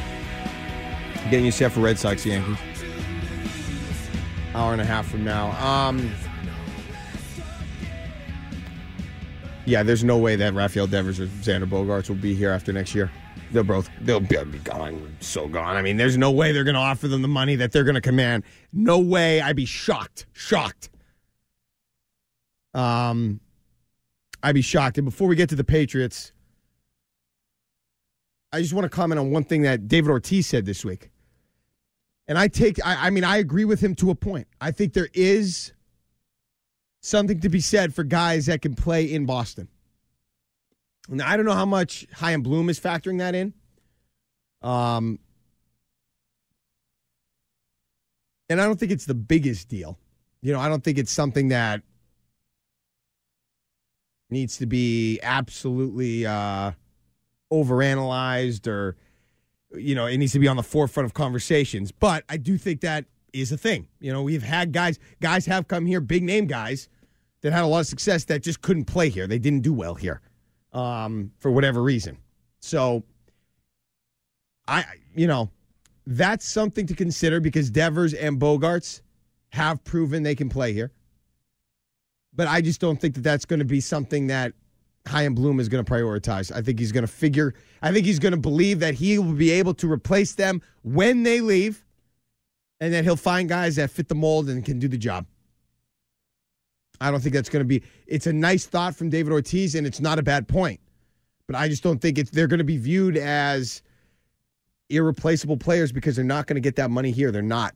Getting 1.29 1.45
you 1.45 1.51
set 1.51 1.73
for 1.73 1.81
Red 1.81 1.99
Sox 1.99 2.25
Yankees. 2.25 2.57
Hour 4.53 4.71
and 4.71 4.81
a 4.81 4.85
half 4.85 5.07
from 5.07 5.25
now. 5.25 5.51
Um, 5.61 6.09
yeah, 9.65 9.83
there's 9.83 10.05
no 10.05 10.17
way 10.17 10.37
that 10.37 10.53
Rafael 10.53 10.87
Devers 10.87 11.19
or 11.19 11.27
Xander 11.27 11.69
Bogaerts 11.69 12.07
will 12.07 12.15
be 12.15 12.33
here 12.33 12.49
after 12.49 12.71
next 12.71 12.95
year. 12.95 13.11
They'll 13.51 13.63
both 13.63 13.89
they'll 14.01 14.21
be 14.21 14.41
be 14.45 14.57
gone, 14.59 15.17
so 15.19 15.49
gone. 15.49 15.75
I 15.75 15.81
mean, 15.81 15.97
there's 15.97 16.17
no 16.17 16.31
way 16.31 16.53
they're 16.53 16.63
going 16.63 16.75
to 16.75 16.79
offer 16.79 17.09
them 17.09 17.21
the 17.21 17.27
money 17.27 17.55
that 17.57 17.73
they're 17.73 17.83
going 17.83 17.95
to 17.95 18.01
command. 18.01 18.43
No 18.71 18.97
way. 18.97 19.41
I'd 19.41 19.55
be 19.57 19.65
shocked, 19.65 20.27
shocked. 20.31 20.89
Um, 22.73 23.41
I'd 24.41 24.55
be 24.55 24.61
shocked. 24.61 24.97
And 24.97 25.03
before 25.03 25.27
we 25.27 25.35
get 25.35 25.49
to 25.49 25.55
the 25.55 25.63
Patriots, 25.65 26.31
I 28.53 28.61
just 28.61 28.73
want 28.73 28.85
to 28.85 28.89
comment 28.89 29.19
on 29.19 29.31
one 29.31 29.43
thing 29.43 29.63
that 29.63 29.89
David 29.89 30.09
Ortiz 30.09 30.47
said 30.47 30.65
this 30.65 30.85
week. 30.85 31.09
And 32.27 32.37
I 32.37 32.47
take, 32.49 32.85
I, 32.85 33.07
I 33.07 33.09
mean, 33.09 33.23
I 33.23 33.37
agree 33.37 33.65
with 33.65 33.79
him 33.79 33.95
to 33.95 34.09
a 34.11 34.15
point. 34.15 34.47
I 34.59 34.71
think 34.71 34.93
there 34.93 35.09
is 35.13 35.71
something 37.01 37.39
to 37.39 37.49
be 37.49 37.61
said 37.61 37.93
for 37.93 38.03
guys 38.03 38.47
that 38.47 38.61
can 38.61 38.75
play 38.75 39.05
in 39.05 39.25
Boston. 39.25 39.69
Now, 41.07 41.27
I 41.27 41.37
don't 41.37 41.45
know 41.45 41.53
how 41.53 41.65
much 41.65 42.05
Chaim 42.13 42.41
Bloom 42.41 42.67
is 42.67 42.79
factoring 42.79 43.19
that 43.19 43.33
in. 43.33 43.53
Um, 44.61 45.19
and 48.49 48.59
I 48.59 48.65
don't 48.65 48.77
think 48.77 48.91
it's 48.91 49.05
the 49.05 49.13
biggest 49.13 49.69
deal. 49.69 49.97
You 50.41 50.51
know, 50.51 50.59
I 50.59 50.67
don't 50.67 50.83
think 50.83 50.97
it's 50.97 51.11
something 51.11 51.47
that 51.49 51.81
needs 54.29 54.57
to 54.57 54.65
be 54.65 55.19
absolutely 55.23 56.25
uh, 56.25 56.71
overanalyzed 57.53 58.67
or, 58.67 58.97
you 59.71 59.95
know, 59.95 60.05
it 60.05 60.17
needs 60.17 60.31
to 60.33 60.39
be 60.39 60.47
on 60.47 60.57
the 60.57 60.63
forefront 60.63 61.05
of 61.05 61.13
conversations. 61.13 61.91
But 61.91 62.23
I 62.29 62.37
do 62.37 62.57
think 62.57 62.81
that 62.81 63.05
is 63.33 63.51
a 63.51 63.57
thing. 63.57 63.87
You 63.99 64.11
know, 64.13 64.23
we've 64.23 64.43
had 64.43 64.71
guys, 64.71 64.99
guys 65.21 65.45
have 65.45 65.67
come 65.67 65.85
here, 65.85 66.01
big 66.01 66.23
name 66.23 66.45
guys 66.45 66.89
that 67.41 67.53
had 67.53 67.63
a 67.63 67.67
lot 67.67 67.81
of 67.81 67.87
success 67.87 68.25
that 68.25 68.41
just 68.41 68.61
couldn't 68.61 68.85
play 68.85 69.09
here. 69.09 69.27
They 69.27 69.39
didn't 69.39 69.61
do 69.61 69.73
well 69.73 69.95
here 69.95 70.21
um, 70.73 71.31
for 71.39 71.51
whatever 71.51 71.83
reason. 71.83 72.17
So, 72.59 73.03
I, 74.67 74.83
you 75.15 75.27
know, 75.27 75.49
that's 76.05 76.47
something 76.47 76.87
to 76.87 76.95
consider 76.95 77.39
because 77.39 77.69
Devers 77.69 78.13
and 78.13 78.39
Bogaerts 78.39 79.01
have 79.49 79.83
proven 79.83 80.23
they 80.23 80.35
can 80.35 80.49
play 80.49 80.73
here. 80.73 80.91
But 82.33 82.47
I 82.47 82.61
just 82.61 82.79
don't 82.79 82.99
think 82.99 83.15
that 83.15 83.21
that's 83.21 83.45
going 83.45 83.59
to 83.59 83.65
be 83.65 83.81
something 83.81 84.27
that 84.27 84.53
And 85.13 85.35
Bloom 85.35 85.59
is 85.59 85.69
going 85.69 85.83
to 85.83 85.91
prioritize. 85.91 86.51
I 86.55 86.61
think 86.61 86.79
he's 86.79 86.91
going 86.91 87.03
to 87.03 87.11
figure, 87.11 87.53
I 87.81 87.91
think 87.91 88.05
he's 88.05 88.19
going 88.19 88.33
to 88.33 88.39
believe 88.39 88.79
that 88.79 88.93
he 88.93 89.17
will 89.17 89.33
be 89.33 89.51
able 89.51 89.73
to 89.75 89.91
replace 89.91 90.33
them 90.33 90.61
when 90.83 91.23
they 91.23 91.41
leave 91.41 91.83
and 92.79 92.93
that 92.93 93.03
he'll 93.03 93.15
find 93.15 93.49
guys 93.49 93.75
that 93.77 93.89
fit 93.89 94.07
the 94.07 94.15
mold 94.15 94.49
and 94.49 94.63
can 94.63 94.79
do 94.79 94.87
the 94.87 94.97
job. 94.97 95.25
I 96.99 97.11
don't 97.11 97.21
think 97.21 97.33
that's 97.33 97.49
going 97.49 97.61
to 97.61 97.67
be, 97.67 97.83
it's 98.07 98.27
a 98.27 98.33
nice 98.33 98.65
thought 98.65 98.95
from 98.95 99.09
David 99.09 99.31
Ortiz 99.31 99.75
and 99.75 99.85
it's 99.85 99.99
not 99.99 100.19
a 100.19 100.23
bad 100.23 100.47
point. 100.47 100.79
But 101.47 101.55
I 101.55 101.67
just 101.67 101.83
don't 101.83 101.99
think 101.99 102.17
it's, 102.17 102.31
they're 102.31 102.47
going 102.47 102.57
to 102.57 102.63
be 102.63 102.77
viewed 102.77 103.17
as 103.17 103.81
irreplaceable 104.89 105.57
players 105.57 105.91
because 105.91 106.15
they're 106.15 106.25
not 106.25 106.47
going 106.47 106.55
to 106.55 106.61
get 106.61 106.75
that 106.77 106.91
money 106.91 107.11
here. 107.11 107.31
They're 107.31 107.41
not. 107.41 107.75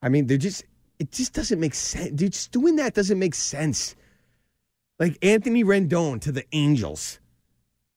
I 0.00 0.08
mean, 0.08 0.26
they're 0.26 0.38
just, 0.38 0.64
it 0.98 1.12
just 1.12 1.32
doesn't 1.32 1.60
make 1.60 1.74
sense. 1.74 2.10
Dude, 2.10 2.32
just 2.32 2.52
doing 2.52 2.76
that 2.76 2.94
doesn't 2.94 3.18
make 3.18 3.34
sense. 3.34 3.96
Like 4.98 5.16
Anthony 5.22 5.64
Rendon 5.64 6.20
to 6.22 6.32
the 6.32 6.44
Angels. 6.52 7.20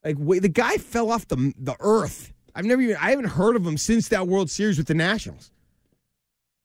Like 0.03 0.17
wait, 0.19 0.41
the 0.41 0.49
guy 0.49 0.77
fell 0.77 1.11
off 1.11 1.27
the 1.27 1.53
the 1.57 1.75
earth. 1.79 2.33
I've 2.53 2.65
never 2.65 2.81
even 2.81 2.97
I 2.97 3.11
haven't 3.11 3.25
heard 3.25 3.55
of 3.55 3.65
him 3.65 3.77
since 3.77 4.09
that 4.09 4.27
World 4.27 4.49
Series 4.49 4.77
with 4.77 4.87
the 4.87 4.93
Nationals. 4.93 5.51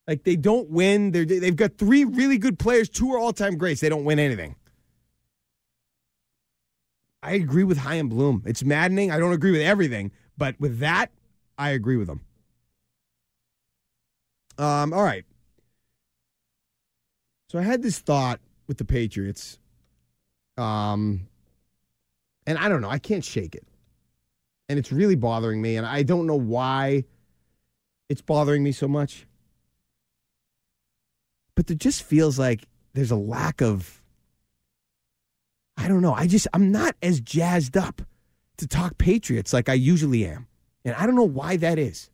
Like 0.07 0.25
they 0.25 0.37
don't 0.37 0.71
win. 0.71 1.11
They're, 1.11 1.25
they've 1.25 1.57
got 1.57 1.79
three 1.79 2.05
really 2.05 2.39
good 2.39 2.59
players. 2.59 2.89
Two 2.89 3.13
are 3.13 3.19
all 3.19 3.33
time 3.33 3.57
greats. 3.57 3.81
They 3.81 3.89
don't 3.89 4.05
win 4.05 4.19
anything. 4.19 4.55
I 7.23 7.33
agree 7.33 7.65
with 7.65 7.79
Chaim 7.79 8.09
Bloom. 8.09 8.45
It's 8.47 8.63
maddening. 8.63 9.11
I 9.11 9.19
don't 9.19 9.33
agree 9.33 9.51
with 9.51 9.63
everything, 9.63 10.13
but 10.39 10.59
with 10.61 10.79
that, 10.79 11.11
I 11.59 11.71
agree 11.71 11.97
with 11.97 12.07
them. 12.07 12.21
Um, 14.59 14.93
all 14.93 15.03
right. 15.03 15.25
So 17.51 17.59
I 17.59 17.63
had 17.63 17.83
this 17.83 17.99
thought 17.99 18.41
with 18.69 18.79
the 18.79 18.85
Patriots. 18.85 19.59
Um, 20.57 21.29
and 22.47 22.59
I 22.59 22.69
don't 22.69 22.81
know. 22.81 22.91
I 22.91 22.99
can't 22.99 23.25
shake 23.25 23.55
it. 23.55 23.67
And 24.69 24.79
it's 24.79 24.93
really 24.93 25.17
bothering 25.17 25.61
me. 25.61 25.77
And 25.77 25.87
I 25.87 26.03
don't 26.03 26.27
know 26.27 26.37
why 26.37 27.05
it's 28.09 28.23
bothering 28.23 28.63
me 28.63 28.73
so 28.73 28.89
much. 28.89 29.27
But 31.55 31.71
it 31.71 31.79
just 31.79 32.03
feels 32.03 32.39
like 32.39 32.67
there's 32.95 33.11
a 33.11 33.17
lack 33.17 33.61
of, 33.61 34.03
I 35.77 35.89
don't 35.89 36.03
know. 36.03 36.15
I 36.15 36.27
just, 36.27 36.47
I'm 36.53 36.71
not 36.71 36.95
as 37.03 37.21
jazzed 37.21 37.77
up 37.77 38.03
to 38.59 38.67
talk 38.67 38.99
Patriots 38.99 39.53
like 39.53 39.69
I 39.69 39.75
usually 39.75 40.27
am. 40.27 40.47
And 40.85 40.95
I 40.95 41.07
don't 41.07 41.15
know 41.15 41.25
why 41.25 41.57
that 41.59 41.79
is. 41.79 42.11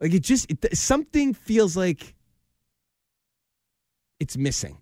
Like 0.00 0.12
it 0.12 0.22
just, 0.22 0.50
it, 0.50 0.76
something 0.76 1.34
feels 1.34 1.76
like 1.76 2.14
it's 4.20 4.36
missing. 4.36 4.78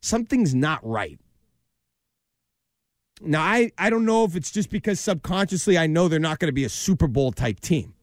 Something's 0.00 0.54
not 0.54 0.80
right. 0.86 1.18
Now, 3.20 3.42
I, 3.42 3.70
I 3.78 3.90
don't 3.90 4.04
know 4.04 4.24
if 4.24 4.34
it's 4.34 4.50
just 4.50 4.70
because 4.70 5.00
subconsciously 5.00 5.78
I 5.78 5.86
know 5.86 6.08
they're 6.08 6.18
not 6.18 6.38
going 6.38 6.48
to 6.48 6.52
be 6.52 6.64
a 6.64 6.68
Super 6.68 7.06
Bowl 7.06 7.32
type 7.32 7.60
team. 7.60 7.94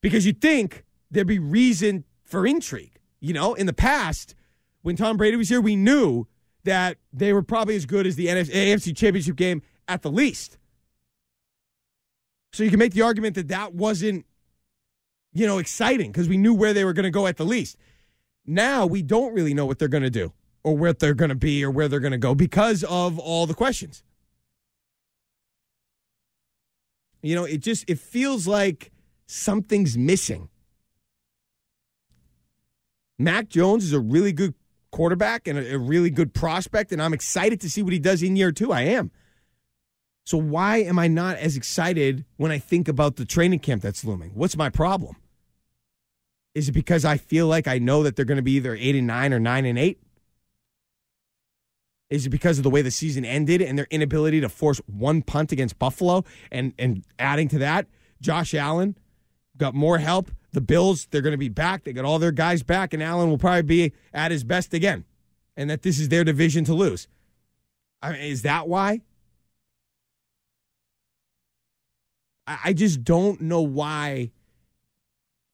Because 0.00 0.26
you 0.26 0.32
think 0.32 0.84
there'd 1.10 1.26
be 1.26 1.38
reason 1.38 2.04
for 2.24 2.46
intrigue. 2.46 2.98
You 3.20 3.32
know, 3.32 3.54
in 3.54 3.66
the 3.66 3.72
past, 3.72 4.34
when 4.82 4.96
Tom 4.96 5.16
Brady 5.16 5.36
was 5.36 5.48
here, 5.48 5.60
we 5.60 5.76
knew 5.76 6.26
that 6.64 6.98
they 7.12 7.32
were 7.32 7.42
probably 7.42 7.76
as 7.76 7.86
good 7.86 8.06
as 8.06 8.16
the 8.16 8.26
NFC, 8.26 8.52
AFC 8.52 8.96
Championship 8.96 9.36
game 9.36 9.62
at 9.88 10.02
the 10.02 10.10
least. 10.10 10.58
So 12.52 12.64
you 12.64 12.70
can 12.70 12.78
make 12.78 12.92
the 12.92 13.02
argument 13.02 13.34
that 13.34 13.48
that 13.48 13.74
wasn't, 13.74 14.26
you 15.32 15.46
know, 15.46 15.58
exciting 15.58 16.10
because 16.10 16.28
we 16.28 16.36
knew 16.36 16.54
where 16.54 16.72
they 16.72 16.84
were 16.84 16.92
going 16.92 17.04
to 17.04 17.10
go 17.10 17.26
at 17.26 17.36
the 17.36 17.44
least. 17.44 17.76
Now 18.46 18.86
we 18.86 19.02
don't 19.02 19.34
really 19.34 19.54
know 19.54 19.66
what 19.66 19.78
they're 19.78 19.88
going 19.88 20.02
to 20.02 20.10
do 20.10 20.32
or 20.62 20.76
where 20.76 20.92
they're 20.92 21.14
going 21.14 21.28
to 21.28 21.34
be 21.34 21.64
or 21.64 21.70
where 21.70 21.88
they're 21.88 22.00
going 22.00 22.12
to 22.12 22.18
go 22.18 22.34
because 22.34 22.82
of 22.84 23.18
all 23.18 23.46
the 23.46 23.54
questions. 23.54 24.02
You 27.26 27.34
know, 27.34 27.44
it 27.44 27.58
just 27.58 27.90
it 27.90 27.98
feels 27.98 28.46
like 28.46 28.92
something's 29.26 29.98
missing. 29.98 30.48
Mac 33.18 33.48
Jones 33.48 33.82
is 33.82 33.92
a 33.92 33.98
really 33.98 34.30
good 34.30 34.54
quarterback 34.92 35.48
and 35.48 35.58
a, 35.58 35.74
a 35.74 35.78
really 35.78 36.10
good 36.10 36.34
prospect, 36.34 36.92
and 36.92 37.02
I'm 37.02 37.12
excited 37.12 37.60
to 37.62 37.70
see 37.70 37.82
what 37.82 37.92
he 37.92 37.98
does 37.98 38.22
in 38.22 38.36
year 38.36 38.52
two. 38.52 38.70
I 38.70 38.82
am. 38.82 39.10
So 40.24 40.38
why 40.38 40.78
am 40.78 41.00
I 41.00 41.08
not 41.08 41.36
as 41.36 41.56
excited 41.56 42.24
when 42.36 42.52
I 42.52 42.58
think 42.58 42.86
about 42.86 43.16
the 43.16 43.24
training 43.24 43.58
camp 43.58 43.82
that's 43.82 44.04
looming? 44.04 44.30
What's 44.34 44.56
my 44.56 44.70
problem? 44.70 45.16
Is 46.54 46.68
it 46.68 46.72
because 46.72 47.04
I 47.04 47.16
feel 47.16 47.48
like 47.48 47.66
I 47.66 47.78
know 47.78 48.04
that 48.04 48.14
they're 48.14 48.24
going 48.24 48.36
to 48.36 48.42
be 48.42 48.52
either 48.52 48.76
eight 48.76 48.94
and 48.94 49.06
nine 49.06 49.32
or 49.32 49.40
nine 49.40 49.64
and 49.64 49.78
eight? 49.78 50.00
Is 52.08 52.26
it 52.26 52.30
because 52.30 52.58
of 52.58 52.64
the 52.64 52.70
way 52.70 52.82
the 52.82 52.90
season 52.90 53.24
ended 53.24 53.60
and 53.60 53.76
their 53.76 53.88
inability 53.90 54.40
to 54.40 54.48
force 54.48 54.80
one 54.86 55.22
punt 55.22 55.50
against 55.52 55.78
Buffalo? 55.78 56.24
And 56.52 56.72
and 56.78 57.04
adding 57.18 57.48
to 57.48 57.58
that, 57.58 57.86
Josh 58.20 58.54
Allen 58.54 58.96
got 59.56 59.74
more 59.74 59.98
help. 59.98 60.30
The 60.52 60.60
Bills, 60.60 61.06
they're 61.10 61.20
going 61.20 61.32
to 61.32 61.38
be 61.38 61.48
back. 61.48 61.84
They 61.84 61.92
got 61.92 62.04
all 62.04 62.18
their 62.18 62.32
guys 62.32 62.62
back, 62.62 62.94
and 62.94 63.02
Allen 63.02 63.28
will 63.28 63.38
probably 63.38 63.62
be 63.62 63.92
at 64.14 64.30
his 64.30 64.44
best 64.44 64.72
again. 64.72 65.04
And 65.56 65.68
that 65.68 65.82
this 65.82 65.98
is 65.98 66.08
their 66.08 66.24
division 66.24 66.64
to 66.64 66.74
lose. 66.74 67.08
I 68.00 68.12
mean, 68.12 68.20
is 68.20 68.42
that 68.42 68.68
why? 68.68 69.00
I, 72.46 72.58
I 72.66 72.72
just 72.72 73.04
don't 73.04 73.40
know 73.40 73.62
why 73.62 74.30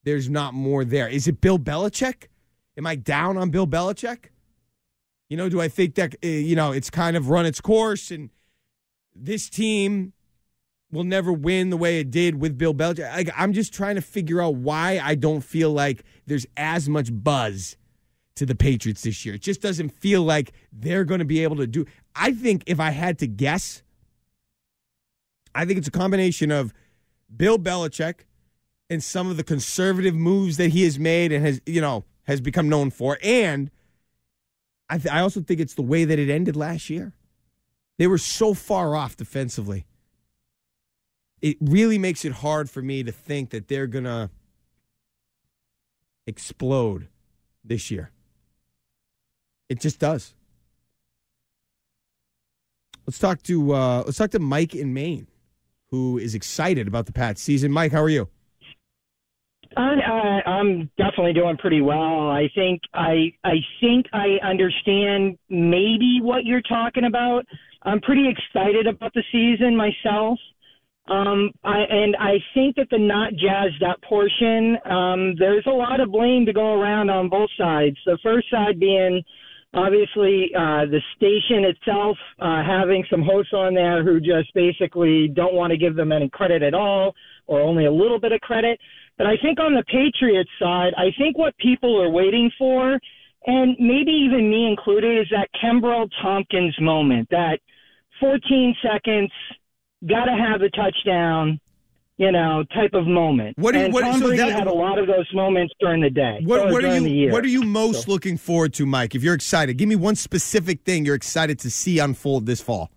there's 0.05 0.29
not 0.29 0.55
more 0.55 0.85
there. 0.85 1.09
Is 1.09 1.27
it 1.29 1.41
Bill 1.41 1.59
Belichick? 1.59 2.29
Am 2.77 2.87
I 2.87 2.97
down 2.97 3.37
on 3.37 3.51
Bill 3.51 3.67
Belichick? 3.67 4.27
You 5.33 5.39
know, 5.39 5.49
do 5.49 5.63
I 5.63 5.69
think 5.69 5.95
that, 5.95 6.15
uh, 6.23 6.29
you 6.29 6.55
know, 6.55 6.73
it's 6.73 6.91
kind 6.91 7.17
of 7.17 7.31
run 7.31 7.47
its 7.47 7.59
course 7.59 8.11
and 8.11 8.29
this 9.17 9.49
team 9.49 10.13
will 10.91 11.05
never 11.05 11.33
win 11.33 11.71
the 11.71 11.79
way 11.79 12.01
it 12.01 12.11
did 12.11 12.39
with 12.39 12.59
Bill 12.59 12.75
Belichick? 12.75 13.11
Like, 13.17 13.31
I'm 13.35 13.55
just 13.55 13.73
trying 13.73 13.95
to 13.95 14.03
figure 14.03 14.43
out 14.43 14.57
why 14.57 15.01
I 15.03 15.15
don't 15.15 15.41
feel 15.41 15.71
like 15.71 16.05
there's 16.27 16.45
as 16.59 16.87
much 16.87 17.09
buzz 17.11 17.79
to 18.35 18.45
the 18.45 18.55
Patriots 18.55 19.05
this 19.05 19.25
year. 19.25 19.37
It 19.37 19.41
just 19.41 19.63
doesn't 19.63 19.99
feel 19.99 20.23
like 20.23 20.53
they're 20.71 21.07
going 21.07 21.21
to 21.21 21.25
be 21.25 21.43
able 21.43 21.57
to 21.57 21.67
do. 21.67 21.87
I 22.15 22.33
think 22.33 22.65
if 22.67 22.79
I 22.79 22.91
had 22.91 23.19
to 23.21 23.27
guess, 23.27 23.83
I 25.55 25.65
think 25.65 25.79
it's 25.79 25.89
a 25.89 25.93
combination 25.93 26.51
of 26.51 26.75
Bill 27.35 27.59
Belichick 27.59 28.27
and 28.91 29.03
some 29.03 29.31
of 29.31 29.39
the 29.39 29.45
conservative 29.45 30.15
moves 30.15 30.59
that 30.59 30.73
he 30.73 30.83
has 30.83 30.99
made 30.99 31.33
and 31.33 31.43
has, 31.43 31.63
you 31.65 31.81
know, 31.81 32.05
has 32.25 32.43
become 32.43 32.69
known 32.69 32.91
for. 32.91 33.17
And 33.23 33.71
I, 34.93 34.99
th- 34.99 35.15
I 35.15 35.21
also 35.21 35.41
think 35.41 35.59
it's 35.59 35.73
the 35.73 35.81
way 35.81 36.05
that 36.05 36.19
it 36.19 36.29
ended 36.29 36.55
last 36.55 36.91
year. 36.91 37.15
They 37.97 38.07
were 38.07 38.19
so 38.19 38.53
far 38.53 38.95
off 38.95 39.17
defensively. 39.17 39.87
It 41.41 41.57
really 41.63 41.97
makes 41.97 42.27
it 42.27 42.33
hard 42.33 42.69
for 42.69 42.83
me 42.83 43.03
to 43.03 43.11
think 43.11 43.51
that 43.51 43.69
they're 43.69 43.87
going 43.87 44.05
to 44.05 44.29
explode 46.27 47.09
this 47.65 47.91
year. 47.91 48.11
It 49.71 49.81
just 49.81 49.99
does. 49.99 50.35
Let's 53.07 53.19
talk 53.19 53.43
to 53.45 53.73
uh, 53.73 54.03
let's 54.05 54.19
talk 54.19 54.31
to 54.33 54.39
Mike 54.39 54.75
in 54.75 54.93
Maine, 54.93 55.27
who 55.91 56.19
is 56.19 56.35
excited 56.35 56.87
about 56.87 57.07
the 57.07 57.13
Pats 57.13 57.41
season. 57.41 57.73
Mike, 57.73 57.93
how 57.93 58.03
are 58.03 58.11
you? 58.11 58.29
I, 59.77 59.81
I, 59.81 60.51
I'm 60.51 60.91
definitely 60.97 61.33
doing 61.33 61.57
pretty 61.57 61.81
well. 61.81 62.31
I 62.31 62.49
think 62.55 62.81
I 62.95 63.33
I 63.45 63.55
think 63.81 64.07
I 64.13 64.39
understand 64.45 65.39
maybe 65.49 66.21
what 66.23 66.45
you're 66.45 66.63
talking 66.63 67.05
about. 67.05 67.45
I'm 67.83 68.01
pretty 68.01 68.29
excited 68.29 68.87
about 68.87 69.13
the 69.15 69.23
season 69.33 69.77
myself. 69.77 70.39
Um, 71.09 71.51
I, 71.65 71.81
and 71.91 72.17
I 72.17 72.35
think 72.55 72.77
that 72.77 72.87
the 72.91 72.99
not 72.99 73.33
jazzed 73.33 73.83
up 73.83 74.01
portion, 74.03 74.77
um, 74.89 75.35
there's 75.37 75.67
a 75.67 75.71
lot 75.71 75.99
of 75.99 76.13
blame 76.13 76.47
to 76.47 76.53
go 76.53 76.81
around 76.81 77.11
on 77.11 77.29
both 77.29 77.51
sides. 77.59 77.97
The 78.07 78.19
first 78.23 78.49
side 78.51 78.79
being 78.79 79.23
obviously 79.75 80.51
uh, 80.55 80.87
the 80.87 81.01
station 81.17 81.65
itself 81.65 82.17
uh, 82.39 82.63
having 82.65 83.05
some 83.11 83.23
hosts 83.23 83.53
on 83.53 83.75
there 83.75 84.05
who 84.05 84.21
just 84.21 84.53
basically 84.55 85.29
don't 85.29 85.55
want 85.55 85.73
to 85.73 85.77
give 85.77 85.97
them 85.97 86.13
any 86.13 86.29
credit 86.29 86.63
at 86.63 86.75
all 86.75 87.15
or 87.47 87.61
only 87.61 87.87
a 87.87 87.93
little 87.93 88.21
bit 88.21 88.33
of 88.33 88.41
credit. 88.41 88.79
But 89.19 89.27
I 89.27 89.37
think 89.43 89.61
on 89.61 89.75
the 89.75 89.85
Patriots 89.85 90.51
side, 90.61 90.93
I 90.97 91.11
think 91.19 91.39
what 91.39 91.57
people 91.59 92.01
are 92.01 92.11
waiting 92.11 92.51
for, 92.59 92.99
and 93.47 93.77
maybe 93.79 94.11
even 94.11 94.51
me 94.51 94.69
included, 94.69 95.21
is 95.21 95.27
that 95.31 95.49
Kenbrell 95.63 96.09
Thompkins 96.23 96.75
moment, 96.81 97.29
that 97.31 97.59
14 98.21 98.75
seconds, 98.83 99.31
got 100.09 100.25
to 100.25 100.33
have 100.33 100.63
a 100.63 100.71
touchdown, 100.71 101.61
you 102.17 102.33
know, 102.33 102.65
type 102.75 102.95
of 102.95 103.07
moment. 103.07 103.57
What 103.59 103.73
do 103.73 103.79
you- 103.79 103.85
and 103.87 103.95
what- 103.95 104.03
Tom 104.03 104.21
so 104.21 104.27
Brady 104.29 104.43
that- 104.43 104.53
had 104.53 104.67
a 104.67 104.73
lot 104.73 104.99
of 104.99 105.07
those 105.07 105.33
moments 105.35 105.75
during 105.79 106.01
the 106.01 106.11
day. 106.11 106.41
What, 106.45 106.71
what 106.71 106.85
are 106.85 106.99
you. 106.99 107.31
What 107.31 107.45
are 107.45 107.49
you 107.49 107.63
most 107.63 108.09
looking 108.09 108.37
forward 108.37 108.73
to, 108.75 108.87
Mike? 108.87 109.15
If 109.15 109.23
you're 109.23 109.35
excited, 109.35 109.77
give 109.77 109.89
me 109.89 109.97
one 109.97 110.15
specific 110.17 110.83
thing 110.83 111.05
you're 111.05 111.15
excited 111.15 111.59
to 111.61 111.71
see 111.71 111.99
unfold 111.99 112.47
this 112.47 112.61
fall. 112.61 112.91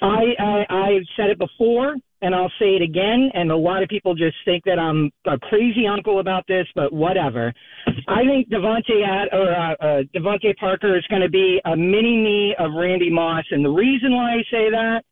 I, 0.00 0.34
I 0.38 0.66
I've 0.70 1.06
said 1.16 1.30
it 1.30 1.38
before, 1.38 1.96
and 2.22 2.34
I'll 2.34 2.52
say 2.58 2.76
it 2.76 2.82
again. 2.82 3.30
And 3.34 3.50
a 3.50 3.56
lot 3.56 3.82
of 3.82 3.88
people 3.88 4.14
just 4.14 4.36
think 4.44 4.64
that 4.64 4.78
I'm 4.78 5.10
a 5.26 5.38
crazy 5.38 5.86
uncle 5.86 6.20
about 6.20 6.44
this, 6.48 6.66
but 6.74 6.92
whatever. 6.92 7.52
I 8.08 8.24
think 8.24 8.48
DeVante 8.48 9.06
Ad, 9.06 9.28
or 9.32 9.54
uh, 9.54 9.72
uh, 9.80 10.02
DeVante 10.14 10.56
Parker 10.56 10.96
is 10.96 11.04
going 11.08 11.22
to 11.22 11.28
be 11.28 11.60
a 11.64 11.76
mini 11.76 12.16
me 12.16 12.54
of 12.58 12.72
Randy 12.74 13.10
Moss, 13.10 13.44
and 13.50 13.64
the 13.64 13.70
reason 13.70 14.14
why 14.14 14.34
I 14.34 14.42
say 14.50 14.70
that 14.70 15.02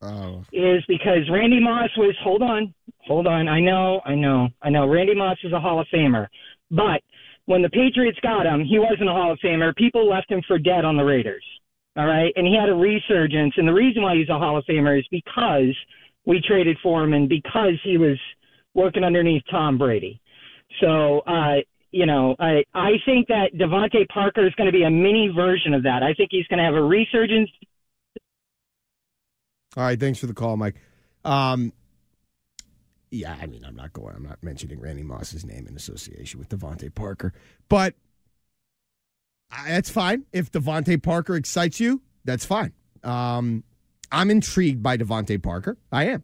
is 0.53 0.83
Oh. 0.83 0.87
because 0.89 1.29
Randy 1.31 1.61
Moss 1.61 1.91
was. 1.97 2.15
Hold 2.23 2.43
on, 2.43 2.75
hold 3.01 3.27
on. 3.27 3.49
I 3.49 3.61
know, 3.61 4.01
I 4.05 4.15
know, 4.15 4.49
I 4.63 4.71
know. 4.71 4.87
Randy 4.89 5.15
Moss 5.15 5.39
is 5.45 5.53
a 5.53 5.61
Hall 5.61 5.81
of 5.81 5.87
Famer, 5.93 6.27
but 6.71 7.03
when 7.47 7.63
the 7.63 7.71
Patriots 7.71 8.19
got 8.23 8.45
him, 8.47 8.65
he 8.65 8.79
wasn't 8.79 9.09
a 9.09 9.13
Hall 9.13 9.33
of 9.33 9.39
Famer. 9.39 9.75
People 9.77 10.09
left 10.09 10.31
him 10.31 10.43
for 10.49 10.59
dead 10.59 10.85
on 10.85 10.97
the 10.97 11.05
Raiders. 11.05 11.45
All 11.97 12.07
right. 12.07 12.33
And 12.37 12.47
he 12.47 12.55
had 12.55 12.69
a 12.69 12.75
resurgence. 12.75 13.55
And 13.57 13.67
the 13.67 13.73
reason 13.73 14.03
why 14.03 14.17
he's 14.17 14.29
a 14.29 14.39
Hall 14.39 14.59
of 14.59 14.65
Famer 14.67 14.99
is 14.99 15.07
because 15.11 15.75
we 16.27 16.43
traded 16.47 16.77
for 16.83 17.03
him 17.03 17.15
and 17.15 17.29
because 17.29 17.81
he 17.83 17.97
was 17.97 18.19
working 18.75 19.05
underneath 19.05 19.43
Tom 19.51 19.79
Brady. 19.79 20.21
So, 20.81 21.21
uh, 21.21 21.57
you 21.91 22.05
know, 22.05 22.37
I, 22.39 22.65
I 22.75 22.93
think 23.07 23.29
that 23.29 23.55
DeVante 23.55 24.07
Parker 24.09 24.47
is 24.47 24.55
going 24.57 24.67
to 24.67 24.73
be 24.73 24.83
a 24.83 24.91
mini 24.91 25.33
version 25.35 25.73
of 25.73 25.85
that. 25.85 26.03
I 26.03 26.13
think 26.13 26.29
he's 26.33 26.47
going 26.49 26.59
to 26.59 26.65
have 26.65 26.75
a 26.75 26.83
resurgence. 26.83 27.51
All 29.77 29.85
right, 29.85 29.99
thanks 29.99 30.19
for 30.19 30.27
the 30.27 30.35
call, 30.35 30.57
Mike. 30.57 30.77
Um, 31.25 31.73
yeah, 33.11 33.37
I 33.41 33.47
mean, 33.47 33.65
I'm 33.65 33.77
not 33.77 33.93
going. 33.93 34.15
I'm 34.15 34.25
not 34.25 34.43
mentioning 34.43 34.81
Randy 34.81 35.03
Moss's 35.03 35.45
name 35.45 35.67
in 35.67 35.77
association 35.77 36.39
with 36.39 36.49
DeVante 36.49 36.95
Parker, 36.95 37.33
but 37.69 37.95
I, 39.51 39.71
that's 39.71 39.91
fine. 39.91 40.25
If 40.33 40.51
DeVante 40.51 41.03
Parker 41.03 41.37
excites 41.37 41.79
you, 41.79 42.03
that's 42.25 42.45
fine. 42.45 42.73
Um, 43.05 43.65
I'm 44.11 44.31
intrigued 44.31 44.83
by 44.83 44.97
DeVante 44.97 45.43
Parker. 45.43 45.77
I 45.91 46.05
am, 46.07 46.23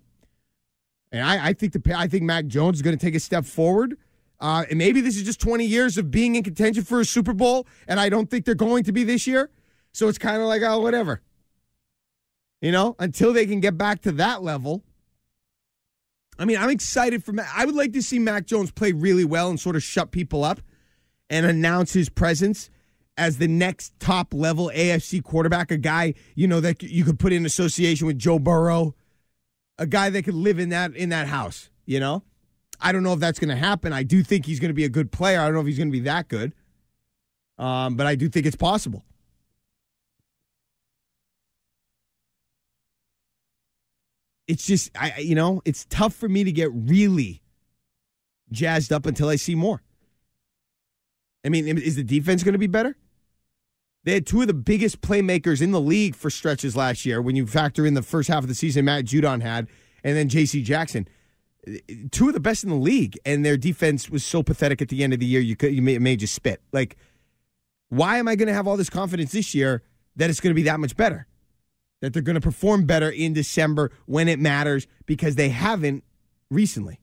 and 1.10 1.24
I, 1.24 1.48
I 1.48 1.52
think 1.52 1.72
the 1.72 1.94
I 1.96 2.06
think 2.06 2.22
Mac 2.24 2.46
Jones 2.46 2.76
is 2.76 2.82
going 2.82 2.96
to 2.96 3.04
take 3.04 3.14
a 3.14 3.20
step 3.20 3.44
forward. 3.44 3.96
Uh, 4.40 4.64
and 4.68 4.76
maybe 4.76 5.00
this 5.00 5.16
is 5.16 5.22
just 5.22 5.40
20 5.40 5.64
years 5.64 5.96
of 5.96 6.10
being 6.10 6.34
in 6.34 6.42
contention 6.42 6.82
for 6.82 6.98
a 6.98 7.04
Super 7.04 7.32
Bowl, 7.32 7.64
and 7.86 8.00
I 8.00 8.08
don't 8.08 8.28
think 8.28 8.44
they're 8.44 8.56
going 8.56 8.82
to 8.84 8.92
be 8.92 9.04
this 9.04 9.24
year. 9.24 9.50
So 9.92 10.08
it's 10.08 10.18
kind 10.18 10.42
of 10.42 10.48
like, 10.48 10.62
oh, 10.62 10.80
whatever. 10.80 11.22
You 12.60 12.72
know, 12.72 12.96
until 12.98 13.32
they 13.32 13.46
can 13.46 13.60
get 13.60 13.78
back 13.78 14.02
to 14.02 14.12
that 14.12 14.42
level. 14.42 14.82
I 16.38 16.44
mean, 16.44 16.56
I'm 16.56 16.70
excited 16.70 17.22
for 17.22 17.32
Mac. 17.32 17.48
I 17.54 17.64
would 17.64 17.76
like 17.76 17.92
to 17.92 18.02
see 18.02 18.18
Mac 18.18 18.46
Jones 18.46 18.72
play 18.72 18.90
really 18.90 19.24
well 19.24 19.48
and 19.48 19.60
sort 19.60 19.76
of 19.76 19.82
shut 19.82 20.10
people 20.10 20.42
up 20.42 20.60
and 21.30 21.46
announce 21.46 21.92
his 21.92 22.08
presence 22.08 22.68
as 23.16 23.38
the 23.38 23.48
next 23.48 23.98
top 24.00 24.32
level 24.32 24.70
AFC 24.74 25.22
quarterback, 25.22 25.70
a 25.70 25.76
guy, 25.76 26.14
you 26.34 26.46
know, 26.46 26.60
that 26.60 26.82
you 26.82 27.04
could 27.04 27.18
put 27.18 27.32
in 27.32 27.44
association 27.44 28.06
with 28.06 28.18
Joe 28.18 28.38
Burrow, 28.38 28.94
a 29.78 29.86
guy 29.86 30.10
that 30.10 30.22
could 30.24 30.34
live 30.34 30.58
in 30.58 30.70
that 30.70 30.94
in 30.96 31.10
that 31.10 31.28
house, 31.28 31.70
you 31.86 32.00
know? 32.00 32.22
I 32.80 32.90
don't 32.90 33.02
know 33.04 33.12
if 33.12 33.20
that's 33.20 33.38
going 33.38 33.50
to 33.50 33.56
happen. 33.56 33.92
I 33.92 34.02
do 34.02 34.24
think 34.24 34.46
he's 34.46 34.58
going 34.58 34.70
to 34.70 34.74
be 34.74 34.84
a 34.84 34.88
good 34.88 35.12
player. 35.12 35.40
I 35.40 35.44
don't 35.44 35.54
know 35.54 35.60
if 35.60 35.66
he's 35.66 35.78
going 35.78 35.88
to 35.88 35.92
be 35.92 36.00
that 36.00 36.28
good. 36.28 36.52
Um, 37.58 37.94
but 37.94 38.08
I 38.08 38.16
do 38.16 38.28
think 38.28 38.44
it's 38.44 38.56
possible. 38.56 39.04
it's 44.52 44.66
just 44.66 44.90
I 44.98 45.18
you 45.18 45.34
know 45.34 45.62
it's 45.64 45.86
tough 45.86 46.14
for 46.14 46.28
me 46.28 46.44
to 46.44 46.52
get 46.52 46.70
really 46.74 47.42
jazzed 48.50 48.92
up 48.92 49.06
until 49.06 49.28
I 49.28 49.36
see 49.36 49.54
more. 49.54 49.82
I 51.44 51.48
mean, 51.48 51.66
is 51.78 51.96
the 51.96 52.04
defense 52.04 52.44
going 52.44 52.52
to 52.52 52.58
be 52.58 52.66
better? 52.66 52.96
They 54.04 54.14
had 54.14 54.26
two 54.26 54.40
of 54.40 54.48
the 54.48 54.54
biggest 54.54 55.00
playmakers 55.00 55.62
in 55.62 55.70
the 55.70 55.80
league 55.80 56.16
for 56.16 56.28
stretches 56.28 56.74
last 56.74 57.06
year. 57.06 57.22
When 57.22 57.36
you 57.36 57.46
factor 57.46 57.86
in 57.86 57.94
the 57.94 58.02
first 58.02 58.28
half 58.28 58.42
of 58.42 58.48
the 58.48 58.54
season, 58.54 58.84
Matt 58.84 59.04
Judon 59.04 59.42
had, 59.42 59.68
and 60.02 60.16
then 60.16 60.28
J.C. 60.28 60.62
Jackson, 60.62 61.06
two 62.10 62.28
of 62.28 62.34
the 62.34 62.40
best 62.40 62.64
in 62.64 62.70
the 62.70 62.76
league, 62.76 63.16
and 63.24 63.44
their 63.44 63.56
defense 63.56 64.10
was 64.10 64.24
so 64.24 64.42
pathetic 64.42 64.82
at 64.82 64.88
the 64.88 65.04
end 65.04 65.12
of 65.12 65.20
the 65.20 65.26
year. 65.26 65.40
You 65.40 65.54
could 65.54 65.72
you 65.72 65.82
may, 65.82 65.98
may 65.98 66.16
just 66.16 66.34
spit. 66.34 66.60
Like, 66.72 66.96
why 67.90 68.18
am 68.18 68.26
I 68.26 68.34
going 68.34 68.48
to 68.48 68.54
have 68.54 68.66
all 68.66 68.76
this 68.76 68.90
confidence 68.90 69.32
this 69.32 69.54
year 69.54 69.82
that 70.16 70.30
it's 70.30 70.40
going 70.40 70.50
to 70.50 70.54
be 70.54 70.64
that 70.64 70.80
much 70.80 70.96
better? 70.96 71.26
that 72.02 72.12
they're 72.12 72.20
going 72.20 72.34
to 72.34 72.40
perform 72.40 72.84
better 72.84 73.08
in 73.08 73.32
December 73.32 73.90
when 74.06 74.28
it 74.28 74.38
matters 74.38 74.86
because 75.06 75.36
they 75.36 75.48
haven't 75.48 76.04
recently. 76.50 77.00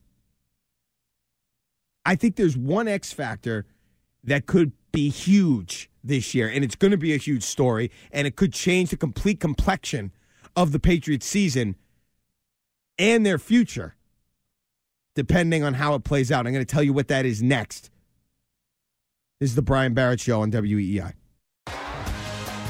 I 2.06 2.16
think 2.16 2.36
there's 2.36 2.58
one 2.58 2.88
X 2.88 3.12
factor 3.12 3.66
that 4.26 4.46
could 4.46 4.74
be 4.92 5.10
huge 5.10 5.90
this 6.04 6.34
year, 6.34 6.48
and 6.48 6.64
it's 6.64 6.76
going 6.76 6.92
to 6.92 6.98
be 6.98 7.14
a 7.14 7.18
huge 7.18 7.44
story, 7.44 7.92
and 8.12 8.28
it 8.28 8.36
could 8.36 8.54
change 8.54 8.90
the 8.90 8.98
complete 8.98 9.40
complexion 9.40 10.12
of 10.56 10.72
the 10.72 10.80
Patriots 10.80 11.26
season 11.26 11.76
and 12.98 13.26
their 13.26 13.38
future, 13.38 13.96
depending 15.16 15.64
on 15.64 15.76
how 15.76 15.94
it 15.94 16.04
plays 16.04 16.32
out. 16.32 16.46
I'm 16.46 16.54
going 16.54 16.66
to 16.66 16.72
tell 16.72 16.84
you 16.84 16.94
what 16.94 17.08
that 17.08 17.26
is 17.26 17.42
next. 17.42 17.90
This 19.40 19.52
is 19.52 19.56
the 19.56 19.62
Brian 19.62 19.94
Barrett 19.94 20.20
Show 20.20 20.42
on 20.42 20.52
WEEI. 20.52 21.14